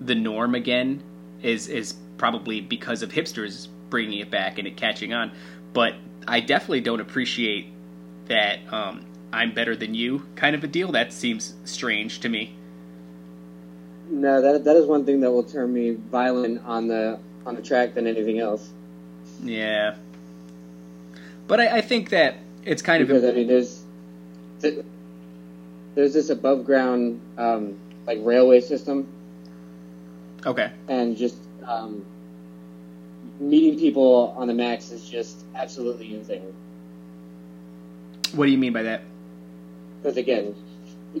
[0.00, 1.02] the norm again.
[1.42, 5.32] Is is probably because of hipsters bringing it back and it catching on.
[5.72, 5.94] But
[6.26, 7.66] I definitely don't appreciate
[8.26, 10.92] that um, I'm better than you kind of a deal.
[10.92, 12.54] That seems strange to me.
[14.10, 17.62] No, that that is one thing that will turn me violent on the on the
[17.62, 18.68] track than anything else.
[19.42, 19.96] Yeah,
[21.48, 23.82] but I, I think that it's kind because, of I mean there's
[25.94, 29.06] there's this above ground um, like railway system.
[30.44, 30.72] Okay.
[30.88, 31.36] And just
[31.66, 32.04] um,
[33.38, 36.52] meeting people on the max is just absolutely insane.
[38.32, 39.02] What do you mean by that?
[40.00, 40.54] Because again,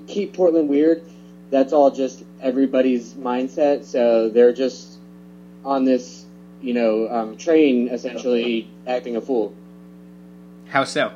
[0.06, 1.02] keep Portland weird.
[1.50, 3.84] That's all just everybody's mindset.
[3.84, 4.98] So they're just
[5.64, 6.24] on this,
[6.62, 9.54] you know, um, train essentially acting a fool.
[10.68, 11.12] How so?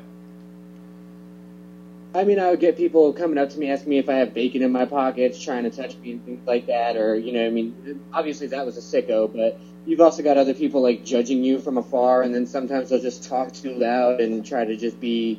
[2.16, 4.32] I mean, I would get people coming up to me asking me if I have
[4.32, 7.46] bacon in my pockets, trying to touch me and things like that, or you know,
[7.46, 11.44] I mean, obviously that was a sicko, but you've also got other people like judging
[11.44, 14.98] you from afar, and then sometimes they'll just talk too loud and try to just
[14.98, 15.38] be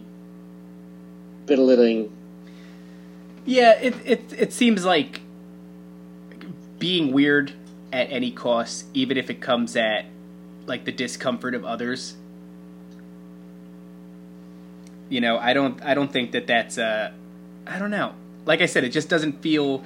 [1.48, 2.16] belittling.
[3.44, 5.22] Yeah, it it it seems like
[6.78, 7.54] being weird
[7.92, 10.06] at any cost, even if it comes at
[10.68, 12.17] like the discomfort of others.
[15.10, 17.12] You know, I don't I don't think that that's uh
[17.66, 18.14] I don't know.
[18.46, 19.84] Like I said, it just doesn't feel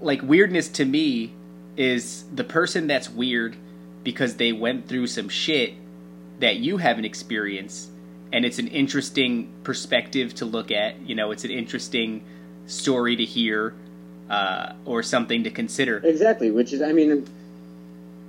[0.00, 1.32] like weirdness to me
[1.76, 3.56] is the person that's weird
[4.02, 5.74] because they went through some shit
[6.40, 7.90] that you haven't experienced
[8.32, 12.24] and it's an interesting perspective to look at you know it's an interesting
[12.66, 13.74] story to hear
[14.28, 17.26] uh, or something to consider exactly which is i mean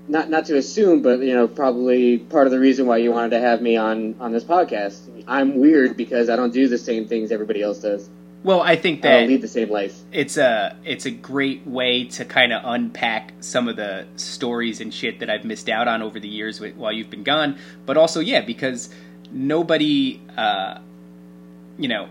[0.08, 3.30] not not to assume but you know probably part of the reason why you wanted
[3.30, 7.08] to have me on on this podcast i'm weird because i don't do the same
[7.08, 8.10] things everybody else does
[8.44, 10.00] well, I think that I lead the same life.
[10.12, 14.92] It's a it's a great way to kind of unpack some of the stories and
[14.92, 17.60] shit that I've missed out on over the years while you've been gone.
[17.86, 18.90] But also, yeah, because
[19.32, 20.80] nobody, uh,
[21.78, 22.10] you know,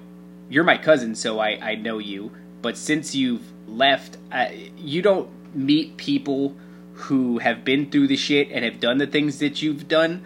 [0.49, 2.31] you're my cousin, so I I know you.
[2.62, 6.55] But since you've left, I, you don't meet people
[7.01, 10.25] who have been through the shit and have done the things that you've done,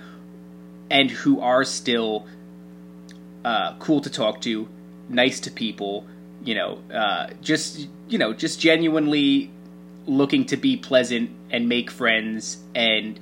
[0.91, 2.27] and who are still
[3.45, 4.69] uh, cool to talk to
[5.09, 6.07] nice to people,
[6.45, 9.51] you know, uh, just you know, just genuinely
[10.07, 13.19] looking to be pleasant and make friends and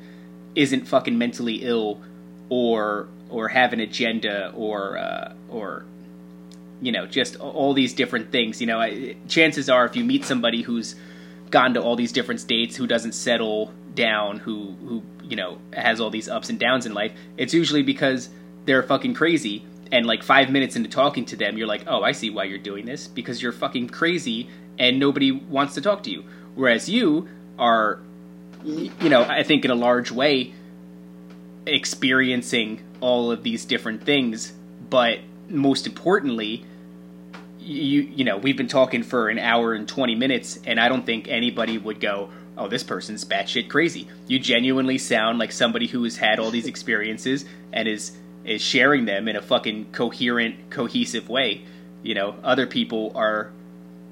[0.55, 2.01] isn't fucking mentally ill
[2.49, 5.85] or or have an agenda or uh, or
[6.81, 9.15] you know just all these different things you know.
[9.29, 10.95] Chances are if you meet somebody who's
[11.53, 16.01] gone to all these different states who doesn't settle down who who you know has
[16.01, 18.31] all these ups and downs in life it's usually because
[18.65, 22.13] they're fucking crazy and like five minutes into talking to them, you're like, oh, I
[22.13, 24.49] see why you're doing this because you're fucking crazy
[24.79, 26.25] and nobody wants to talk to you.
[26.55, 28.01] Whereas you are,
[28.65, 30.55] you know, I think in a large way,
[31.67, 34.55] experiencing all of these different things,
[34.89, 35.19] but
[35.51, 36.65] most importantly,
[37.65, 41.07] you you know, we've been talking for an hour and twenty minutes, and I don't
[41.07, 46.05] think anybody would go, "Oh, this person's batshit crazy." You genuinely sound like somebody who
[46.05, 48.13] has had all these experiences and is
[48.45, 51.63] is sharing them in a fucking coherent, cohesive way.
[52.03, 53.53] You know, other people are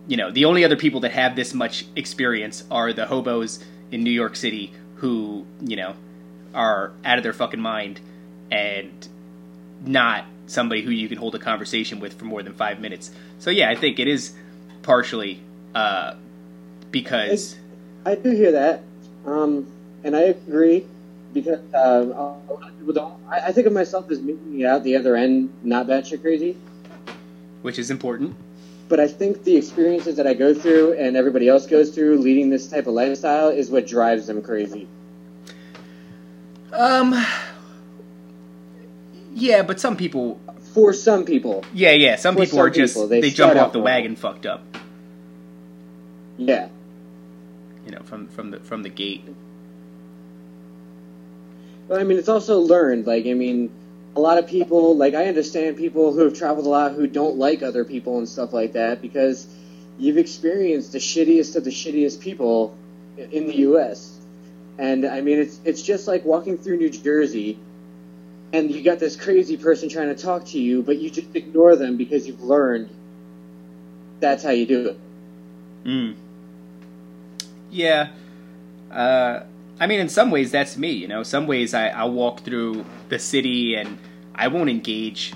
[0.06, 3.60] you know, the only other people that have this much experience are the hobos
[3.92, 5.94] in New York City who, you know,
[6.52, 8.00] are out of their fucking mind
[8.50, 9.08] and
[9.84, 13.12] not somebody who you can hold a conversation with for more than five minutes.
[13.40, 14.34] So yeah, I think it is
[14.82, 15.42] partially
[15.74, 16.14] uh,
[16.90, 17.56] because
[18.04, 18.82] I, I do hear that,
[19.24, 19.66] um,
[20.04, 20.84] and I agree
[21.32, 23.14] because uh, a lot of people don't.
[23.30, 26.54] I, I think of myself as making it out the other end, not batshit crazy,
[27.62, 28.36] which is important.
[28.90, 32.50] But I think the experiences that I go through and everybody else goes through leading
[32.50, 34.86] this type of lifestyle is what drives them crazy.
[36.74, 37.14] Um.
[39.32, 40.38] Yeah, but some people.
[40.74, 41.64] For some people.
[41.74, 42.16] Yeah, yeah.
[42.16, 44.62] Some people some are just people, they, they jump off the wagon fucked up.
[46.36, 46.68] Yeah.
[47.84, 49.24] You know, from from the from the gate.
[51.88, 53.06] But I mean, it's also learned.
[53.06, 53.68] Like, I mean,
[54.14, 57.36] a lot of people, like, I understand people who have traveled a lot who don't
[57.36, 59.46] like other people and stuff like that because
[59.98, 62.76] you've experienced the shittiest of the shittiest people
[63.16, 64.18] in the U.S.
[64.78, 67.58] And I mean, it's it's just like walking through New Jersey,
[68.52, 71.76] and you got this crazy person trying to talk to you, but you just ignore
[71.76, 72.90] them because you've learned
[74.18, 75.00] that's how you do it.
[75.84, 76.12] Hmm.
[77.70, 78.10] Yeah.
[78.90, 79.44] Uh,
[79.78, 80.90] I mean, in some ways, that's me.
[80.90, 83.98] You know, some ways I, I'll walk through the city and
[84.34, 85.32] I won't engage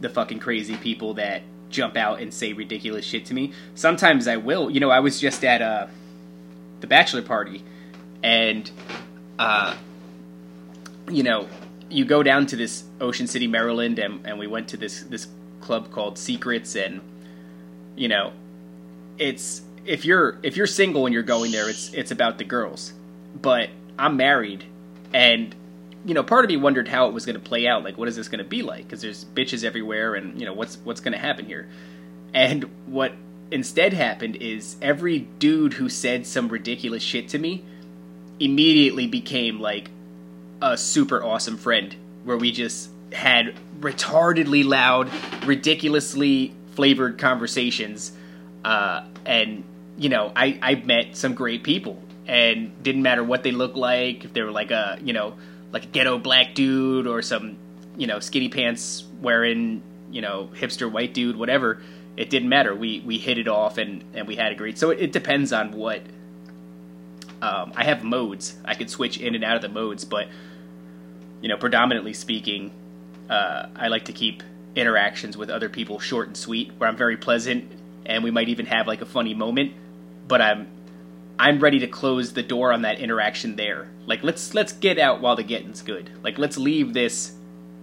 [0.00, 3.52] the fucking crazy people that jump out and say ridiculous shit to me.
[3.74, 4.70] Sometimes I will.
[4.70, 5.86] You know, I was just at uh,
[6.80, 7.62] the bachelor party
[8.22, 8.70] and
[9.38, 9.76] uh,
[11.10, 11.48] you know,
[11.90, 15.28] you go down to this Ocean City, Maryland, and, and we went to this this
[15.60, 17.00] club called Secrets, and
[17.96, 18.32] you know,
[19.18, 22.92] it's if you're if you're single and you're going there, it's it's about the girls.
[23.40, 24.64] But I'm married,
[25.12, 25.54] and
[26.04, 27.82] you know, part of me wondered how it was going to play out.
[27.84, 28.84] Like, what is this going to be like?
[28.84, 31.68] Because there's bitches everywhere, and you know, what's what's going to happen here?
[32.32, 33.12] And what
[33.50, 37.64] instead happened is every dude who said some ridiculous shit to me
[38.40, 39.90] immediately became like
[40.64, 45.10] a super awesome friend where we just had retardedly loud,
[45.44, 48.12] ridiculously flavored conversations.
[48.64, 49.62] Uh, and,
[49.98, 54.24] you know, I, I met some great people and didn't matter what they looked like,
[54.24, 55.34] if they were like a, you know,
[55.70, 57.58] like a ghetto black dude or some,
[57.98, 61.82] you know, skinny pants wearing, you know, hipster white dude, whatever.
[62.16, 62.74] It didn't matter.
[62.74, 65.52] We, we hit it off and, and we had a great, so it, it depends
[65.52, 66.00] on what,
[67.42, 68.56] um, I have modes.
[68.64, 70.28] I can switch in and out of the modes, but
[71.44, 72.70] you know, predominantly speaking,
[73.28, 74.42] uh, I like to keep
[74.74, 77.70] interactions with other people short and sweet, where I'm very pleasant,
[78.06, 79.74] and we might even have like a funny moment.
[80.26, 80.68] But I'm
[81.38, 83.90] I'm ready to close the door on that interaction there.
[84.06, 86.08] Like let's let's get out while the getting's good.
[86.22, 87.32] Like let's leave this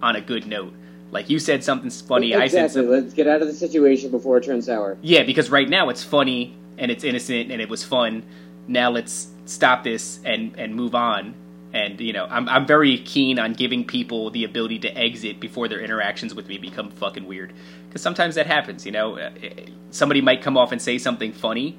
[0.02, 0.72] on a good note.
[1.12, 2.44] Like you said something's funny, exactly.
[2.44, 2.90] I said something.
[2.90, 4.98] Let's get out of the situation before it turns sour.
[5.02, 8.24] Yeah, because right now it's funny and it's innocent and it was fun.
[8.66, 11.36] Now let's stop this and and move on.
[11.72, 15.68] And you know, I'm I'm very keen on giving people the ability to exit before
[15.68, 17.52] their interactions with me become fucking weird.
[17.88, 18.84] Because sometimes that happens.
[18.84, 19.30] You know, uh,
[19.90, 21.78] somebody might come off and say something funny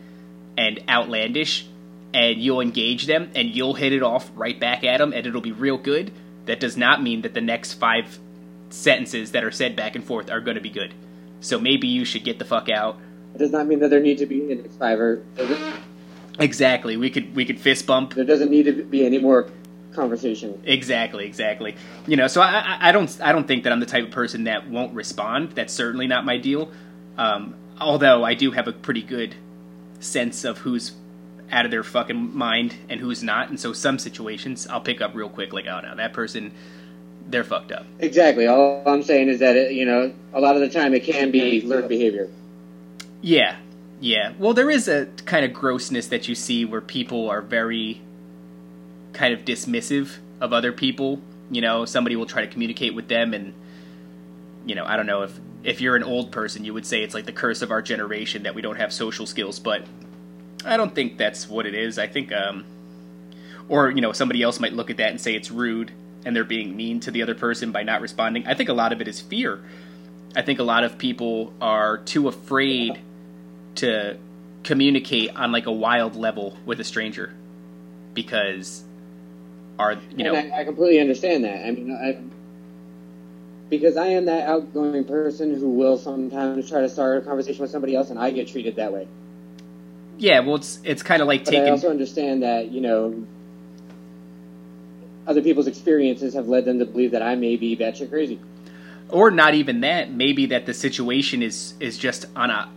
[0.57, 1.67] and outlandish,
[2.13, 5.41] and you'll engage them and you'll hit it off right back at them, and it'll
[5.41, 6.11] be real good.
[6.45, 8.19] That does not mean that the next five
[8.69, 10.93] sentences that are said back and forth are going to be good.
[11.39, 12.97] So maybe you should get the fuck out.
[13.35, 15.23] It does not mean that there need to be an five or
[16.39, 16.97] Exactly.
[16.97, 18.15] We could we could fist bump.
[18.15, 19.49] There doesn't need to be any more
[19.93, 20.61] conversation.
[20.65, 21.75] Exactly, exactly.
[22.07, 24.45] You know, so I, I don't I don't think that I'm the type of person
[24.45, 25.51] that won't respond.
[25.51, 26.71] That's certainly not my deal.
[27.17, 29.35] Um, although I do have a pretty good
[29.99, 30.93] sense of who's
[31.51, 35.13] out of their fucking mind and who's not, and so some situations I'll pick up
[35.13, 36.51] real quick, like, oh no, that person,
[37.27, 37.85] they're fucked up.
[37.99, 38.47] Exactly.
[38.47, 41.31] All I'm saying is that it, you know, a lot of the time it can
[41.31, 42.29] be learned behavior.
[43.21, 43.57] Yeah,
[44.01, 44.33] yeah.
[44.37, 48.01] Well, there is a kind of grossness that you see where people are very
[49.13, 51.21] kind of dismissive of other people.
[51.49, 53.53] You know, somebody will try to communicate with them and
[54.65, 57.13] you know, I don't know if if you're an old person, you would say it's
[57.13, 59.85] like the curse of our generation that we don't have social skills, but
[60.65, 61.97] I don't think that's what it is.
[61.97, 62.65] I think um
[63.69, 65.91] or, you know, somebody else might look at that and say it's rude
[66.25, 68.45] and they're being mean to the other person by not responding.
[68.47, 69.61] I think a lot of it is fear.
[70.35, 72.99] I think a lot of people are too afraid
[73.75, 74.17] to
[74.63, 77.33] communicate on like a wild level with a stranger
[78.13, 78.83] because
[79.79, 80.35] are you know.
[80.35, 81.65] I, I, completely understand that.
[81.65, 82.21] I mean I,
[83.69, 87.71] because i am that outgoing person who will sometimes try to start a conversation with
[87.71, 89.07] somebody else and i get treated that way.
[90.17, 93.25] Yeah well it's it's kind of like but taking i also understand that you know
[95.25, 98.39] other people's experiences have led them to believe that i may be batshit crazy.
[99.09, 102.69] Or not even that maybe that the situation is is just on a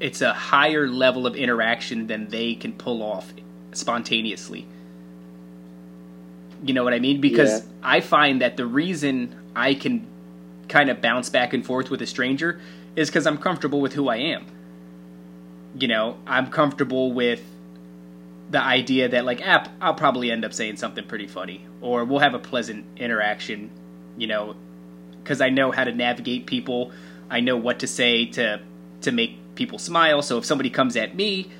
[0.00, 3.32] it's a higher level of interaction than they can pull off
[3.72, 4.66] spontaneously.
[6.64, 7.20] You know what I mean?
[7.20, 7.66] Because Yeah.
[7.82, 10.06] I find that the reason I can
[10.68, 12.60] kind of bounce back and forth with a stranger
[12.96, 14.46] is because I'm comfortable with who I am.
[15.78, 17.42] You know, I'm comfortable with
[18.50, 22.20] the idea that like, app, I'll probably end up saying something pretty funny, or we'll
[22.20, 23.70] have a pleasant interaction.
[24.16, 24.56] You know,
[25.22, 26.90] because I know how to navigate people.
[27.30, 28.60] I know what to say to
[29.02, 30.22] to make people smile.
[30.22, 31.50] So if somebody comes at me,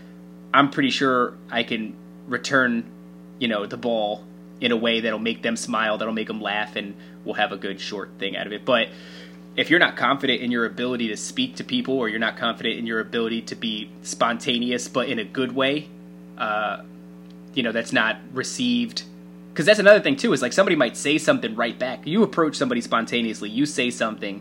[0.53, 1.95] I'm pretty sure I can
[2.27, 2.85] return,
[3.39, 4.25] you know, the ball
[4.61, 6.95] in a way that'll make them smile, that'll make them laugh, and
[7.25, 8.65] we'll have a good short thing out of it.
[8.65, 8.89] But
[9.57, 12.79] if you're not confident in your ability to speak to people, or you're not confident
[12.79, 15.89] in your ability to be spontaneous, but in a good way,
[16.37, 16.83] uh,
[17.55, 19.03] you know, that's not received.
[19.53, 20.33] Because that's another thing too.
[20.33, 22.07] Is like somebody might say something right back.
[22.07, 23.51] You approach somebody spontaneously.
[23.51, 24.41] You say something,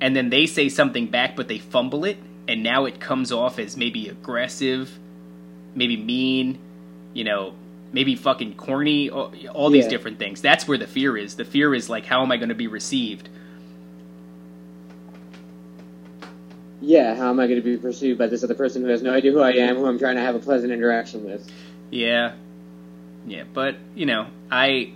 [0.00, 2.18] and then they say something back, but they fumble it,
[2.48, 4.98] and now it comes off as maybe aggressive,
[5.76, 6.58] maybe mean,
[7.14, 7.54] you know,
[7.92, 9.90] maybe fucking corny, all, all these Yeah.
[9.90, 10.40] different things.
[10.40, 11.36] That's where the fear is.
[11.36, 13.28] The fear is like, how am I going to be received?
[16.80, 19.12] Yeah, how am I going to be perceived by this other person who has no
[19.12, 21.46] idea who I am, who I'm trying to have a pleasant interaction with?
[21.90, 22.32] Yeah,
[23.26, 24.92] yeah, but you know, I,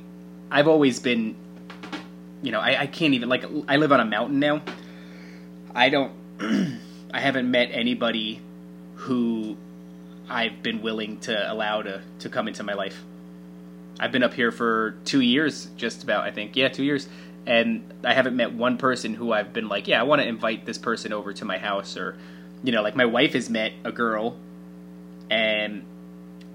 [0.50, 1.36] I've always been,
[2.42, 4.62] you know, I, I can't even like I live on a mountain now.
[5.74, 6.12] I don't,
[7.12, 8.40] I haven't met anybody
[8.94, 9.56] who
[10.28, 13.02] I've been willing to allow to to come into my life.
[14.01, 16.24] I've been up here for two years, just about.
[16.24, 17.09] I think, yeah, two years,
[17.46, 20.66] and I haven't met one person who I've been like, yeah, I want to invite
[20.66, 22.16] this person over to my house, or,
[22.64, 24.36] you know, like my wife has met a girl,
[25.30, 25.84] and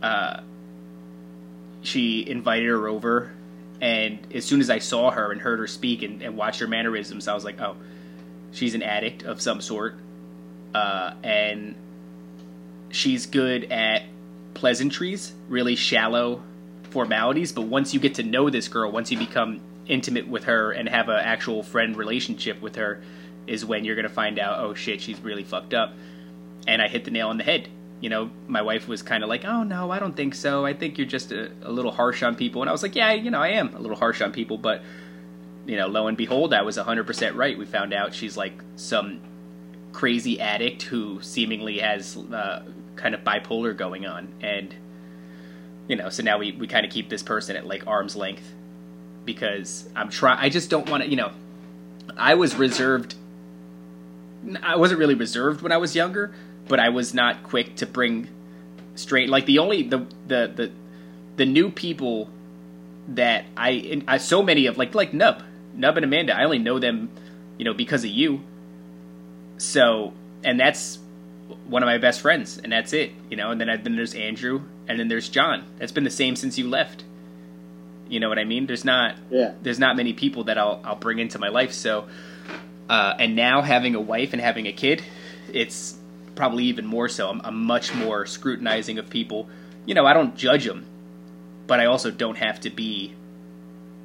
[0.03, 0.41] uh,
[1.81, 3.31] she invited her over,
[3.79, 6.67] and as soon as I saw her and heard her speak and, and watched her
[6.67, 7.77] mannerisms, I was like, oh,
[8.51, 9.95] she's an addict of some sort,
[10.73, 11.75] uh, and
[12.91, 14.03] she's good at
[14.53, 16.43] pleasantries, really shallow
[16.89, 17.51] formalities.
[17.51, 20.87] But once you get to know this girl, once you become intimate with her and
[20.89, 23.01] have an actual friend relationship with her,
[23.47, 25.93] is when you're gonna find out, oh shit, she's really fucked up.
[26.67, 27.69] And I hit the nail on the head.
[27.99, 30.65] You know, my wife was kind of like, oh no, I don't think so.
[30.65, 32.61] I think you're just a, a little harsh on people.
[32.61, 34.83] And I was like, yeah, you know, I am a little harsh on people, but
[35.65, 37.57] you know, lo and behold, I was 100% right.
[37.57, 39.21] We found out she's like some
[39.91, 42.63] crazy addict who seemingly has uh,
[42.99, 44.27] kind of bipolar going on.
[44.41, 44.73] And,
[45.87, 48.53] you know, so now we, we kind of keep this person at like arm's length
[49.25, 51.31] because I'm trying, I just don't want to, you know,
[52.17, 53.15] I was reserved.
[54.61, 56.33] I wasn't really reserved when I was younger,
[56.67, 58.27] but I was not quick to bring
[58.95, 59.29] straight.
[59.29, 60.71] Like the only, the, the, the,
[61.37, 62.29] the new people
[63.15, 65.41] that I, I so many of like like Nub,
[65.73, 66.35] Nub and Amanda.
[66.35, 67.09] I only know them,
[67.57, 68.41] you know, because of you.
[69.57, 70.13] So,
[70.43, 70.99] and that's
[71.67, 73.51] one of my best friends, and that's it, you know.
[73.51, 75.65] And then then there's Andrew, and then there's John.
[75.77, 77.03] That's been the same since you left.
[78.07, 78.65] You know what I mean?
[78.67, 79.53] There's not Yeah.
[79.61, 81.73] there's not many people that I'll I'll bring into my life.
[81.73, 82.07] So,
[82.89, 85.03] uh, and now having a wife and having a kid,
[85.53, 85.95] it's
[86.35, 87.29] probably even more so.
[87.29, 89.47] I'm, I'm much more scrutinizing of people.
[89.85, 90.85] You know, I don't judge them,
[91.67, 93.13] but I also don't have to be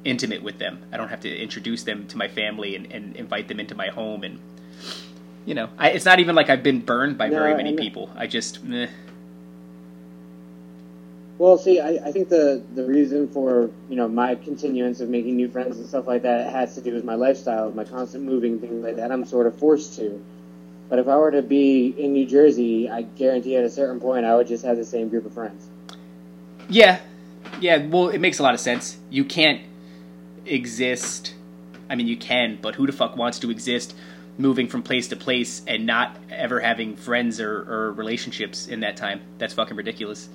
[0.03, 0.83] intimate with them.
[0.91, 3.87] I don't have to introduce them to my family and, and invite them into my
[3.87, 4.23] home.
[4.23, 4.39] And
[5.45, 8.09] you know, I, it's not even like I've been burned by No, very many people.
[8.15, 8.87] I just meh.
[11.37, 15.35] Well, see, I, I think the the reason for you know my continuance of making
[15.35, 18.59] new friends and stuff like that has to do with my lifestyle, my constant moving,
[18.59, 19.11] things like that.
[19.11, 20.23] I'm sort of forced to.
[20.89, 24.25] But if I were to be in New Jersey, I guarantee at a certain point
[24.25, 25.67] I would just have the same group of friends.
[26.69, 26.99] Yeah,
[27.59, 27.85] yeah.
[27.85, 28.97] Well, it makes a lot of sense.
[29.09, 29.61] You can't
[30.45, 31.33] exist.
[31.89, 33.93] I mean, you can, but who the fuck wants to exist
[34.37, 38.97] moving from place to place and not ever having friends or, or relationships in that
[38.97, 39.21] time?
[39.37, 40.29] That's fucking ridiculous.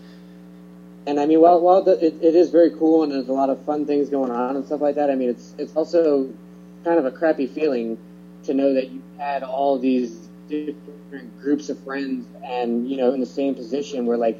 [1.06, 3.51] And I mean, while while the, it, it is very cool and there's a lot
[3.51, 6.32] of fun things going on and stuff like that, I mean, it's it's also
[6.85, 7.98] kind of a crappy feeling
[8.44, 13.20] to know that you had all these different groups of friends and you know in
[13.20, 14.39] the same position where like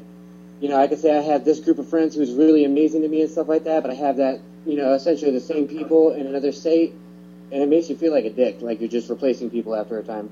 [0.59, 3.07] you know I could say I have this group of friends who's really amazing to
[3.07, 6.13] me and stuff like that, but I have that you know essentially the same people
[6.13, 6.93] in another state,
[7.51, 10.03] and it makes you feel like a dick, like you're just replacing people after a
[10.03, 10.29] time.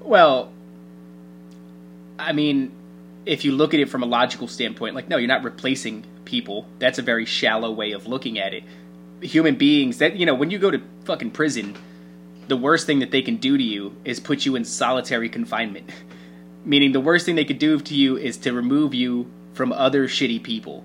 [0.00, 0.50] Well,
[2.18, 2.72] I mean,
[3.26, 6.66] if you look at it from a logical standpoint, like, no, you're not replacing people.
[6.78, 8.64] That's a very shallow way of looking at it.
[9.20, 11.76] Human beings, that, you know, when you go to fucking prison,
[12.46, 15.90] the worst thing that they can do to you is put you in solitary confinement.
[16.64, 20.06] Meaning, the worst thing they could do to you is to remove you from other
[20.06, 20.84] shitty people.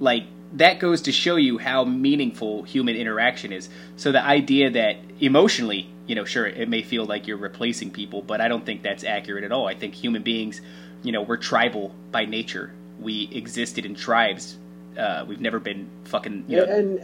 [0.00, 3.68] Like, that goes to show you how meaningful human interaction is.
[3.96, 8.22] So the idea that emotionally, you know, sure, it may feel like you're replacing people,
[8.22, 9.66] but I don't think that's accurate at all.
[9.66, 10.60] I think human beings,
[11.02, 12.72] you know, we're tribal by nature.
[12.98, 14.56] We existed in tribes.
[14.98, 16.64] Uh, we've never been fucking, you know.
[16.64, 17.00] And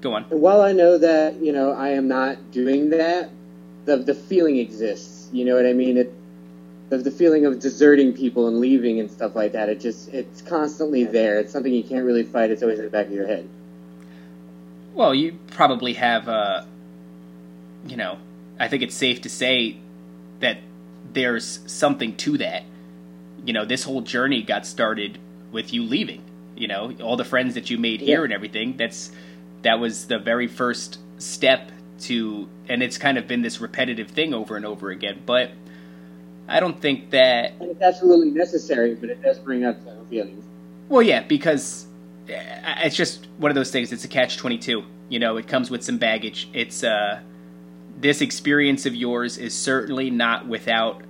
[0.00, 0.24] go on.
[0.24, 3.30] While I know that, you know, I am not doing that,
[3.86, 5.28] the the feeling exists.
[5.32, 5.96] You know what I mean?
[5.96, 6.14] It
[6.96, 9.68] the, the feeling of deserting people and leaving and stuff like that.
[9.68, 11.38] It just it's constantly there.
[11.38, 12.50] It's something you can't really fight.
[12.50, 13.48] It's always in the back of your head.
[14.94, 16.64] Well, you probably have, uh,
[17.86, 18.18] you know,
[18.60, 19.76] I think it's safe to say
[20.40, 20.58] that
[21.12, 22.62] there's something to that.
[23.44, 25.18] You know, this whole journey got started
[25.50, 26.22] with you leaving.
[26.56, 28.24] You know, all the friends that you made here Yeah.
[28.24, 28.76] and everything.
[28.76, 29.10] That's
[29.62, 31.72] that was the very first step
[32.02, 35.22] to, and it's kind of been this repetitive thing over and over again.
[35.26, 35.50] But
[36.46, 40.44] I don't think that And it's absolutely necessary, but it does bring up certain feelings.
[40.88, 41.86] Well, yeah, because
[42.28, 42.34] uh,
[42.82, 43.92] it's just one of those things.
[43.92, 44.84] It's a catch twenty two.
[45.08, 46.48] You know, it comes with some baggage.
[46.52, 47.20] It's uh,
[47.98, 51.02] this experience of yours is certainly not without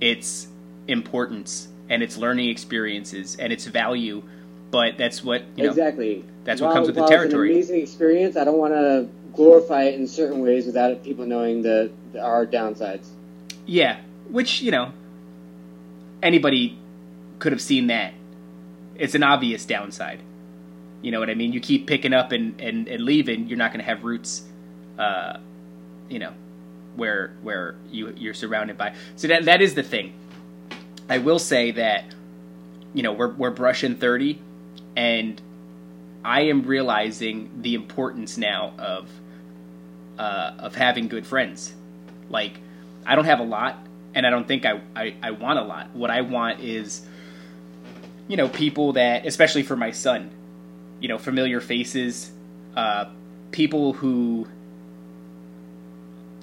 [0.00, 0.48] its
[0.88, 4.22] importance and its learning experiences and its value.
[4.70, 5.70] But that's what you know.
[5.70, 6.24] exactly.
[6.44, 7.50] that's what comes with the territory.
[7.50, 8.36] It's an amazing experience.
[8.36, 12.46] I don't want to glorify it in certain ways without people knowing the, the our
[12.46, 13.08] downsides.
[13.66, 14.00] Yeah,
[14.30, 14.92] which you know,
[16.22, 16.78] anybody
[17.38, 18.14] could have seen that.
[18.94, 20.20] It's an obvious downside.
[21.02, 21.52] You know what I mean?
[21.52, 24.42] You keep picking up and, and, and leaving, you're not going to have roots,
[24.98, 25.38] uh,
[26.08, 26.32] you know,
[26.96, 28.94] where where you you're surrounded by.
[29.16, 30.14] So that that is the thing.
[31.08, 32.06] I will say that,
[32.94, 34.40] you know, we're we're brushing thirty,
[34.96, 35.40] and
[36.24, 39.08] I am realizing the importance now of
[40.18, 41.74] uh, of having good friends.
[42.30, 42.58] Like,
[43.04, 43.85] I don't have a lot,
[44.16, 45.90] and I don't think I, I, I want a lot.
[45.94, 47.06] What I want is,
[48.28, 50.30] you know, people that, especially for my son,
[51.00, 52.32] you know, familiar faces,
[52.74, 53.10] uh,
[53.50, 54.48] people who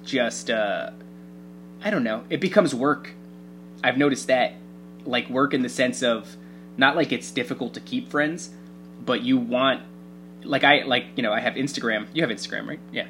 [0.04, 0.92] just, uh,
[1.82, 3.10] I don't know, it becomes work.
[3.82, 4.52] I've noticed that,
[5.04, 6.36] like, work in the sense of
[6.76, 8.50] not like it's difficult to keep friends,
[9.04, 9.82] but you want,
[10.44, 12.06] like, I, like, you know, I have Instagram.
[12.14, 12.80] You have Instagram, right?
[12.92, 13.08] Yeah.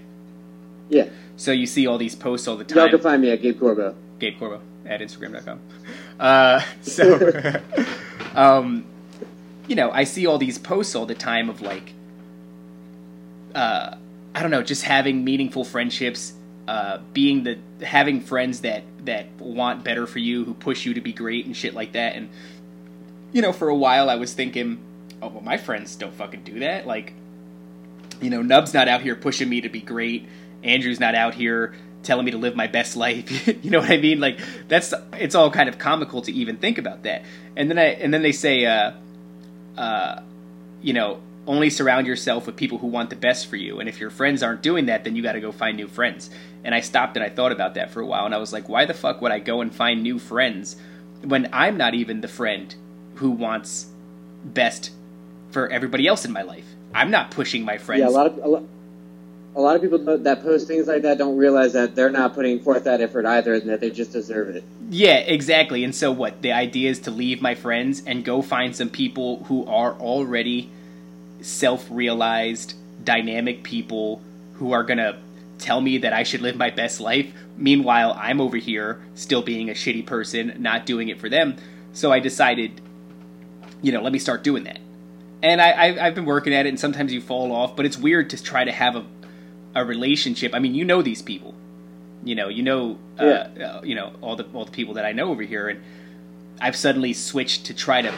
[0.88, 1.10] Yeah.
[1.36, 2.78] So you see all these posts all the time.
[2.78, 3.94] Y'all can find me at Gabe Corbo.
[4.24, 5.60] Gabe Corbo at Instagram.com.
[6.18, 7.60] Uh, so,
[8.34, 8.86] um,
[9.68, 11.92] you know, I see all these posts all the time of like,
[13.54, 13.96] uh,
[14.34, 16.32] I don't know, just having meaningful friendships,
[16.66, 21.00] uh, being the having friends that that want better for you, who push you to
[21.02, 22.16] be great and shit like that.
[22.16, 22.30] And
[23.32, 24.78] you know, for a while I was thinking,
[25.20, 26.86] oh well, my friends don't fucking do that.
[26.86, 27.12] Like,
[28.22, 30.26] you know, Nub's not out here pushing me to be great.
[30.62, 31.74] Andrew's not out here
[32.04, 33.46] telling me to live my best life.
[33.64, 34.20] you know what I mean?
[34.20, 37.24] Like that's it's all kind of comical to even think about that.
[37.56, 38.92] And then I and then they say, uh,
[39.76, 40.22] uh,
[40.82, 43.80] you know, only surround yourself with people who want the best for you.
[43.80, 46.30] And if your friends aren't doing that, then you got to go find new friends.
[46.62, 48.68] And I stopped and I thought about that for a while, and I was like,
[48.68, 50.76] why the fuck would I go and find new friends
[51.22, 52.74] when I'm not even the friend
[53.16, 53.86] who wants
[54.44, 54.90] best
[55.50, 56.66] for everybody else in my life?
[56.94, 58.00] I'm not pushing my friends.
[58.00, 58.62] Yeah, a lot of a lot,
[59.56, 62.60] a lot of people that post things like that don't realize that they're not putting
[62.60, 64.64] forth that effort either, and that they just deserve it.
[64.90, 65.84] Yeah, exactly.
[65.84, 66.42] And so what?
[66.42, 70.70] The idea is to leave my friends and go find some people who are already
[71.40, 72.74] self-realized,
[73.04, 74.20] dynamic people
[74.54, 75.16] who are going to
[75.58, 77.32] tell me that I should live my best life.
[77.56, 81.56] Meanwhile, I'm over here still being a shitty person, not doing it for them.
[81.92, 82.80] So I decided,
[83.82, 84.80] you know, let me start doing that.
[85.42, 88.30] And I, I've been working at it, and sometimes you fall off, but it's weird
[88.30, 89.04] to try to have a,
[89.74, 90.54] a relationship.
[90.54, 91.54] I mean, you know these people,
[92.22, 95.12] you know, you know, uh, uh, you know all the all the people that I
[95.12, 95.82] know over here, and
[96.60, 98.12] I've suddenly switched to try to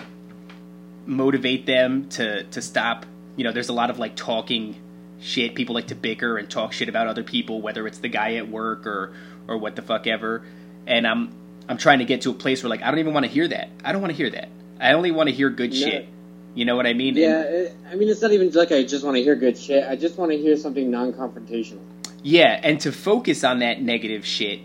[1.07, 3.07] motivate them to to stop.
[3.37, 4.77] You know, there's a lot of like talking
[5.21, 5.55] shit.
[5.55, 8.49] People like to bicker and talk shit about other people, whether it's the guy at
[8.49, 9.13] work or
[9.49, 10.43] or what the fuck ever.
[10.87, 11.33] And I'm
[11.69, 13.49] I'm trying to get to a place where like I don't even want to hear
[13.49, 13.71] that.
[13.85, 14.49] I don't want to hear that.
[14.81, 16.09] I only want to hear good shit.
[16.57, 17.15] You know what I mean?
[17.17, 19.85] Yeah, And- I mean, it's not even like I just want to hear good shit.
[19.87, 21.79] I just want to hear something non-confrontational.
[22.25, 24.61] yeah, and to focus on that negative shit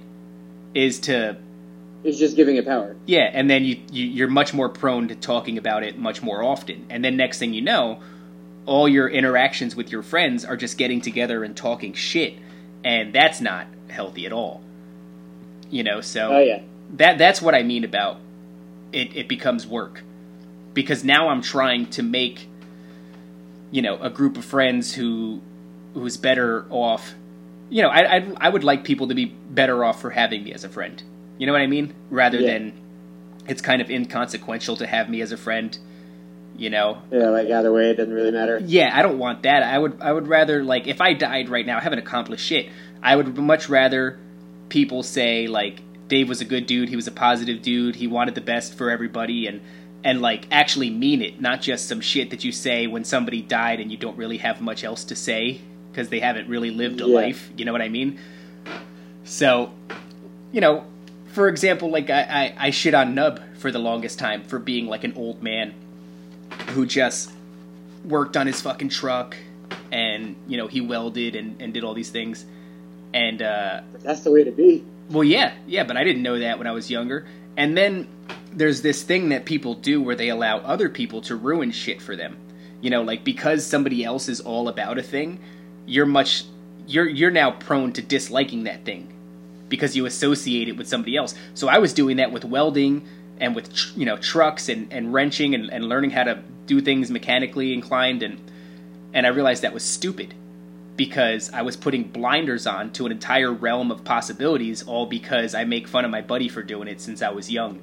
[0.74, 1.36] is to
[2.04, 2.96] is just giving it power.
[3.06, 6.42] Yeah, and then you, you you're much more prone to talking about it much more
[6.42, 6.86] often.
[6.90, 8.00] And then next thing you know,
[8.66, 12.36] all your interactions with your friends are just getting together and talking shit,
[12.86, 14.62] and that's not healthy at all.
[15.70, 16.62] You know, so Oh yeah,
[16.94, 18.18] that that's what I mean about
[18.94, 19.16] it.
[19.16, 20.02] It becomes work
[20.74, 22.48] because now I'm trying to make
[23.72, 25.42] you know a group of friends who
[25.94, 27.14] who's better off.
[27.70, 30.54] You know, I I, I would like people to be better off for having me
[30.54, 31.02] as a friend.
[31.38, 31.94] You know what I mean?
[32.10, 32.52] Rather Yeah.
[32.54, 32.74] than
[33.48, 35.78] it's kind of inconsequential to have me as a friend.
[36.58, 38.62] You know, Yeah, like either way, it doesn't really matter.
[38.64, 39.64] yeah, I don't want that.
[39.64, 42.68] I would I would rather like if I died right now, I haven't accomplished shit.
[43.02, 44.20] I would much rather
[44.70, 48.36] people say like Dave was a good dude, he was a positive dude, he wanted
[48.36, 49.62] the best for everybody and
[50.04, 53.80] and like actually mean it, not just some shit that you say when somebody died
[53.80, 55.62] and you don't really have much else to say
[55.92, 57.16] because they haven't really lived a Yeah.
[57.16, 58.18] life, you know what I mean?
[59.24, 59.72] So,
[60.52, 60.86] you know,
[61.34, 62.22] for example, like I,
[62.58, 65.74] I, I shit on Nub for the longest time for being like an old man
[66.70, 67.32] who just
[68.04, 69.36] worked on his fucking truck
[69.92, 72.44] and you know he welded and, and did all these things
[73.14, 74.84] and uh That's the way to be.
[75.10, 77.26] well yeah yeah but i didn't know that when i was younger
[77.56, 78.08] and then
[78.54, 82.16] there's this thing that people do where they allow other people to ruin shit for
[82.16, 82.38] them.
[82.82, 85.40] You know like because somebody else is all about a thing
[85.86, 86.46] you're much
[86.88, 89.14] you're you're now prone to disliking that thing
[89.70, 91.36] because you associate it with somebody else.
[91.54, 93.08] So i was doing that with welding
[93.42, 96.80] and with tr- you know trucks and, and wrenching and, and learning how to do
[96.80, 98.40] things mechanically inclined and
[99.14, 100.34] and i realized that was stupid
[100.96, 105.64] because i was putting blinders on to an entire realm of possibilities all because i
[105.64, 107.80] make fun of my buddy for doing it since i was young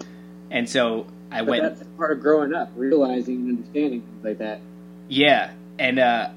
[0.50, 4.38] and so i But went that's part of growing up, realizing and understanding things like
[4.38, 4.60] that.
[5.08, 6.30] yeah, and uh,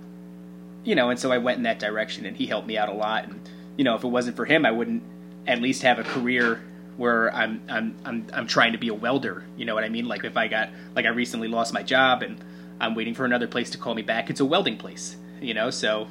[0.83, 2.93] you know, and so I went in that direction, and he helped me out a
[2.93, 3.25] lot.
[3.25, 3.39] And
[3.77, 5.03] you know, if it wasn't for him, I wouldn't
[5.47, 6.61] at least have a career
[6.97, 9.43] where I'm I'm I'm I'm trying to be a welder.
[9.57, 10.07] You know what I mean?
[10.07, 12.37] Like if I got like I recently lost my job, and
[12.79, 14.29] I'm waiting for another place to call me back.
[14.29, 15.69] It's a welding place, you know.
[15.69, 16.07] So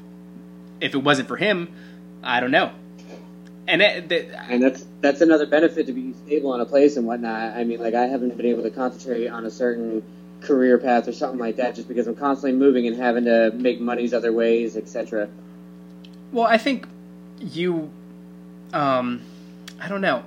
[0.81, 1.69] if it wasn't for him,
[2.23, 2.73] I don't know.
[3.69, 7.07] And that, that, And that's that's another benefit to be stable in a place and
[7.07, 7.57] whatnot.
[7.57, 10.03] I mean, like I haven't been able to concentrate on a certain
[10.41, 13.81] career path or something like that just because I'm constantly moving and having to make
[13.81, 15.29] monies other ways, etc.
[16.33, 16.87] Well, I think
[17.39, 17.91] you,
[18.73, 19.23] um,
[19.81, 20.23] I don't know.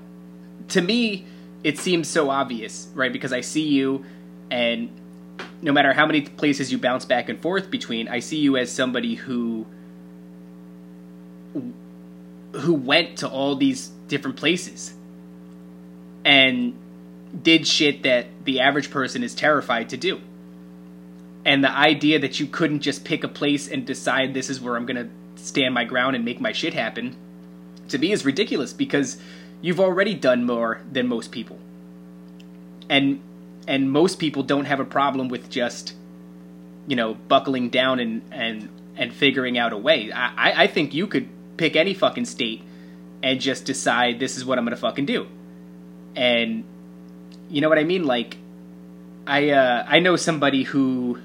[0.69, 1.25] To me,
[1.63, 3.11] it seems so obvious, right?
[3.11, 4.05] Because I see you,
[4.49, 4.89] and
[5.61, 8.71] no matter how many places you bounce back and forth between, I see you as
[8.71, 9.65] somebody who
[12.53, 14.93] who went to all these different places
[16.23, 16.75] and
[17.41, 20.21] did shit that the average person is terrified to do.
[21.43, 24.75] And the idea that you couldn't just pick a place and decide this is where
[24.75, 27.15] I'm going to stand my ground and make my shit happen
[27.89, 29.17] to me is ridiculous because
[29.63, 31.57] you've already done more than most people.
[32.87, 33.19] And
[33.67, 35.93] and most people don't have a problem with just
[36.85, 40.11] you know buckling down and and and figuring out a way.
[40.11, 41.27] I I- I think you could
[41.57, 42.61] pick any fucking state
[43.23, 45.27] and just decide this is what I'm to fucking do.
[46.15, 46.63] And
[47.49, 48.37] you know what I mean like
[49.25, 51.19] I uh I know somebody who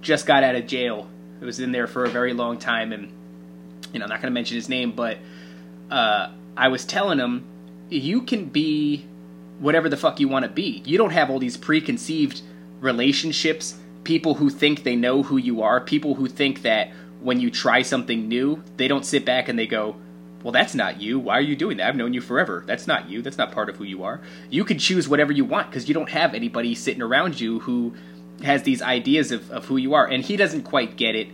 [0.00, 1.06] just got out of jail.
[1.38, 3.12] Who was in there for a very long time and
[3.92, 5.18] you know, I'm not to mention his name, but
[5.90, 7.44] uh, I was telling him,
[7.88, 9.04] you can be
[9.58, 10.82] whatever the fuck you want to be.
[10.84, 12.40] You don't have all these preconceived
[12.80, 17.50] relationships, people who think they know who you are, people who think that when you
[17.50, 19.96] try something new, they don't sit back and they go,
[20.42, 21.18] well, that's not you.
[21.18, 21.88] Why are you doing that?
[21.88, 22.64] I've known you forever.
[22.66, 23.20] That's not you.
[23.22, 24.20] That's not part of who you are.
[24.48, 27.94] You can choose whatever you want because you don't have anybody sitting around you who
[28.42, 30.06] has these ideas of, of who you are.
[30.06, 31.28] And he doesn't quite get it.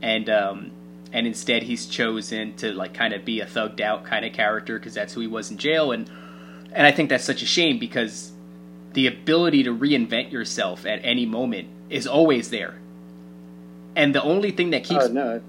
[0.00, 0.70] And, um,
[1.12, 4.78] and instead he's chosen to like kind of be a thugged out kind of character
[4.78, 6.10] because that's who he was in jail and
[6.74, 8.32] and I think that's such a shame because
[8.94, 12.78] the ability to reinvent yourself at any moment is always there
[13.94, 15.42] and the only thing that keeps Oh no,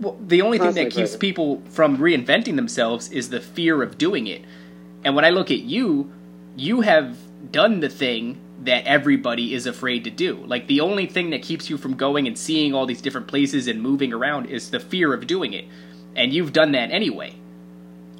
[0.00, 4.26] well, the only thing that keeps people from reinventing themselves is the fear of doing
[4.26, 4.42] it.
[5.04, 6.12] And when I look at you,
[6.56, 7.16] you have
[7.52, 10.36] done the thing that everybody is afraid to do.
[10.46, 13.68] Like the only thing that keeps you from going and seeing all these different places
[13.68, 15.64] and moving around is the fear of doing it.
[16.16, 17.34] And you've done that anyway.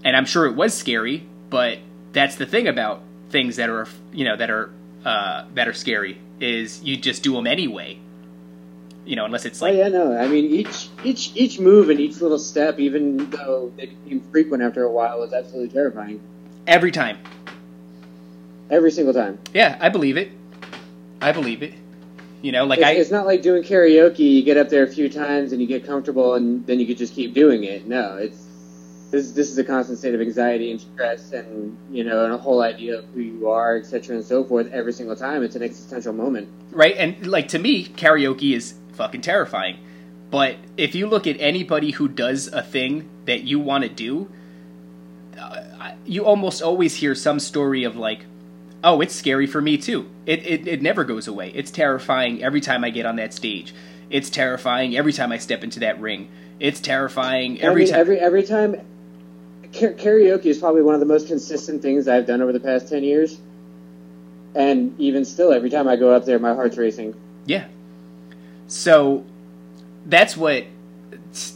[0.04, 1.78] And I'm sure it was scary, but
[2.12, 4.70] that's the thing about things that are, you know, that are
[5.04, 7.98] uh, that are scary is you just do them anyway.
[9.04, 10.16] You know, unless it's Oh like yeah, no.
[10.18, 14.62] I mean, each each each move and each little step, even though they became frequent
[14.62, 16.20] after a while, was absolutely terrifying.
[16.66, 17.18] every time.
[18.70, 19.38] Every single time.
[19.54, 20.30] Yeah, I believe it.
[21.22, 21.72] I believe it.
[22.42, 24.18] You know, like it's, I it's not like doing karaoke.
[24.18, 26.98] You get up there a few times and you get comfortable, and then you could
[26.98, 27.86] just keep doing it.
[27.88, 28.44] No, it's
[29.10, 29.32] this.
[29.32, 32.60] This is a constant state of anxiety and stress, and you know, and a whole
[32.62, 34.70] idea of who you are, etc., and so forth.
[34.70, 36.48] Every single time, it's an existential moment.
[36.72, 39.78] right and like to me, karaoke is fucking terrifying.
[40.30, 44.28] But if you look at anybody who does a thing that you want to do,
[45.40, 48.26] uh, you almost always hear some story of like,
[48.84, 51.50] "Oh, it's scary for me too." It it it never goes away.
[51.54, 53.72] It's terrifying every time I get on that stage.
[54.10, 56.28] It's terrifying every time I step into that ring.
[56.60, 58.00] It's terrifying every I mean, time.
[58.00, 58.74] every every time.
[59.72, 62.88] Ka- Karaoke is probably one of the most consistent things I've done over the past
[62.88, 63.38] ten years,
[64.54, 67.14] and even still, every time I go up there, my heart's racing.
[67.46, 67.64] Yeah,
[68.68, 69.24] So
[70.06, 70.64] that's what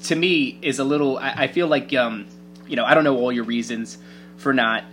[0.05, 1.18] to me is a little.
[1.18, 2.26] I, I feel like um,
[2.66, 3.98] you know I don't know all your reasons
[4.39, 4.84] for not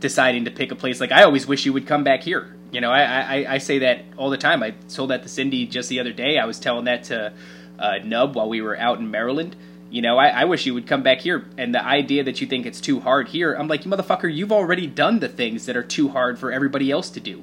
[0.00, 1.00] deciding to pick a place.
[1.00, 2.54] Like I always wish you would come back here.
[2.72, 4.62] You know, I, I, I say that all the time.
[4.62, 6.38] I told that to Cindy just the other day.
[6.38, 7.32] I was telling that to
[7.78, 9.56] uh, Nub while we were out in Maryland.
[9.90, 11.44] You know, I, I wish you would come back here.
[11.58, 14.52] And the idea that you think it's too hard here, I'm like, you motherfucker, you've
[14.52, 17.42] already done the things that are too hard for everybody else to do.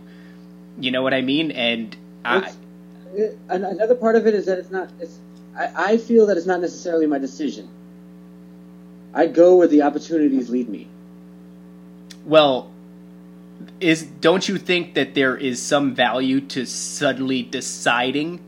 [0.79, 1.51] You know what I mean?
[1.51, 2.53] And I,
[3.13, 4.89] Uh, it, another part of it is that it's not.
[4.99, 5.17] It's,
[5.55, 7.69] I, I feel that it's not necessarily my decision.
[9.13, 10.87] I go where the opportunities lead me.
[12.25, 12.71] Well,
[13.79, 18.39] is don't you think that there is some value to suddenly deciding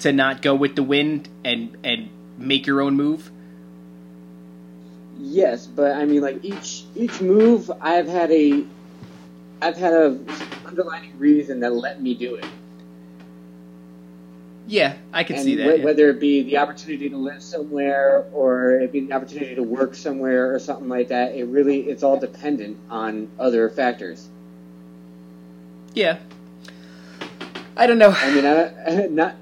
[0.00, 3.30] to not go with the wind and and make your own move?
[5.18, 8.64] Yes, but I mean, like each each move, I've had a,
[9.62, 10.18] I've had a
[10.66, 12.44] underlying reason that let me do it.
[14.74, 15.62] Yeah, I can and see that.
[15.62, 15.84] wh- yeah.
[15.84, 19.94] Whether it be the opportunity to live somewhere or it be the opportunity to work
[19.94, 24.26] somewhere or something like that, it really it's all dependent on other factors.
[25.92, 26.18] Yeah.
[27.76, 28.10] I don't know.
[28.10, 29.36] I mean, I not.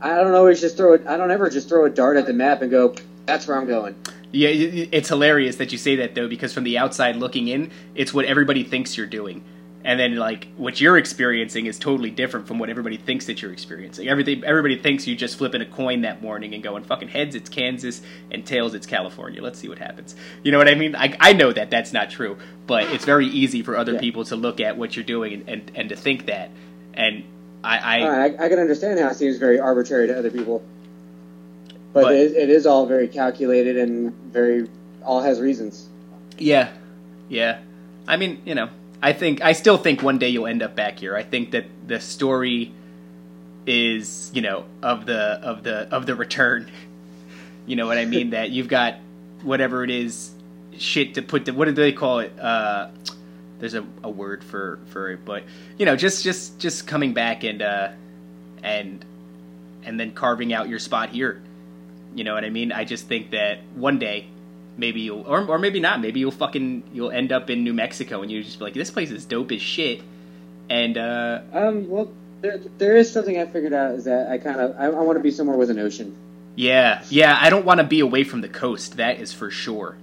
[0.00, 1.06] I don't always just throw it.
[1.06, 2.94] I don't ever just throw a dart at the map and go,
[3.26, 3.94] "That's where I'm going."
[4.32, 8.14] Yeah, it's hilarious that you say that though, because from the outside looking in, it's
[8.14, 9.44] what everybody thinks you're doing,
[9.84, 13.52] and then like what you're experiencing is totally different from what everybody thinks that you're
[13.52, 14.08] experiencing.
[14.08, 17.48] Everything, everybody thinks you just flipping a coin that morning and going fucking heads it's
[17.50, 18.00] Kansas
[18.30, 19.42] and tails it's California.
[19.42, 20.14] Let's see what happens.
[20.44, 20.94] You know what I mean?
[20.94, 22.36] I, I know that that's not true,
[22.66, 24.00] but it's very easy for other Yeah.
[24.00, 26.50] people to look at what you're doing and, and, and to think that.
[26.94, 27.24] And
[27.64, 30.62] I, I I, I can understand how it seems very arbitrary to other people,
[31.92, 34.68] but, But- it, it is all very calculated and very
[35.04, 35.88] all has reasons.
[36.38, 36.70] Yeah,
[37.28, 37.58] yeah.
[38.06, 38.68] I mean, you know,
[39.02, 41.16] I think I still think one day you'll end up back here.
[41.16, 42.72] I think that the story
[43.66, 46.70] is, you know, of the of the of the return.
[47.64, 48.30] You know what I mean?
[48.30, 48.96] that you've got
[49.44, 50.32] whatever it is,
[50.78, 51.44] shit to put.
[51.44, 52.36] The, what do they call it?
[52.36, 52.88] Uh,
[53.60, 55.44] there's a, a word for for it, but
[55.78, 57.90] you know, just just just coming back and uh,
[58.64, 59.04] and
[59.84, 61.40] and then carving out your spot here.
[62.16, 62.72] You know what I mean?
[62.72, 64.26] I just think that one day
[64.76, 68.22] maybe you'll or, or maybe not maybe you'll fucking you'll end up in new mexico
[68.22, 70.00] and you just be like this place is dope as shit
[70.70, 74.60] and uh Um, well, there, there is something I figured out is that I kind
[74.60, 76.14] of I, I want to be somewhere with an ocean.
[76.56, 79.96] yeah yeah i don't want to be away from the coast that is for sure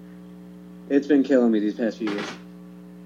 [0.90, 2.28] It's been killing me these past few years.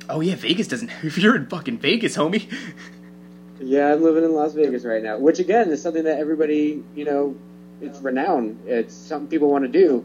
[0.09, 2.51] oh yeah vegas doesn't if you're in fucking vegas homie
[3.61, 7.05] Yeah, I'm living in Las Vegas right now, which again is something that everybody, you
[7.05, 7.35] know,
[7.81, 8.59] it's renowned.
[8.67, 10.03] It's something people want to do,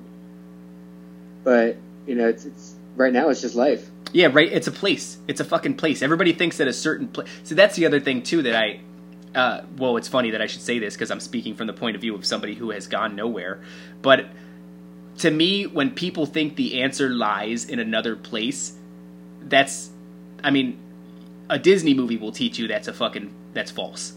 [1.44, 3.88] but you know, it's it's right now it's just life.
[4.12, 5.18] yeah right it's a place.
[5.28, 6.02] It's a fucking place.
[6.02, 8.80] Everybody thinks that a certain place so that's the other thing too that i
[9.34, 11.94] uh, well it's funny that i should say this because i'm speaking from the point
[11.94, 13.60] of view of somebody who has gone nowhere.
[14.00, 14.26] But
[15.18, 18.72] to me when people think the answer lies in another place
[19.42, 19.90] that's
[20.42, 20.78] i mean
[21.50, 24.14] a disney movie will teach you that's a fucking that's false.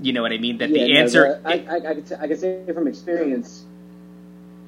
[0.00, 0.56] You know what i mean?
[0.58, 1.90] That Yeah, the no, answer I, I, I,
[2.20, 3.65] I could say from experience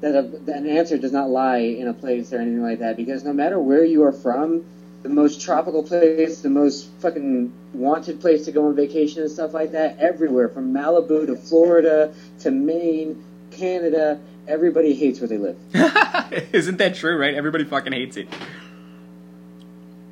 [0.00, 2.96] that, a, that an answer does not lie in a place or anything like that
[2.96, 4.64] because no matter where you are from,
[5.02, 9.54] the most tropical place, the most fucking wanted place to go on vacation and stuff
[9.54, 15.56] like that, everywhere from Malibu to Florida to Maine, Canada, everybody hates where they live.
[16.52, 18.28] isn't that true right everybody fucking hates it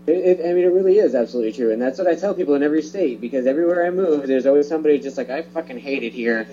[0.06, 2.54] It, it, I mean, it really is absolutely true, and that's what I tell people
[2.54, 3.20] in every state.
[3.20, 6.46] Because everywhere I move, there's always somebody just like I fucking hate it here.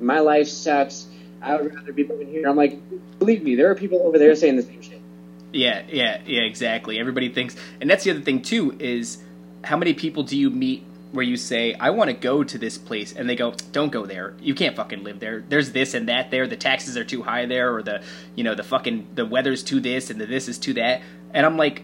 [0.00, 1.08] My life sucks.
[1.42, 2.48] I would rather be living here.
[2.48, 2.78] I'm like,
[3.18, 5.00] believe me, there are people over there saying the same shit.
[5.52, 6.98] Yeah, yeah, yeah, exactly.
[6.98, 9.22] Everybody thinks, and that's the other thing too is
[9.64, 12.78] how many people do you meet where you say, "I want to go to this
[12.78, 14.34] place," and they go, "Don't go there.
[14.40, 15.44] You can't fucking live there.
[15.46, 16.46] There's this and that there.
[16.46, 18.02] The taxes are too high there, or the
[18.34, 21.02] you know the fucking the weather's too this and the this is too that."
[21.34, 21.82] And I'm like,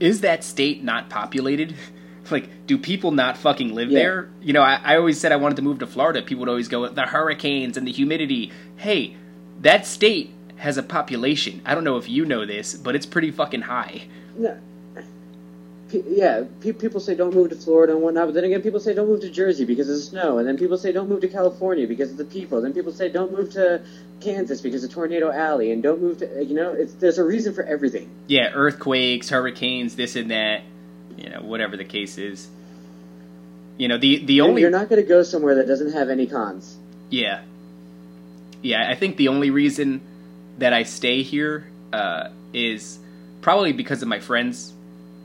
[0.00, 1.74] is that state not populated?
[2.32, 3.98] like, do people not fucking live Yeah.
[3.98, 4.28] there?
[4.42, 6.22] You know, I, I always said I wanted to move to Florida.
[6.22, 8.52] People would always go, the hurricanes and the humidity.
[8.76, 9.16] Hey,
[9.60, 11.60] that state has a population.
[11.64, 14.04] I don't know if you know this, but it's pretty fucking high.
[14.38, 14.56] Yeah,
[15.88, 16.44] Pe- yeah.
[16.60, 19.06] Pe- people say don't move to Florida and whatnot, but then again, people say don't
[19.06, 21.86] move to Jersey because of the snow, and then people say don't move to California
[21.86, 22.60] because of the people.
[22.60, 23.82] Then people say don't move to
[24.20, 26.72] Kansas because of Tornado Alley, and don't move to you know.
[26.72, 28.10] It's there's a reason for everything.
[28.26, 30.62] Yeah, earthquakes, hurricanes, this and that.
[31.16, 32.48] You know, whatever the case is.
[33.78, 36.26] You know, the the only You're not going to go somewhere that doesn't have any
[36.26, 36.76] cons.
[37.10, 37.42] Yeah.
[38.62, 40.00] Yeah, I think the only reason
[40.58, 42.98] that I stay here uh, is
[43.42, 44.72] probably because of my friends,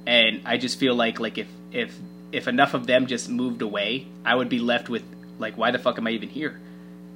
[0.05, 1.97] and I just feel like like if if
[2.31, 5.03] if enough of them just moved away, I would be left with
[5.39, 6.59] like why the fuck am I even here?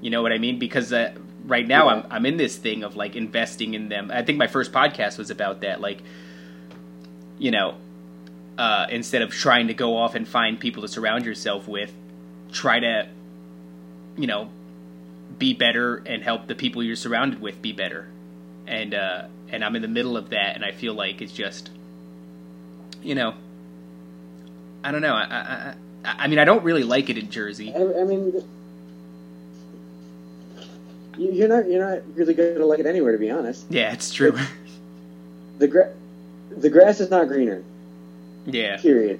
[0.01, 0.57] You know what I mean?
[0.57, 1.13] Because uh,
[1.45, 1.95] right now Yeah.
[1.95, 4.09] I'm I'm in this thing of like investing in them.
[4.11, 5.81] I think my first podcast was about that.
[5.81, 6.01] Like,
[7.37, 7.75] you know,
[8.57, 11.91] uh, instead of trying to go off and find people to surround yourself with,
[12.51, 13.07] try to,
[14.17, 14.49] you know,
[15.37, 18.07] be better and help the people you're surrounded with be better.
[18.67, 21.69] And uh, and I'm in the middle of that, and I feel like it's just,
[23.03, 23.33] you know,
[24.83, 25.13] I don't know.
[25.13, 25.75] I I,
[26.09, 27.73] I, I mean, I don't really like it in Jersey.
[27.75, 28.33] I, I mean,
[31.17, 33.65] you- you're not you're not really going to like it anywhere, to be honest.
[33.69, 34.37] Yeah, it's true.
[35.59, 35.93] The gra-
[36.57, 37.63] the grass is not greener.
[38.45, 39.19] Yeah, Period.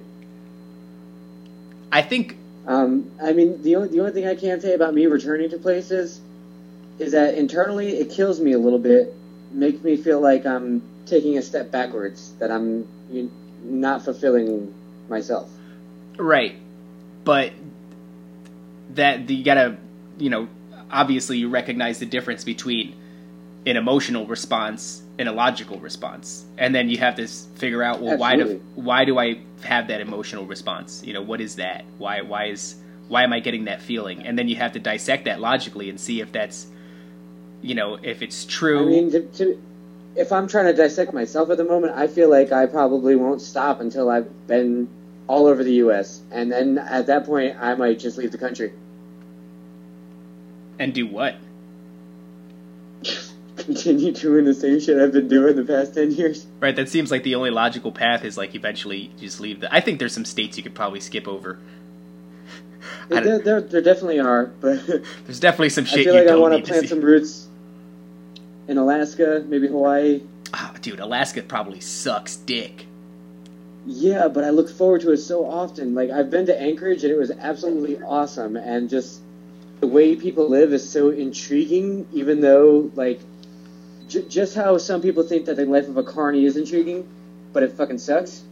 [1.92, 2.36] I think
[2.66, 5.58] Um, I mean, the only the only thing I can say about me returning to
[5.58, 6.20] places
[6.98, 9.14] is that internally it kills me a little bit,
[9.52, 12.86] makes me feel like I'm taking a step backwards, that I'm
[13.62, 14.74] not fulfilling
[15.08, 15.50] myself.
[16.16, 16.56] right,
[17.24, 17.52] but
[18.90, 19.76] that you gotta,
[20.18, 20.48] you know,
[20.90, 22.94] obviously you recognize the difference between
[23.66, 28.18] an emotional response and a logical response, and then you have to figure out, well,
[28.18, 31.02] why do why do I have that emotional response?
[31.04, 31.84] You know, what is that?
[31.98, 32.76] Why why is
[33.08, 34.26] why am I getting that feeling?
[34.26, 36.66] And then you have to dissect that logically and see if that's,
[37.62, 38.82] you know, if it's true.
[38.82, 39.62] I mean, to, to,
[40.16, 43.40] if I'm trying to dissect myself at the moment, I feel like I probably won't
[43.40, 44.88] stop until I've been
[45.28, 46.20] all over the U.S.
[46.32, 48.72] And then at that point, I might just leave the country.
[50.78, 51.36] and do what?
[53.66, 56.46] Continue doing the same shit I've been doing the past 10 years.
[56.60, 59.74] Right, that seems like the only logical path is like eventually just leave the.
[59.74, 61.58] I think there's some states you could probably skip over.
[63.08, 64.86] There, there, there definitely are, but
[65.26, 67.48] There's definitely some I shit feel you like I want to to plant some roots
[68.68, 70.22] in Alaska, maybe Hawaii.
[70.54, 72.86] Ah, dude, Alaska probably sucks dick.
[73.84, 75.94] Yeah, but I look forward to it so often.
[75.94, 79.20] Like I've been to Anchorage and it was absolutely awesome, and just
[79.80, 82.06] the way people live is so intriguing.
[82.12, 83.20] Even though, like,
[84.22, 87.06] j- just how some people think that the life of a carny is intriguing,
[87.52, 88.42] but it fucking sucks.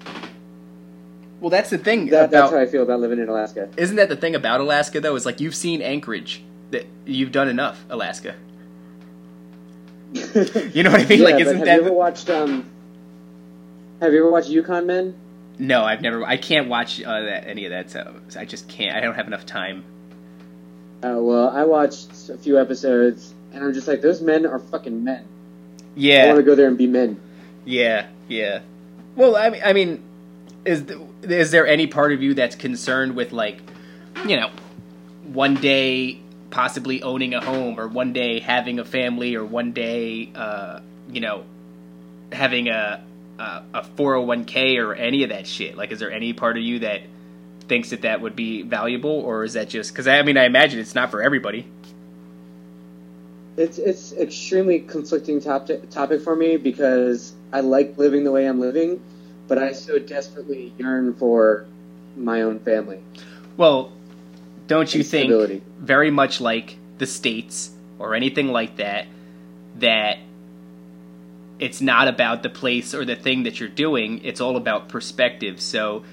[1.40, 2.58] Well, that's the thing That, that's how.
[2.58, 3.68] I feel about living in Alaska.
[3.76, 5.14] Isn't that the thing about Alaska though?
[5.14, 6.42] Is like you've seen Anchorage.
[6.70, 8.34] That you've done enough, Alaska.
[10.72, 11.18] You know what I mean?
[11.20, 11.74] Yeah, like, isn't have that?
[11.74, 12.30] you ever watched?
[12.30, 12.70] Um,
[14.00, 15.14] have you ever watched Yukon Men?
[15.58, 16.24] No, I've never.
[16.24, 17.90] I can't watch uh, that, any of that.
[17.90, 18.96] So I just can't.
[18.96, 19.84] I don't have enough time.
[21.02, 25.04] Uh, well, I watched a few episodes, and I'm just like, those men are fucking
[25.04, 25.26] men.
[25.96, 27.20] I Yeah, want to go there and be men.
[27.64, 28.60] Yeah, yeah.
[29.16, 30.02] Well, I mean, I mean,
[30.64, 33.58] is th- is there any part of you that's concerned with like,
[34.26, 34.50] you know,
[35.24, 40.30] one day possibly owning a home, or one day having a family, or one day,
[40.34, 40.80] uh,
[41.10, 41.44] you know,
[42.32, 43.04] having a
[43.38, 45.76] a a four hundred one k or any of that shit?
[45.76, 47.02] Like, is there any part of you that
[47.68, 50.80] thinks that that would be valuable, or is that just because I mean, I imagine
[50.80, 51.66] it's not for everybody.
[53.56, 58.60] It's it's extremely conflicting topic topic for me because I like living the way I'm
[58.60, 59.02] living,
[59.46, 61.66] but I so desperately yearn for
[62.16, 63.00] my own family.
[63.56, 63.92] Well,
[64.66, 65.62] don't you think stability.
[65.78, 69.06] very much like the states or anything like that
[69.76, 70.18] that
[71.58, 75.60] it's not about the place or the thing that you're doing, it's all about perspective.
[75.60, 76.04] So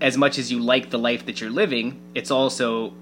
[0.00, 2.92] as much as you like the life that you're living, it's also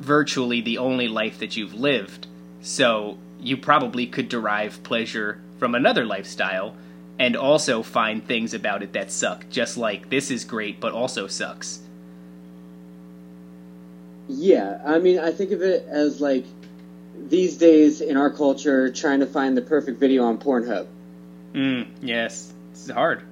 [0.00, 2.26] virtually the only life that you've lived.
[2.66, 6.74] So you probably could derive pleasure from another lifestyle
[7.16, 11.28] and also find things about it that suck, just like this is great but also
[11.28, 11.78] sucks.
[14.26, 16.44] Yeah, I mean, I think of it as like
[17.28, 20.88] these days in our culture, trying to find the perfect video on Pornhub.
[21.54, 23.22] Mm, yes, it's hard.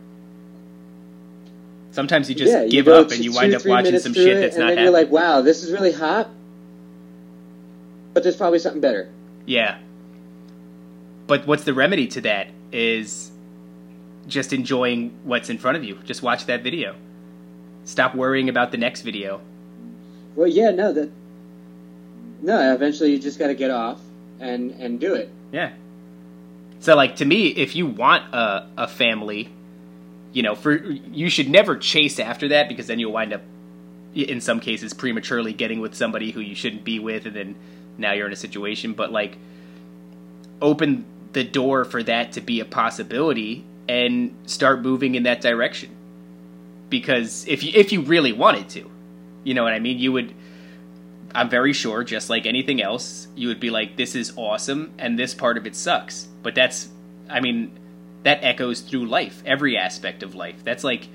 [1.90, 4.28] Sometimes you just yeah, give go up and you two, wind up watching some shit
[4.28, 4.84] it, that's and not then happening.
[4.84, 6.28] you're like, "Wow, this is really hot,"
[8.12, 9.08] but there's probably something better.
[9.46, 9.78] Yeah.
[11.26, 13.30] But what's the remedy to that is
[14.26, 15.98] just enjoying what's in front of you.
[16.04, 16.94] Just watch that video.
[17.84, 19.40] Stop worrying about the next video.
[20.36, 21.10] Well, yeah, no, that
[22.42, 22.74] no.
[22.74, 24.00] Eventually, you just got to get off
[24.40, 25.30] and and do it.
[25.52, 25.72] Yeah.
[26.80, 29.50] So like to me, if you want a a family,
[30.32, 33.42] you know, for you should never chase after that because then you'll wind up
[34.14, 37.54] in some cases prematurely getting with somebody who you shouldn't be with and then
[37.98, 39.36] now you're in a situation but like
[40.60, 41.04] open
[41.34, 45.90] the door for that to be a possibility and start moving in that direction.
[46.88, 48.90] Because if you if you really wanted to
[49.42, 49.98] you know what i mean?
[49.98, 50.32] You would
[51.34, 55.18] i'm very sure just like anything else you would be like this is awesome and
[55.18, 56.28] this part of it sucks.
[56.42, 56.88] But that's
[57.28, 57.78] i mean
[58.22, 60.62] that echoes through life every aspect of life.
[60.64, 61.08] That's like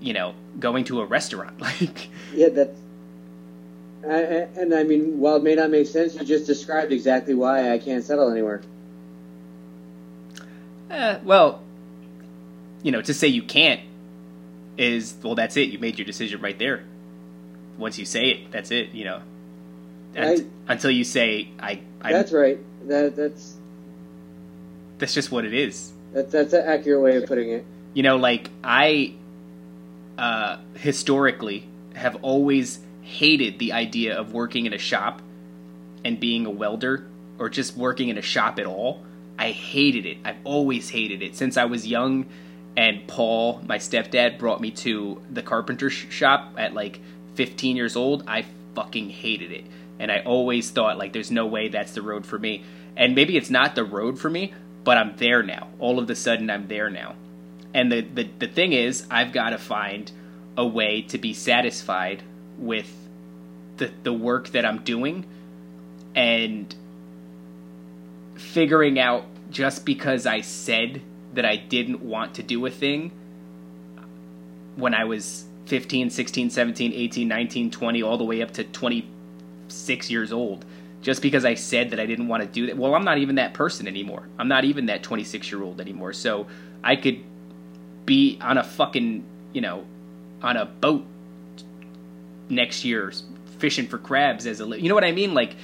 [0.00, 2.79] you know going to a restaurant like Yeah, that's.
[4.08, 4.18] I,
[4.56, 7.78] and I mean, while it may not make sense, you just described exactly why I
[7.78, 8.62] can't settle anywhere.
[10.90, 11.60] Eh, well,
[12.82, 13.80] you know, to say you can't
[14.78, 15.68] is well, that's it.
[15.68, 16.82] You made your decision right there.
[17.78, 18.92] Once you say it, that's it.
[18.92, 19.22] You know,
[20.16, 20.44] Right.
[20.68, 21.80] until you say I.
[22.02, 22.58] I That's right.
[22.88, 23.56] That that's
[24.98, 25.92] that's just what it is.
[26.14, 27.64] that, that's an accurate way of putting it.
[27.94, 29.14] You know, like I
[30.16, 32.80] uh, historically have always
[33.10, 35.20] hated the idea of working in a shop
[36.04, 37.06] and being a welder
[37.38, 39.02] or just working in a shop at all.
[39.38, 40.18] I hated it.
[40.24, 42.26] I've always hated it since I was young.
[42.76, 47.00] And Paul, my stepdad, brought me to the carpenter sh- shop at like
[47.34, 48.24] 15 years old.
[48.26, 49.64] I fucking hated it.
[49.98, 52.62] And I always thought, like, there's no way that's the road for me.
[52.96, 54.54] And maybe it's not the road for me,
[54.84, 55.68] but I'm there now.
[55.78, 57.16] All of a sudden, I'm there now.
[57.74, 60.10] And the, the, the thing is, I've got to find
[60.56, 62.22] a way to be satisfied
[62.58, 62.99] with
[63.80, 65.26] the, the work that I'm doing
[66.14, 66.72] and
[68.36, 71.02] figuring out just because I said
[71.34, 73.10] that I didn't want to do a thing
[74.76, 80.10] when I was 15, 16, 17, 18, 19, 20, all the way up to 26
[80.10, 80.64] years old.
[81.02, 82.76] Just because I said that I didn't want to do that.
[82.76, 84.28] Well, I'm not even that person anymore.
[84.38, 86.12] I'm not even that 26 year old anymore.
[86.12, 86.46] So
[86.84, 87.20] I could
[88.04, 89.24] be on a fucking,
[89.54, 89.86] you know,
[90.42, 91.06] on a boat
[92.50, 93.12] next year
[93.60, 95.54] fishing for crabs as a li- you know what I mean like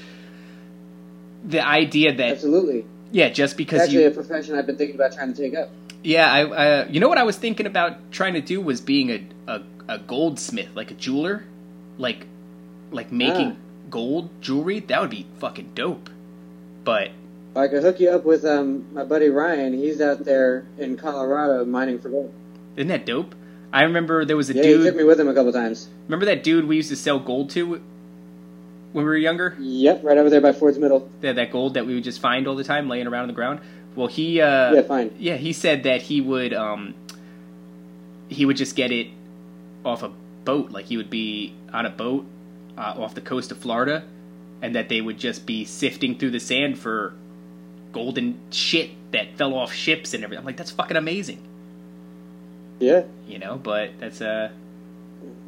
[1.44, 2.84] the idea that Absolutely.
[3.12, 5.54] yeah just It's because actually you a profession I've been thinking about trying to take
[5.56, 5.70] up.
[6.02, 9.10] yeah I uh, you know what I was thinking about trying to do was being
[9.10, 11.44] a a, a goldsmith like a jeweler
[11.98, 12.26] like
[12.90, 13.56] like making Ah.
[13.90, 16.10] gold jewelry that would be fucking dope
[16.84, 17.10] but
[17.54, 19.72] I could hook you up with um, my buddy Ryan.
[19.72, 22.30] He's out there in Colorado mining for gold.
[22.76, 23.34] isn't that dope
[23.76, 25.88] I remember there was a Yeah, he took dude me with him a couple times.
[26.08, 27.82] remember that dude we used to sell gold to when
[28.94, 31.10] we were younger Yep, right over there by Fords Middle.
[31.20, 33.34] that that gold that we would just find all the time laying around on the
[33.34, 33.60] ground.
[33.94, 35.14] Well, he uh, yeah, fine.
[35.18, 36.94] yeah, he said that he would um,
[38.28, 39.08] he would just get it
[39.84, 40.10] off a
[40.44, 42.24] boat, like he would be on a boat
[42.78, 44.04] uh, off the coast of Florida,
[44.62, 47.14] and that they would just be sifting through the sand for
[47.92, 50.40] golden shit that fell off ships and everything.
[50.40, 51.40] I'm like, that's fucking amazing,
[52.78, 53.04] Yeah.
[53.26, 53.56] you know.
[53.56, 54.50] But that's uh,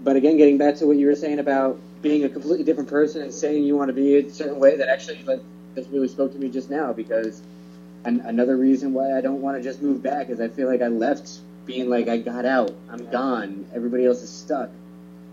[0.03, 3.23] But again, getting back to what you were saying about being a completely different person
[3.23, 5.41] and saying you want to be a certain way, that actually like,
[5.75, 7.43] this really spoke to me just now because
[8.05, 10.81] an, another reason why I don't want to just move back is I feel like
[10.83, 14.71] I left being like I got out, I'm gone, everybody else is stuck,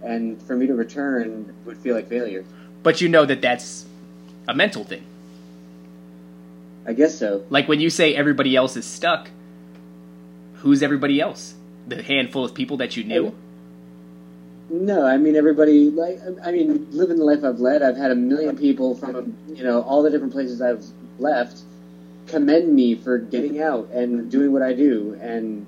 [0.03, 2.43] and for me to return would feel like failure.
[2.83, 3.85] but you know that that's
[4.47, 5.03] a mental thing.
[6.85, 7.43] I guess so.
[7.49, 9.29] Like when you say everybody else is stuck,
[10.55, 11.54] who's everybody else?
[11.87, 13.35] The handful of people that you knew?
[14.69, 15.89] No, I mean everybody.
[15.91, 19.63] Like, I mean, living the life I've led, I've had a million people from you
[19.63, 20.83] know all the different places I've
[21.19, 21.59] left
[22.27, 25.65] commend me for getting out and doing what I do and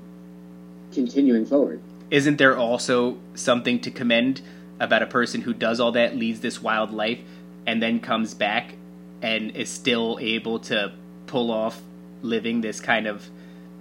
[0.91, 1.81] continuing forward.
[2.10, 4.41] Isn't there also something to commend
[4.80, 7.19] about a person who does all that, leads this wild life,
[7.65, 8.76] and then comes back
[9.22, 10.94] and is still able to
[11.26, 11.81] pull off
[12.22, 13.30] living this kind of,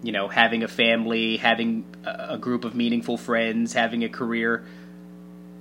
[0.07, 4.65] you know, having a family, having a group of meaningful friends, having a career?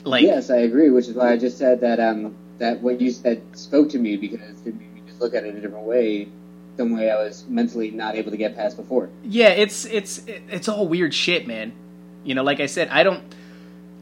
[0.03, 3.11] Like, yes, I agree, which is why I just said that um that what you
[3.11, 6.27] said spoke to me because it made me just look at it a different way,
[6.77, 9.09] some way I was mentally not able to get past before.
[9.23, 11.73] yeah it's it's it's all weird shit man
[12.23, 13.23] you know like i said i don't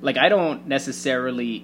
[0.01, 1.63] like i don't necessarily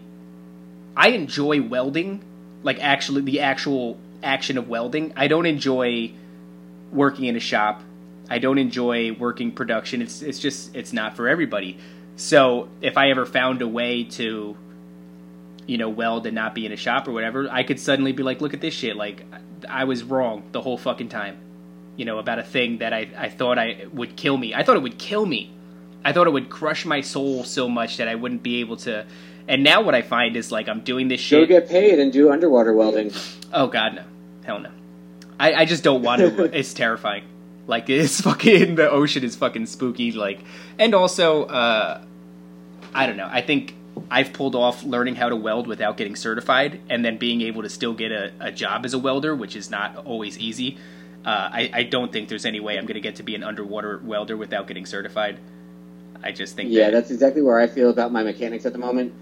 [0.96, 2.22] i enjoy welding
[2.64, 6.12] like actually the actual action of welding i don't enjoy
[6.92, 7.82] working in a shop
[8.30, 11.78] i don't enjoy working production it's it's just it's not for everybody
[12.16, 14.56] so if i ever found a way to
[15.68, 18.24] you know weld and not be in a shop or whatever i could suddenly be
[18.24, 19.26] like look at this shit like
[19.68, 21.38] i was wrong the whole fucking time
[22.00, 24.56] you know, about a thing that I, I thought I would kill me.
[24.56, 25.52] I thought it would kill me.
[26.06, 29.06] I thought it would crush my soul so much that I wouldn't be able to.
[29.50, 31.42] And now what I find is like I'm doing this shit.
[31.42, 33.12] Go get paid and do underwater welding.
[33.52, 34.04] oh God, no,
[34.46, 34.72] hell no.
[35.38, 36.44] I, I just don't want to.
[36.58, 37.26] it's terrifying.
[37.70, 40.12] Like it's fucking the ocean is fucking spooky.
[40.12, 40.40] Like,
[40.78, 42.04] and also, uh,
[42.94, 43.30] I don't know.
[43.32, 43.76] I think
[44.10, 47.70] I've pulled off learning how to weld without getting certified, and then being able to
[47.70, 50.78] still get a, a job as a welder, which is not always easy.
[51.26, 53.44] Uh, I, I don't think there's any way I'm going to get to be an
[53.44, 55.38] underwater welder without getting certified.
[56.24, 58.80] I just think Yeah, that, that's exactly where I feel about my mechanics at the
[58.80, 59.14] moment.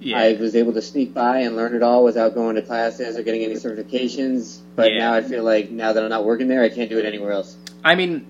[0.00, 3.16] yeah, I was able to sneak by and learn it all without going to classes
[3.16, 4.58] or getting any certifications.
[4.74, 4.98] But Yeah.
[4.98, 7.32] now I feel like now that I'm not working there, I can't do it anywhere
[7.32, 7.56] else.
[7.84, 8.26] I mean,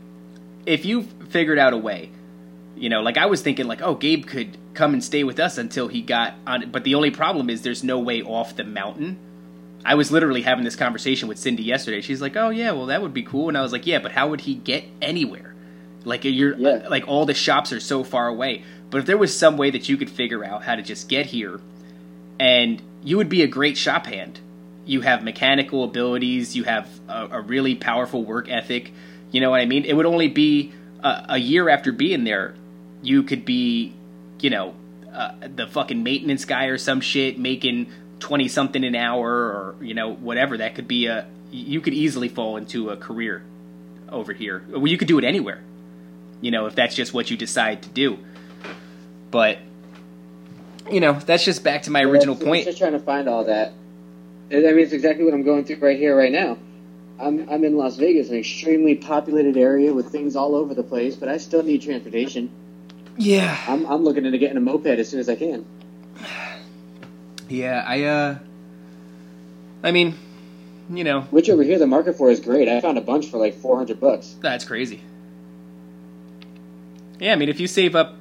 [0.66, 2.10] if you figured out a way
[2.76, 5.58] You know, like I was thinking, like, oh, Gabe could come and stay with us
[5.58, 6.70] until he got on.
[6.70, 9.18] But the only problem is there's no way off the mountain.
[9.84, 12.00] I was literally having this conversation with Cindy yesterday.
[12.00, 14.12] She's like, "Oh yeah, well that would be cool," and I was like, "Yeah, but
[14.12, 15.54] how would he get anywhere?
[16.04, 16.88] Like you're Yeah.
[16.88, 18.62] like all the shops are so far away.
[18.90, 21.26] But if there was some way that you could figure out how to just get
[21.26, 21.60] here,
[22.38, 24.40] and you would be a great shop hand.
[24.86, 26.56] You have mechanical abilities.
[26.56, 28.92] You have a, a really powerful work ethic.
[29.30, 29.84] You know what I mean?
[29.84, 32.54] It would only be a, a year after being there,
[33.02, 33.92] you could be,
[34.40, 34.74] you know,
[35.12, 37.90] uh, the fucking maintenance guy or some shit making
[38.20, 40.58] twenty something an hour or you know whatever.
[40.58, 41.26] That could be a.
[41.50, 43.42] You could easily fall into a career
[44.08, 44.62] over here.
[44.68, 45.60] Well, you could do it anywhere.
[46.40, 48.18] You know, if that's just what you decide to do.
[49.30, 49.58] But
[50.90, 52.64] you know, that's just back to my original Yeah, point.
[52.66, 53.72] Just trying to find all that.
[54.52, 56.58] I mean, it's exactly what I'm going through right here, right now.
[57.20, 61.16] I'm I'm in Las Vegas, an extremely populated area with things all over the place,
[61.16, 62.50] but I still need transportation.
[63.16, 63.56] Yeah.
[63.68, 65.64] I'm I'm looking into getting a moped as soon as I can.
[67.48, 68.38] Yeah, I uh
[69.82, 70.14] I mean,
[70.90, 72.68] you know, Which over here the market for is great.
[72.68, 74.36] I found a bunch for like 400 bucks.
[74.40, 75.02] that's crazy.
[77.18, 78.14] Yeah, I mean if you save up,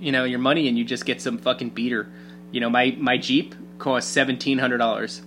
[0.00, 2.08] you know, your money and you just get some fucking beater.
[2.52, 5.20] You know, my my Jeep cost $1700.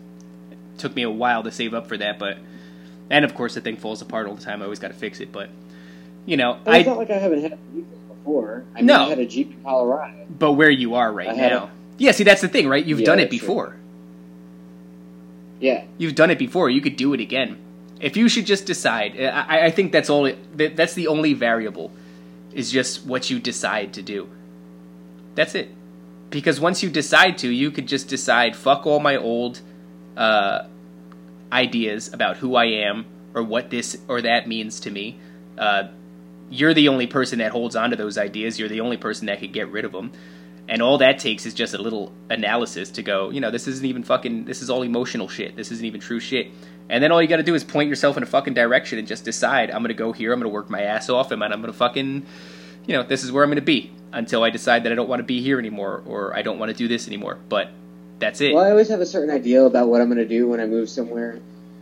[0.77, 2.37] Took me a while to save up for that, but
[3.11, 4.61] and of course the thing falls apart all the time.
[4.61, 5.49] I always got to fix it, but
[6.25, 8.63] you know, But it's I not like I haven't had a Jeep before.
[8.73, 9.05] I mean, No.
[9.05, 10.25] I had a Jeep in Colorado.
[10.39, 11.69] but where you are right I now.
[11.97, 12.83] Yeah, see that's the thing, right?
[12.83, 13.47] You've Yeah, done it that's true.
[13.47, 13.75] before.
[15.59, 16.69] Yeah, You've done it before.
[16.71, 17.57] You could do it again.
[17.99, 20.23] If you should just decide, I, I think that's all.
[20.55, 21.91] That, that's the only variable,
[22.51, 24.27] is just what you decide to do.
[25.35, 25.69] That's it.
[26.31, 29.61] Because once you decide to, you could just decide, fuck all my old
[30.17, 30.63] uh,
[31.51, 35.19] ideas about who I am or what this or that means to me.
[35.57, 35.89] Uh,
[36.49, 38.59] you're the only person that holds on to those ideas.
[38.59, 40.11] You're the only person that could get rid of them.
[40.67, 43.85] And all that takes is just a little analysis to go, you know, this isn't
[43.85, 45.55] even fucking, this is all emotional shit.
[45.55, 46.47] This isn't even true shit.
[46.89, 49.07] And then all you got to do is point yourself in a fucking direction and
[49.07, 51.73] just decide, I'm to go here, I'm to work my ass off, and I'm to
[51.73, 52.25] fucking,
[52.85, 55.19] you know, this is where I'm to be until I decide that I don't want
[55.19, 57.39] to be here anymore or I don't want to do this anymore.
[57.49, 57.69] But
[58.21, 58.53] that's it.
[58.53, 60.65] Well, I always have a certain idea about what I'm going to do when I
[60.67, 61.39] move somewhere.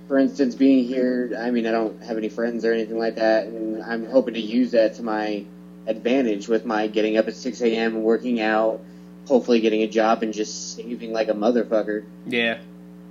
[0.08, 3.46] For instance, being here, I mean, I don't have any friends or anything like that,
[3.46, 5.46] and I'm hoping to use that to my
[5.86, 7.98] advantage with my getting up at 6 a.m.
[7.98, 8.82] and working out,
[9.28, 12.06] hopefully getting a job and just saving like a motherfucker.
[12.26, 12.60] Yeah.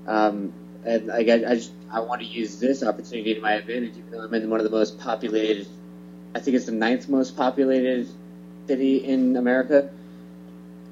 [0.07, 0.53] Um,
[0.85, 4.23] and I, I, just, I want to use this opportunity to my advantage, even though
[4.23, 5.69] I'm in one of the most populated,
[6.35, 8.09] I think it's the ninth most populated
[8.67, 9.91] city in America.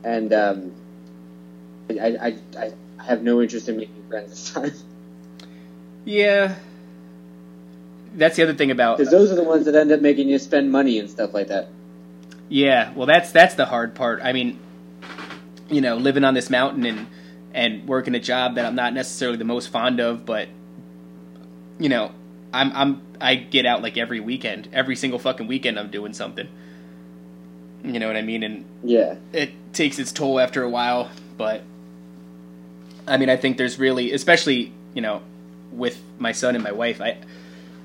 [0.05, 0.73] And um,
[1.91, 2.73] I, I, I,
[3.05, 4.73] have no interest in making friends this time.
[6.05, 6.57] Yeah.
[8.15, 10.39] That's the other thing about Because those are the ones that end up making you
[10.39, 11.69] spend money and stuff like that.
[12.49, 14.21] Yeah, well, that's that's the hard part.
[14.23, 14.59] I mean,
[15.69, 17.07] you know, living on this mountain and
[17.53, 20.49] and working a job that I'm not necessarily the most fond of, but
[21.79, 22.13] you know,
[22.53, 25.79] I'm I'm I get out like every weekend, every single fucking weekend.
[25.79, 26.49] I'm doing something.
[27.85, 28.43] You know what I mean?
[28.43, 29.17] And Yeah.
[29.33, 31.63] it takes its toll after a while, but
[33.07, 35.21] I mean, I think there's really, especially you know,
[35.71, 37.19] with my son and my wife, I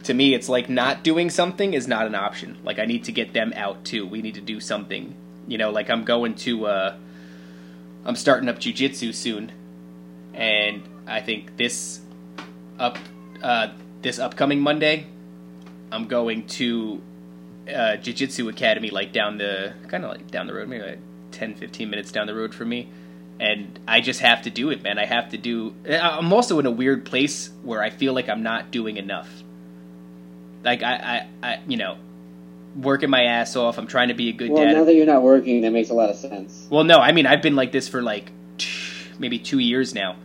[0.04, 2.58] to me, it's like not doing something is not an option.
[2.64, 4.08] Like I need to get them out too.
[4.08, 5.14] We need to do something.
[5.48, 6.96] You know, like I'm going to, uh,
[8.06, 9.52] I'm starting up jujitsu soon,
[10.34, 12.00] and I think this
[12.80, 12.98] up,
[13.44, 13.68] uh,
[14.02, 15.06] this upcoming Monday,
[15.92, 17.02] I'm going to
[17.72, 21.00] uh, jiu-jitsu academy like down the kind of like down the road maybe like
[21.32, 22.90] 10 15 minutes down the road from me
[23.42, 26.60] and i just have to do it man i have to do uh, i'm also
[26.60, 29.30] in a weird place where i feel like i'm not doing enough
[30.64, 31.98] like i i, I you know
[32.76, 34.96] working my ass off i'm trying to be a good Well, dad Well, now that
[34.96, 36.68] you're not working, that makes a lot of sense.
[36.70, 38.32] well, no, I mean I've been like this for like
[39.20, 40.16] maybe two years now.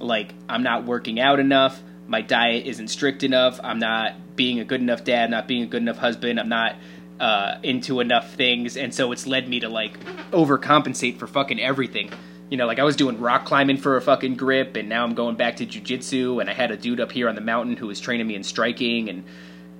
[0.00, 1.82] Like I'm not working out enough.
[2.06, 3.60] My diet isn't strict enough.
[3.62, 5.30] I'm not being a good enough dad.
[5.30, 6.40] Not being a good enough husband.
[6.40, 6.76] I'm not
[7.20, 9.98] uh, into enough things, and so it's led me to like
[10.30, 12.10] overcompensate for fucking everything.
[12.50, 15.14] You know, like I was doing rock climbing for a fucking grip, and now I'm
[15.14, 17.86] going back to jujitsu, and I had a dude up here on the mountain who
[17.86, 19.24] was training me in striking, and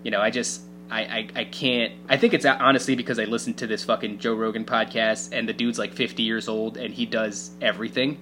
[0.03, 1.93] you know, I just I, I, I can't.
[2.09, 5.53] I think it's honestly because I listened to this fucking Joe Rogan podcast, and the
[5.53, 8.19] dude's like 50 years old, and he does everything.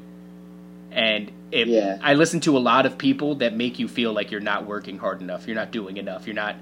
[0.90, 1.98] And it, Yeah.
[2.02, 4.98] I listen to a lot of people that make you feel like you're not working
[4.98, 6.56] hard enough, you're not doing enough, you're not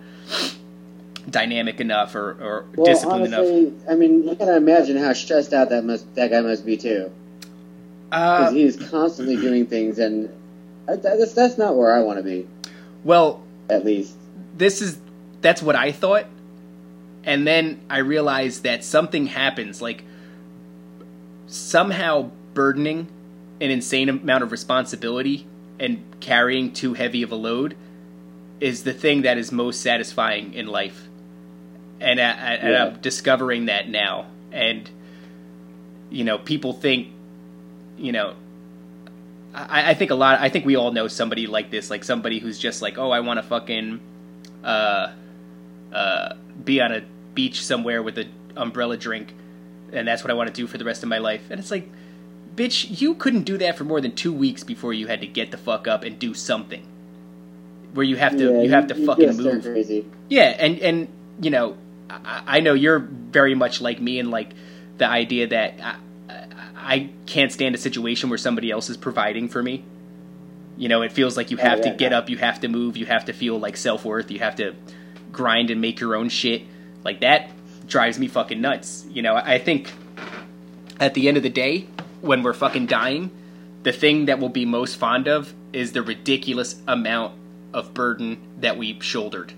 [1.28, 3.72] dynamic enough or, or Well, disciplined enough.
[3.88, 7.10] I mean, you gotta imagine how stressed out that must that guy must be too,
[8.08, 10.28] because Uh, he is constantly doing things, and
[10.86, 12.46] that's that's not where I want to be,
[13.04, 14.14] well, at least.
[14.56, 14.98] this is
[15.40, 16.26] that's what I thought.
[17.24, 20.02] and then I realized that something happens, like
[21.46, 23.08] somehow burdening
[23.60, 25.46] an insane amount of responsibility
[25.78, 27.76] and carrying too heavy of a load
[28.60, 31.08] is the thing that is most satisfying in life.
[32.00, 32.24] And, I,
[32.54, 32.84] and Yeah.
[32.86, 34.26] I'm discovering that now.
[34.52, 34.88] And,
[36.10, 37.08] you know, people think,
[37.98, 38.34] you know,
[39.54, 42.38] I, I think a lot, I think we all know somebody like this, like somebody
[42.38, 44.00] who's just like, oh, I want to fucking,
[44.64, 45.12] uh,
[45.92, 47.02] uh, be on a
[47.34, 49.34] beach somewhere with an umbrella drink,
[49.92, 51.42] and that's what I want to do for the rest of my life.
[51.50, 51.90] And it's like,
[52.54, 55.50] bitch, you couldn't do that for more than two weeks before you had to get
[55.50, 56.86] the fuck up and do something.
[57.92, 59.64] Where you have to, Yeah, you have to you fucking move.
[59.64, 60.06] Crazy.
[60.28, 61.08] Yeah, and and
[61.40, 61.76] you know,
[62.24, 64.50] I, I know you're very much like me, and like
[64.98, 66.34] the idea that I,
[66.76, 69.84] I- can't stand a situation where somebody else is providing for me.
[70.76, 72.96] You know, it feels like you Oh, have to get up, you have to move,
[72.96, 74.74] you have to feel like self worth, you have to
[75.30, 76.62] grind and make your own shit.
[77.04, 77.50] Like that
[77.86, 79.06] drives me fucking nuts.
[79.10, 79.92] You know, I think
[80.98, 81.86] at the end of the day,
[82.20, 83.30] when we're fucking dying,
[83.82, 87.34] the thing that we'll be most fond of is the ridiculous amount
[87.72, 89.52] of burden that we shouldered.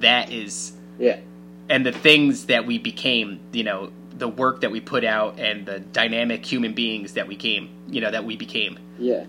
[0.00, 1.18] That is, Yeah.
[1.68, 5.66] And the things that we became, you know, the work that we put out and
[5.66, 8.78] the dynamic human beings that we came, you know, that we became.
[8.98, 9.24] Yeah.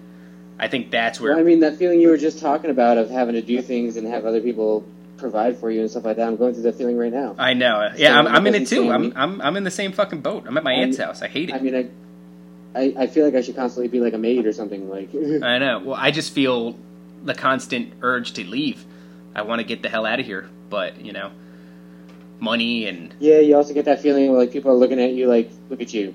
[0.60, 3.10] I think that's where Well, I mean, that feeling you were just talking about of
[3.10, 4.86] having to do things and have other people
[5.18, 6.28] provide for you and stuff like that.
[6.28, 7.36] I'm going through that feeling right now.
[7.38, 7.92] I know.
[7.96, 8.92] Yeah, I'm, I'm in it too.
[8.92, 10.46] I'm, I'm I'm in the same fucking boat.
[10.48, 11.22] I'm at my I'm- aunt's house.
[11.22, 11.56] I hate it.
[11.56, 14.54] I mean, I, I, I feel like I should constantly be like a maid or
[14.54, 14.90] something.
[14.90, 15.10] Like,
[15.44, 15.82] I know.
[15.86, 16.78] Well, I just feel
[17.24, 18.86] the constant urge to leave.
[19.36, 21.32] I want to get the hell out of here, but you know,
[22.40, 25.28] money and yeah, you also get that feeling where like people are looking at you
[25.28, 26.14] like, look at you,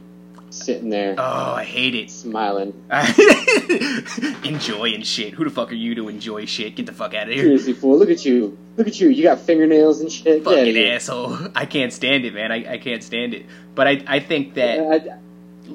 [0.51, 2.11] sitting there oh, I hate it.
[2.11, 2.73] smiling.
[4.45, 5.35] Enjoying shit.
[5.35, 6.77] Who the fuck are you to enjoy shit?
[6.77, 7.45] Get the fuck out of here.
[7.45, 9.09] Seriously, fool, look at you, look at you.
[9.09, 10.45] You got fingernails and shit.
[10.45, 11.39] Fucking asshole.
[11.55, 12.53] I can't stand it, man.
[12.53, 13.47] I, I can't stand it.
[13.75, 15.19] But I, I think that, I,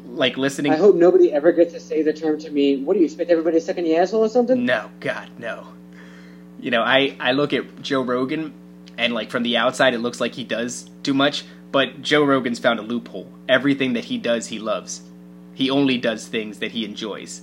[0.05, 0.71] like, listening.
[0.71, 2.77] I hope nobody ever gets to say the term to me.
[2.77, 4.65] What do you expect everybody to suck in the asshole or something?
[4.65, 5.67] No, God, no.
[6.59, 8.53] You know, I, I look at Joe Rogan,
[8.97, 12.59] and, like, from the outside, it looks like he does too much, but Joe Rogan's
[12.59, 13.31] found a loophole.
[13.47, 15.01] Everything that he does, he loves.
[15.53, 17.41] He only does things that he enjoys.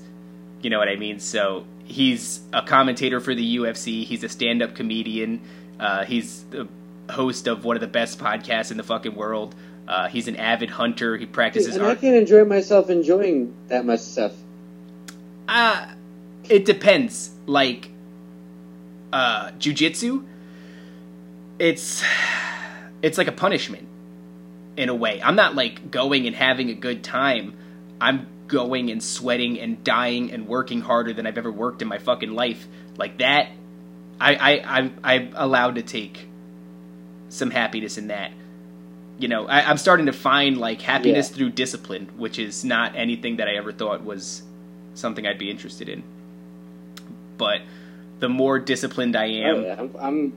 [0.63, 1.19] You know what I mean?
[1.21, 5.41] So, he's a commentator for the UFC, he's a stand up comedian,
[5.79, 6.69] uh, he's the
[7.11, 9.55] host of one of the best podcasts in the fucking world.
[9.87, 11.17] Uh, he's an avid hunter.
[11.17, 14.33] He practices and I can't enjoy myself enjoying that much stuff.
[15.47, 15.87] Uh,
[16.49, 17.31] it depends.
[17.47, 17.91] Like,
[19.13, 20.25] uh, jujitsu,
[21.59, 22.03] it's
[23.03, 23.87] it's like a punishment
[24.77, 25.21] in a way.
[25.23, 27.55] I'm not like going and having a good time.
[28.01, 31.99] I'm going and sweating and dying and working harder than I've ever worked in my
[31.99, 32.67] fucking life.
[32.97, 33.51] Like that,
[34.21, 36.27] I I I'm, I'm allowed to take
[37.29, 38.33] some happiness in that.
[39.19, 41.37] You know, I, I'm starting to find like happiness Yeah.
[41.37, 44.43] through discipline, which is not anything that I ever thought was
[44.95, 46.03] something I'd be interested in.
[47.39, 47.61] But
[48.19, 50.33] the more disciplined I am, Oh, yeah, I'm, I'm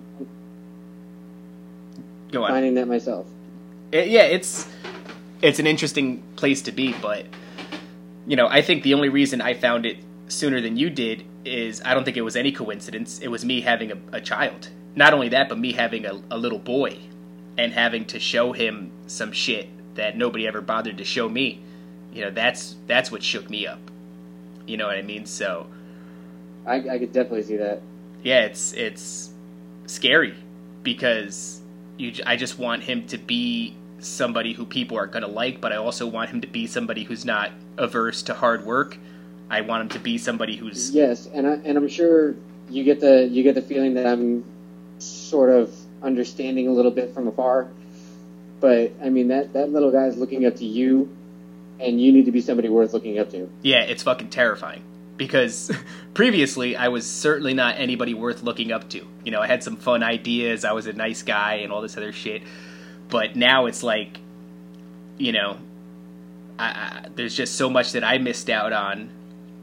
[2.32, 2.50] go on.
[2.52, 3.28] finding that myself.
[3.92, 4.68] It- yeah, it's
[5.42, 7.26] it's an interesting place to be, but
[8.26, 9.98] you know, I think the only reason I found it
[10.28, 13.20] sooner than you did is I don't think it was any coincidence.
[13.20, 14.70] It was me having a, a child.
[14.96, 16.98] Not only that, but me having a, a little boy
[17.58, 21.62] and having to show him some shit that nobody ever bothered to show me.
[22.14, 23.80] You know, that's that's what shook me up.
[24.66, 25.26] You know what I mean?
[25.26, 25.68] So
[26.66, 27.82] I, I could definitely see that.
[28.24, 29.30] yeah, it's it's
[29.86, 30.36] scary
[30.84, 31.57] because
[31.98, 35.60] you j- I just want him to be somebody who people are going to like,
[35.60, 38.98] but I also want him to be somebody who's not averse to hard work.
[39.50, 42.36] I want him to be somebody who's Yes, and I, and I'm sure
[42.70, 44.44] you get the you get the feeling that I'm
[45.00, 47.70] sort of understanding a little bit from afar.
[48.60, 51.16] But I mean that that little guy's looking up to you,
[51.80, 53.50] and you need to be somebody worth looking up to.
[53.62, 54.84] yeah, it's fucking terrifying
[55.18, 55.72] because
[56.14, 59.06] previously I was certainly not anybody worth looking up to.
[59.26, 61.98] You know, I had some fun ideas, I was a nice guy and all this
[61.98, 62.44] other shit.
[63.10, 64.20] But now it's like
[65.18, 65.58] you know,
[66.60, 69.10] I, I, there's just so much that I missed out on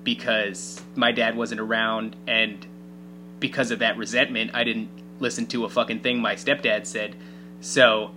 [0.03, 2.67] because my dad wasn't around, and
[3.41, 4.91] because of that resentment, I didn't
[5.21, 7.17] listen to a fucking thing my stepdad said.
[7.61, 8.11] So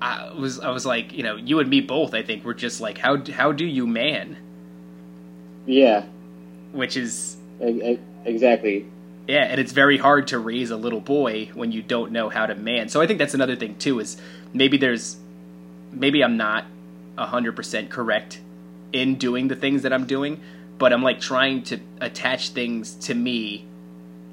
[0.00, 2.14] I was I was like, you know, you and me both.
[2.14, 4.36] I think we're just like, how how do you man?
[5.64, 6.06] Yeah,
[6.72, 8.86] Which is exactly.
[9.28, 12.46] yeah, and it's very hard to raise a little boy when you don't know how
[12.46, 12.88] to man.
[12.88, 14.00] So I think that's another thing too.
[14.00, 14.16] Is
[14.52, 15.16] maybe there's
[15.92, 16.64] maybe I'm not
[17.18, 18.40] hundred percent correct
[18.92, 20.40] in doing the things that I'm doing,
[20.78, 23.64] but I'm like trying to attach things to me,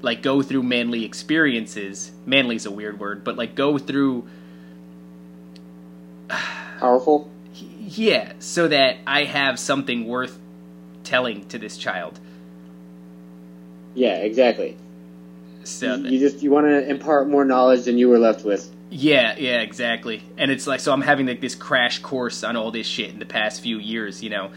[0.02, 2.10] like go through manly experiences.
[2.26, 4.26] Manly's a weird word, but like go through
[6.78, 7.30] powerful.
[7.92, 10.38] Yeah, so that I have something worth
[11.02, 12.20] telling to this child.
[13.94, 14.76] Yeah, exactly.
[15.64, 18.68] So you that- just you want to impart more knowledge than you were left with.
[18.90, 20.22] yeah, yeah, exactly.
[20.38, 23.18] And it's like so I'm having like this crash course on all this shit in
[23.18, 24.50] the past few years, you know,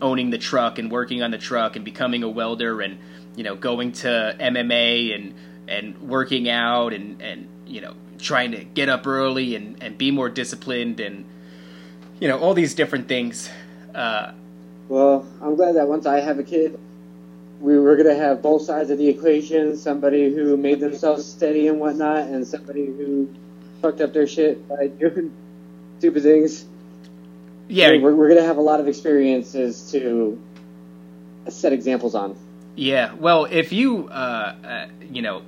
[0.00, 2.98] owning the truck and working on the truck and becoming a welder and
[3.36, 5.34] you know going to MMA and
[5.68, 10.10] and working out and and you know trying to get up early and and be
[10.10, 11.24] more disciplined and
[12.20, 13.48] you know all these different things.
[13.94, 14.32] Uh,
[14.88, 16.78] Well, I'm glad that once I have a kid,
[17.62, 21.78] we were gonna have both sides of the equation: somebody who made themselves steady and
[21.78, 23.32] whatnot, and somebody who
[23.80, 25.32] fucked up their shit by doing
[25.98, 26.64] stupid things.
[27.68, 30.40] yeah, we're, we're gonna have a lot of experiences to
[31.48, 32.36] set examples on.
[32.74, 35.42] Yeah, well, if you, uh, uh, you know,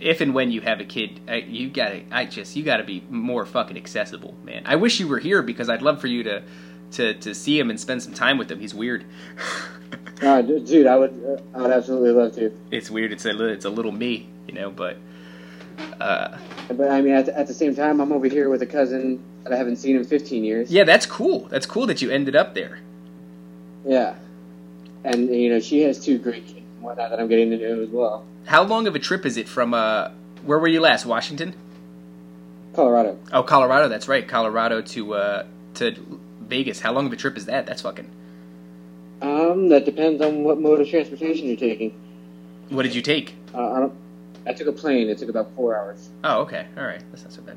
[0.00, 3.02] if and when you have a kid, uh, you gotta, I just, you gotta be
[3.08, 4.62] more fucking accessible, man.
[4.66, 6.42] I wish you were here because I'd love for you to,
[6.92, 8.60] to, to see him and spend some time with him.
[8.60, 9.04] He's weird.
[10.22, 11.10] Uh, dude, I would,
[11.54, 12.50] uh, I would absolutely love to.
[12.70, 13.12] it's weird.
[13.12, 14.96] It's a, it's a little me, you know, but,
[16.00, 16.38] uh,
[16.68, 19.22] But I mean, at the, at the same time, I'm over here with a cousin
[19.44, 20.72] that I haven't seen in 15 years.
[20.72, 21.40] yeah, that's cool.
[21.50, 22.78] That's cool that you ended up there.
[23.84, 24.14] Yeah.
[25.04, 27.82] And you know, she has two great kids and whatnot that I'm getting to know
[27.82, 28.24] as well.
[28.46, 30.10] How long of a trip is it from, uh,
[30.46, 31.04] where were you last?
[31.04, 31.54] Washington?
[32.72, 33.18] Colorado.
[33.32, 33.88] Oh, Colorado.
[33.88, 34.26] That's right.
[34.26, 36.80] Colorado to, uh, to Vegas.
[36.80, 37.66] How long of a trip is that?
[37.66, 38.10] That's fucking.
[39.22, 41.94] Um, that depends on what mode of transportation you're taking.
[42.68, 43.34] What did you take?
[43.54, 43.94] Uh, I don't.
[44.46, 45.08] I took a plane.
[45.08, 46.08] It took about four hours.
[46.22, 46.66] Oh, okay.
[46.76, 47.02] All right.
[47.10, 47.56] That's not so bad.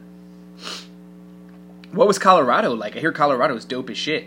[1.91, 2.95] What was Colorado like?
[2.95, 4.25] I hear Colorado is dope as shit.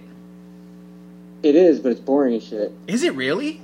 [1.42, 2.72] It is, but it's boring as shit.
[2.86, 3.60] Is it really?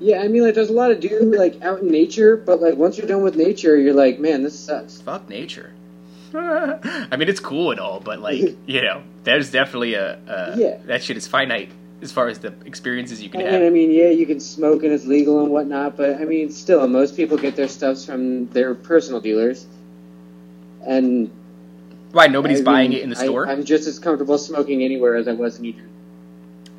[0.00, 2.74] Yeah, I mean, like, there's a lot to do, like, out in nature, but, like,
[2.76, 5.00] once you're done with nature, you're like, man, this sucks.
[5.00, 5.72] Fuck nature.
[7.10, 10.78] I mean, it's cool and all, but like, you know, there's definitely a, a Yeah.
[10.86, 14.08] that shit is finite as far as the experiences you can And, I mean, yeah,
[14.08, 17.54] you can smoke and it's legal and whatnot, but, I mean, still, most people get
[17.54, 19.66] their stuffs from their personal dealers.
[20.84, 21.30] And
[22.10, 23.46] Why nobody's I buying mean, it in the store?
[23.46, 25.84] I'm just as comfortable smoking anywhere as I was in Jersey.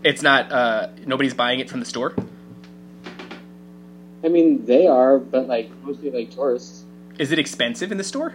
[0.03, 0.51] it's not.
[0.51, 2.13] uh Nobody's buying it from the store.
[4.25, 6.83] I mean, they are, but, like, mostly, like, tourists.
[7.19, 8.33] Is it expensive in the store?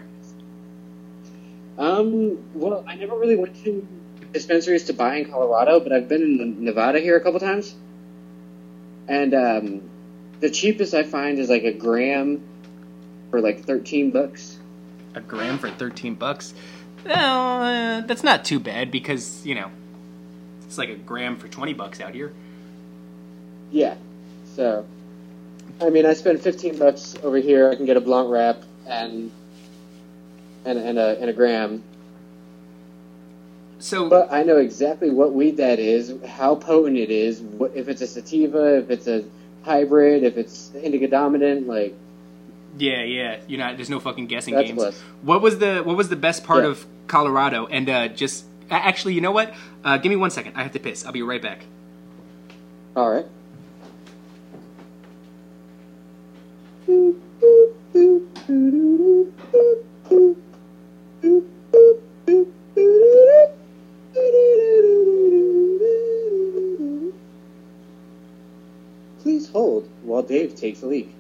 [1.79, 3.87] Um, well, I never really went to
[4.33, 7.75] dispensaries to buy in Colorado, but I've been in Nevada here a couple times.
[9.07, 9.91] And um,
[10.41, 12.43] the cheapest I find is like a gram
[13.31, 14.59] for like 13 bucks.
[15.15, 16.53] A gram for thirteen bucks.
[17.05, 19.71] Well, uh, that's not too bad because you know
[20.67, 22.33] it's like a gram for twenty bucks out here.
[23.71, 23.97] Yeah.
[24.55, 24.87] So,
[25.81, 27.71] I mean, I spend 15 bucks over here.
[27.71, 29.31] I can get a blunt wrap and
[30.65, 31.83] and and a and a gram.
[33.81, 37.89] So But I know exactly what weed that is, how potent it is, what, if
[37.89, 39.25] it's a sativa, if it's a
[39.63, 41.95] hybrid, if it's indica dominant, like
[42.77, 43.39] Yeah, yeah.
[43.47, 43.77] You're not.
[43.77, 44.79] There's no fucking guessing That's games.
[44.79, 45.01] plus.
[45.23, 46.71] What was the What was the best part Yeah.
[46.71, 47.67] of Colorado?
[47.67, 49.55] And uh, just actually, you know what?
[49.85, 50.55] Uh, give me one second.
[50.57, 51.07] I have to piss.
[51.07, 51.65] I'll be right back.
[52.97, 53.27] All right.
[69.21, 71.15] Please hold while Dave takes a leak.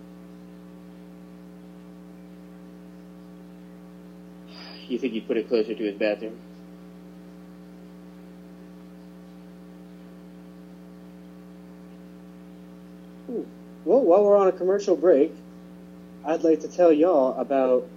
[4.89, 6.36] You think he put it closer to his bathroom?
[13.85, 15.35] Well, while we're on a commercial break,
[16.24, 17.89] I'd like to tell y'all about.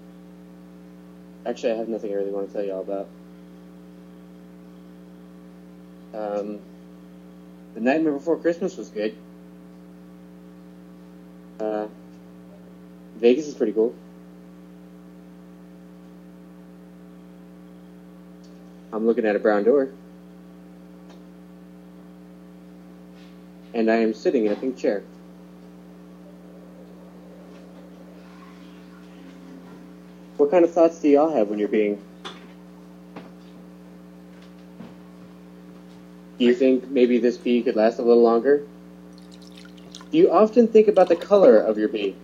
[1.45, 3.07] Actually, I have nothing I really want to tell y'all about.
[6.13, 6.59] Um,
[7.73, 9.15] the Nightmare Before Christmas was good.
[11.59, 11.87] Uh,
[13.15, 13.95] Vegas is pretty cool.
[18.93, 19.89] I'm looking at a brown door.
[23.73, 25.03] And I am sitting in a pink chair.
[30.41, 32.01] What kind of thoughts do y'all have when you're being?
[36.39, 38.65] Do you think maybe this bee could last a little longer?
[40.11, 42.15] Do you often think about the color of your bee?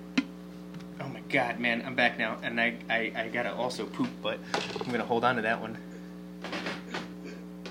[0.99, 1.83] Oh my god, man!
[1.85, 4.39] I'm back now, and I I, I gotta also poop, but
[4.81, 5.77] I'm gonna hold on to that one.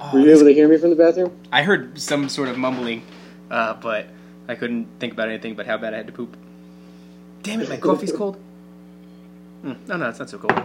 [0.01, 1.36] Oh, Were you able to hear me from the bathroom?
[1.51, 3.02] I heard some sort of mumbling,
[3.51, 4.06] uh, but
[4.47, 6.36] I couldn't think about anything but how bad I had to poop.
[7.43, 8.39] Damn it, my coffee's cold.
[9.66, 10.62] Mm, no, no, it's not so cold.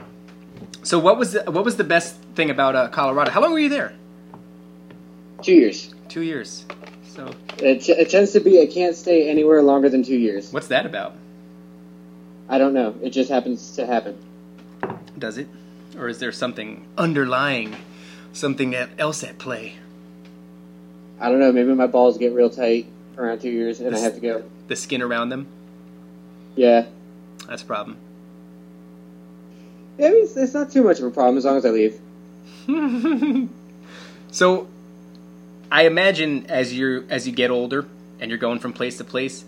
[0.84, 3.32] So, what was the what was the best thing about uh, Colorado?
[3.32, 3.94] How long were you there?
[5.42, 5.96] Two years.
[6.08, 6.66] Two years.
[7.08, 10.54] So It, it tends to be I can't stay anywhere longer than two years.
[10.54, 11.16] what's that about?
[12.48, 12.96] I don't know.
[13.02, 14.18] It just happens to happen.
[15.18, 15.48] Does it,
[15.98, 17.76] or is there something underlying,
[18.34, 19.74] something else at play?
[21.20, 21.52] I don't know.
[21.52, 22.86] Maybe my balls get real tight
[23.18, 24.44] around two years, and I have to go.
[24.68, 25.48] The skin around them.
[26.56, 26.86] Yeah.
[27.48, 27.98] That's a problem.
[30.02, 32.00] I mean, it's, it's not too much of a problem as long as I leave.
[34.32, 34.68] so
[35.72, 37.86] I imagine as you as you get older
[38.20, 39.46] and you're going from place to place,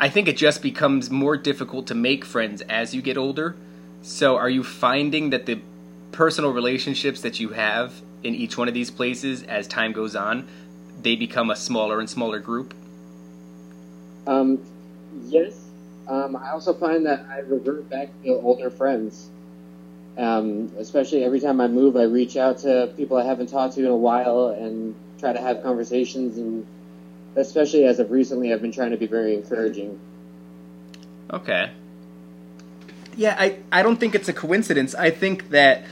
[0.00, 3.56] I think it just becomes more difficult to make friends as you get older.
[4.02, 5.60] So are you finding that the
[6.12, 10.46] personal relationships that you have in each one of these places as time goes on,
[11.02, 12.72] they become a smaller and smaller group?
[14.26, 14.60] Um,
[15.26, 15.63] yes.
[16.06, 19.30] Um, I also find that I revert back to older friends.
[20.16, 23.80] Um, especially every time I move, I reach out to people I haven't talked to
[23.80, 26.36] in a while and try to have conversations.
[26.38, 26.66] And
[27.36, 29.98] especially as of recently, I've been trying to be very encouraging.
[31.32, 31.70] Okay.
[33.16, 34.94] Yeah, I, I don't think it's a coincidence.
[34.94, 35.84] I think that,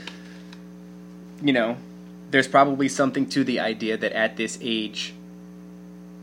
[1.41, 1.77] you know,
[2.31, 5.13] there's probably something to the idea that at this age,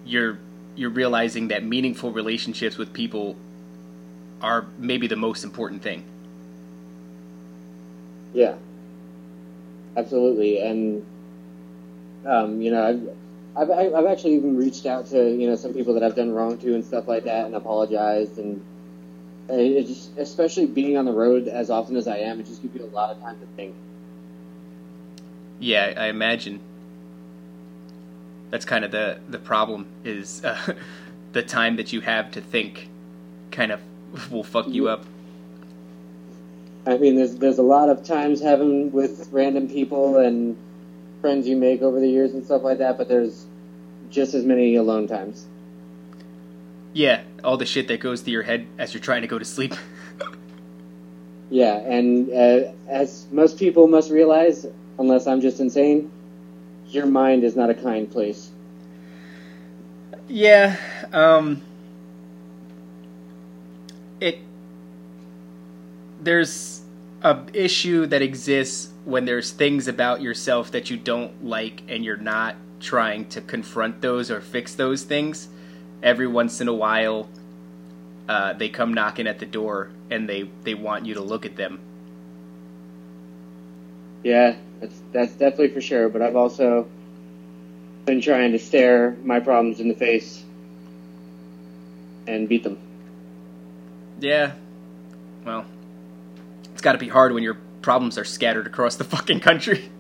[0.05, 0.39] you're
[0.75, 3.37] you're realizing that meaningful relationships with people
[4.43, 6.05] are maybe the most important thing.
[8.33, 8.55] Yeah,
[9.97, 10.61] absolutely.
[10.61, 11.05] And
[12.27, 13.17] um, you know,
[13.57, 16.33] I've, I've I've actually even reached out to you know some people that I've done
[16.33, 18.39] wrong to and stuff like that, and apologized.
[18.39, 18.65] And
[19.49, 22.75] it just, especially being on the road as often as I am, it just gives
[22.75, 23.75] you a lot of time to think.
[25.59, 26.61] Yeah, I imagine.
[28.51, 30.75] That's kind of the the problem is uh,
[31.33, 32.89] the time that you have to think
[33.51, 33.81] kind of
[34.31, 35.05] will fuck you up.
[36.87, 40.57] I mean, there's there's a lot of times having with random people and
[41.21, 43.47] friends you make over the years and stuff like that, but there's
[44.11, 45.47] just as many alone times.
[46.93, 49.45] Yeah, all the shit that goes through your head as you're trying to go to
[49.45, 49.75] sleep.
[51.53, 54.65] Yeah, and uh, as most people must realize,
[55.01, 56.11] unless I'm just insane,
[56.91, 58.51] your mind is not a kind place.
[60.29, 60.77] Yeah,
[61.13, 61.61] um
[66.23, 66.83] there's
[67.23, 72.17] a issue that exists when there's things about yourself that you don't like and you're
[72.17, 75.49] not trying to confront those or fix those things.
[76.03, 77.29] Every once in a while
[78.29, 81.57] uh, they come knocking at the door and they, they want you to look at
[81.57, 81.81] them.
[84.23, 86.09] Yeah, that's that's definitely for sure.
[86.09, 86.87] But I've also
[88.05, 90.45] been trying to stare my problems in the face
[92.27, 92.79] and beat them.
[94.21, 94.53] Yeah.
[95.45, 95.65] Well,
[96.81, 99.91] it's got to be hard when your problems are scattered across the fucking country.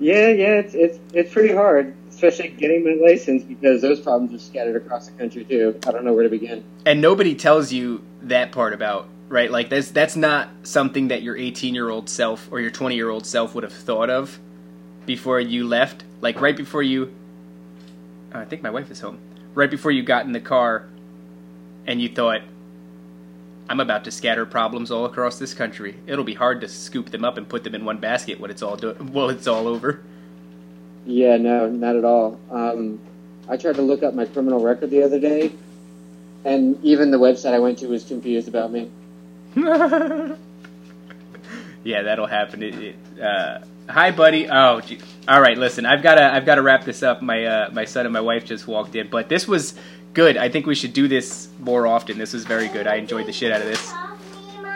[0.00, 4.44] Yeah, yeah, it's it's it's pretty hard, especially getting my license because those problems are
[4.44, 5.78] scattered across the country too.
[5.86, 6.64] I don't know where to begin.
[6.84, 11.36] and nobody tells you that part about right like that's that's not something that your
[11.36, 14.40] 18 year old self or your 20 year old self would have thought of
[15.06, 17.14] before you left like right before you
[18.34, 19.18] oh, i think my wife is home
[19.54, 20.86] right before you got in the car
[21.86, 22.40] and you thought
[23.68, 27.24] i'm about to scatter problems all across this country it'll be hard to scoop them
[27.24, 30.02] up and put them in one basket when it's all do- well it's all over
[31.06, 32.40] Yeah, no, not at all.
[32.50, 32.98] Um,
[33.46, 35.52] I tried to look up my criminal record the other day,
[36.46, 38.90] and even the website I went to was confused about me.
[41.84, 42.62] yeah, that'll happen.
[42.62, 43.58] It, it, uh,
[43.88, 44.48] hi, buddy.
[44.48, 44.98] Oh, gee.
[45.28, 45.58] all right.
[45.58, 47.20] Listen, I've got to I've got to wrap this up.
[47.22, 49.74] My uh, my son and my wife just walked in, but this was
[50.14, 50.36] good.
[50.36, 52.18] I think we should do this more often.
[52.18, 52.86] This was very good.
[52.86, 53.92] I enjoyed the shit out of this.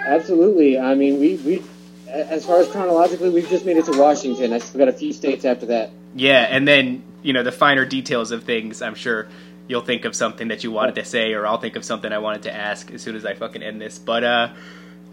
[0.06, 0.78] Absolutely.
[0.78, 1.62] I mean, we we
[2.08, 4.52] as far as chronologically, we've just made it to Washington.
[4.52, 5.90] I still got a few states after that.
[6.14, 8.82] Yeah, and then you know the finer details of things.
[8.82, 9.28] I'm sure
[9.66, 12.18] you'll think of something that you wanted to say, or I'll think of something I
[12.18, 13.98] wanted to ask as soon as I fucking end this.
[13.98, 14.52] But uh,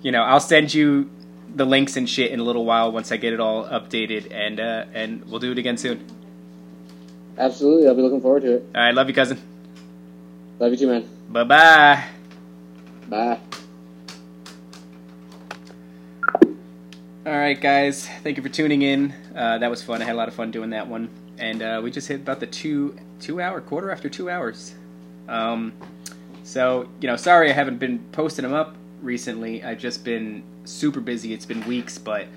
[0.01, 1.09] you know, I'll send you
[1.53, 4.59] the links and shit in a little while once I get it all updated, and
[4.59, 6.05] uh, and we'll do it again soon.
[7.37, 8.65] Absolutely, I'll be looking forward to it.
[8.73, 9.54] All right, love you, cousin.
[10.57, 11.09] Love you too, man.
[11.29, 12.03] Bye bye.
[13.09, 13.39] Bye.
[17.25, 18.07] All right, guys.
[18.23, 19.13] Thank you for tuning in.
[19.35, 20.01] Uh, that was fun.
[20.01, 22.39] I had a lot of fun doing that one, and uh, we just hit about
[22.39, 24.75] the two two hour quarter after two hours.
[25.27, 25.73] Um,
[26.43, 29.63] so you know, sorry I haven't been posting them up recently.
[29.63, 31.33] I've just been super busy.
[31.33, 32.27] It's been weeks, but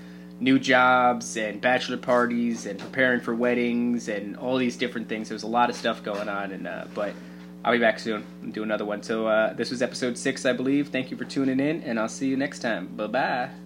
[0.41, 5.29] new jobs and bachelor parties and preparing for weddings and all these different things.
[5.29, 7.13] There's a lot of stuff going on, and uh, but
[7.63, 9.03] I'll be back soon and do another one.
[9.03, 10.89] So uh, this was episode six, I believe.
[10.89, 12.87] Thank you for tuning in, and I'll see you next time.
[12.95, 13.58] Bye bye.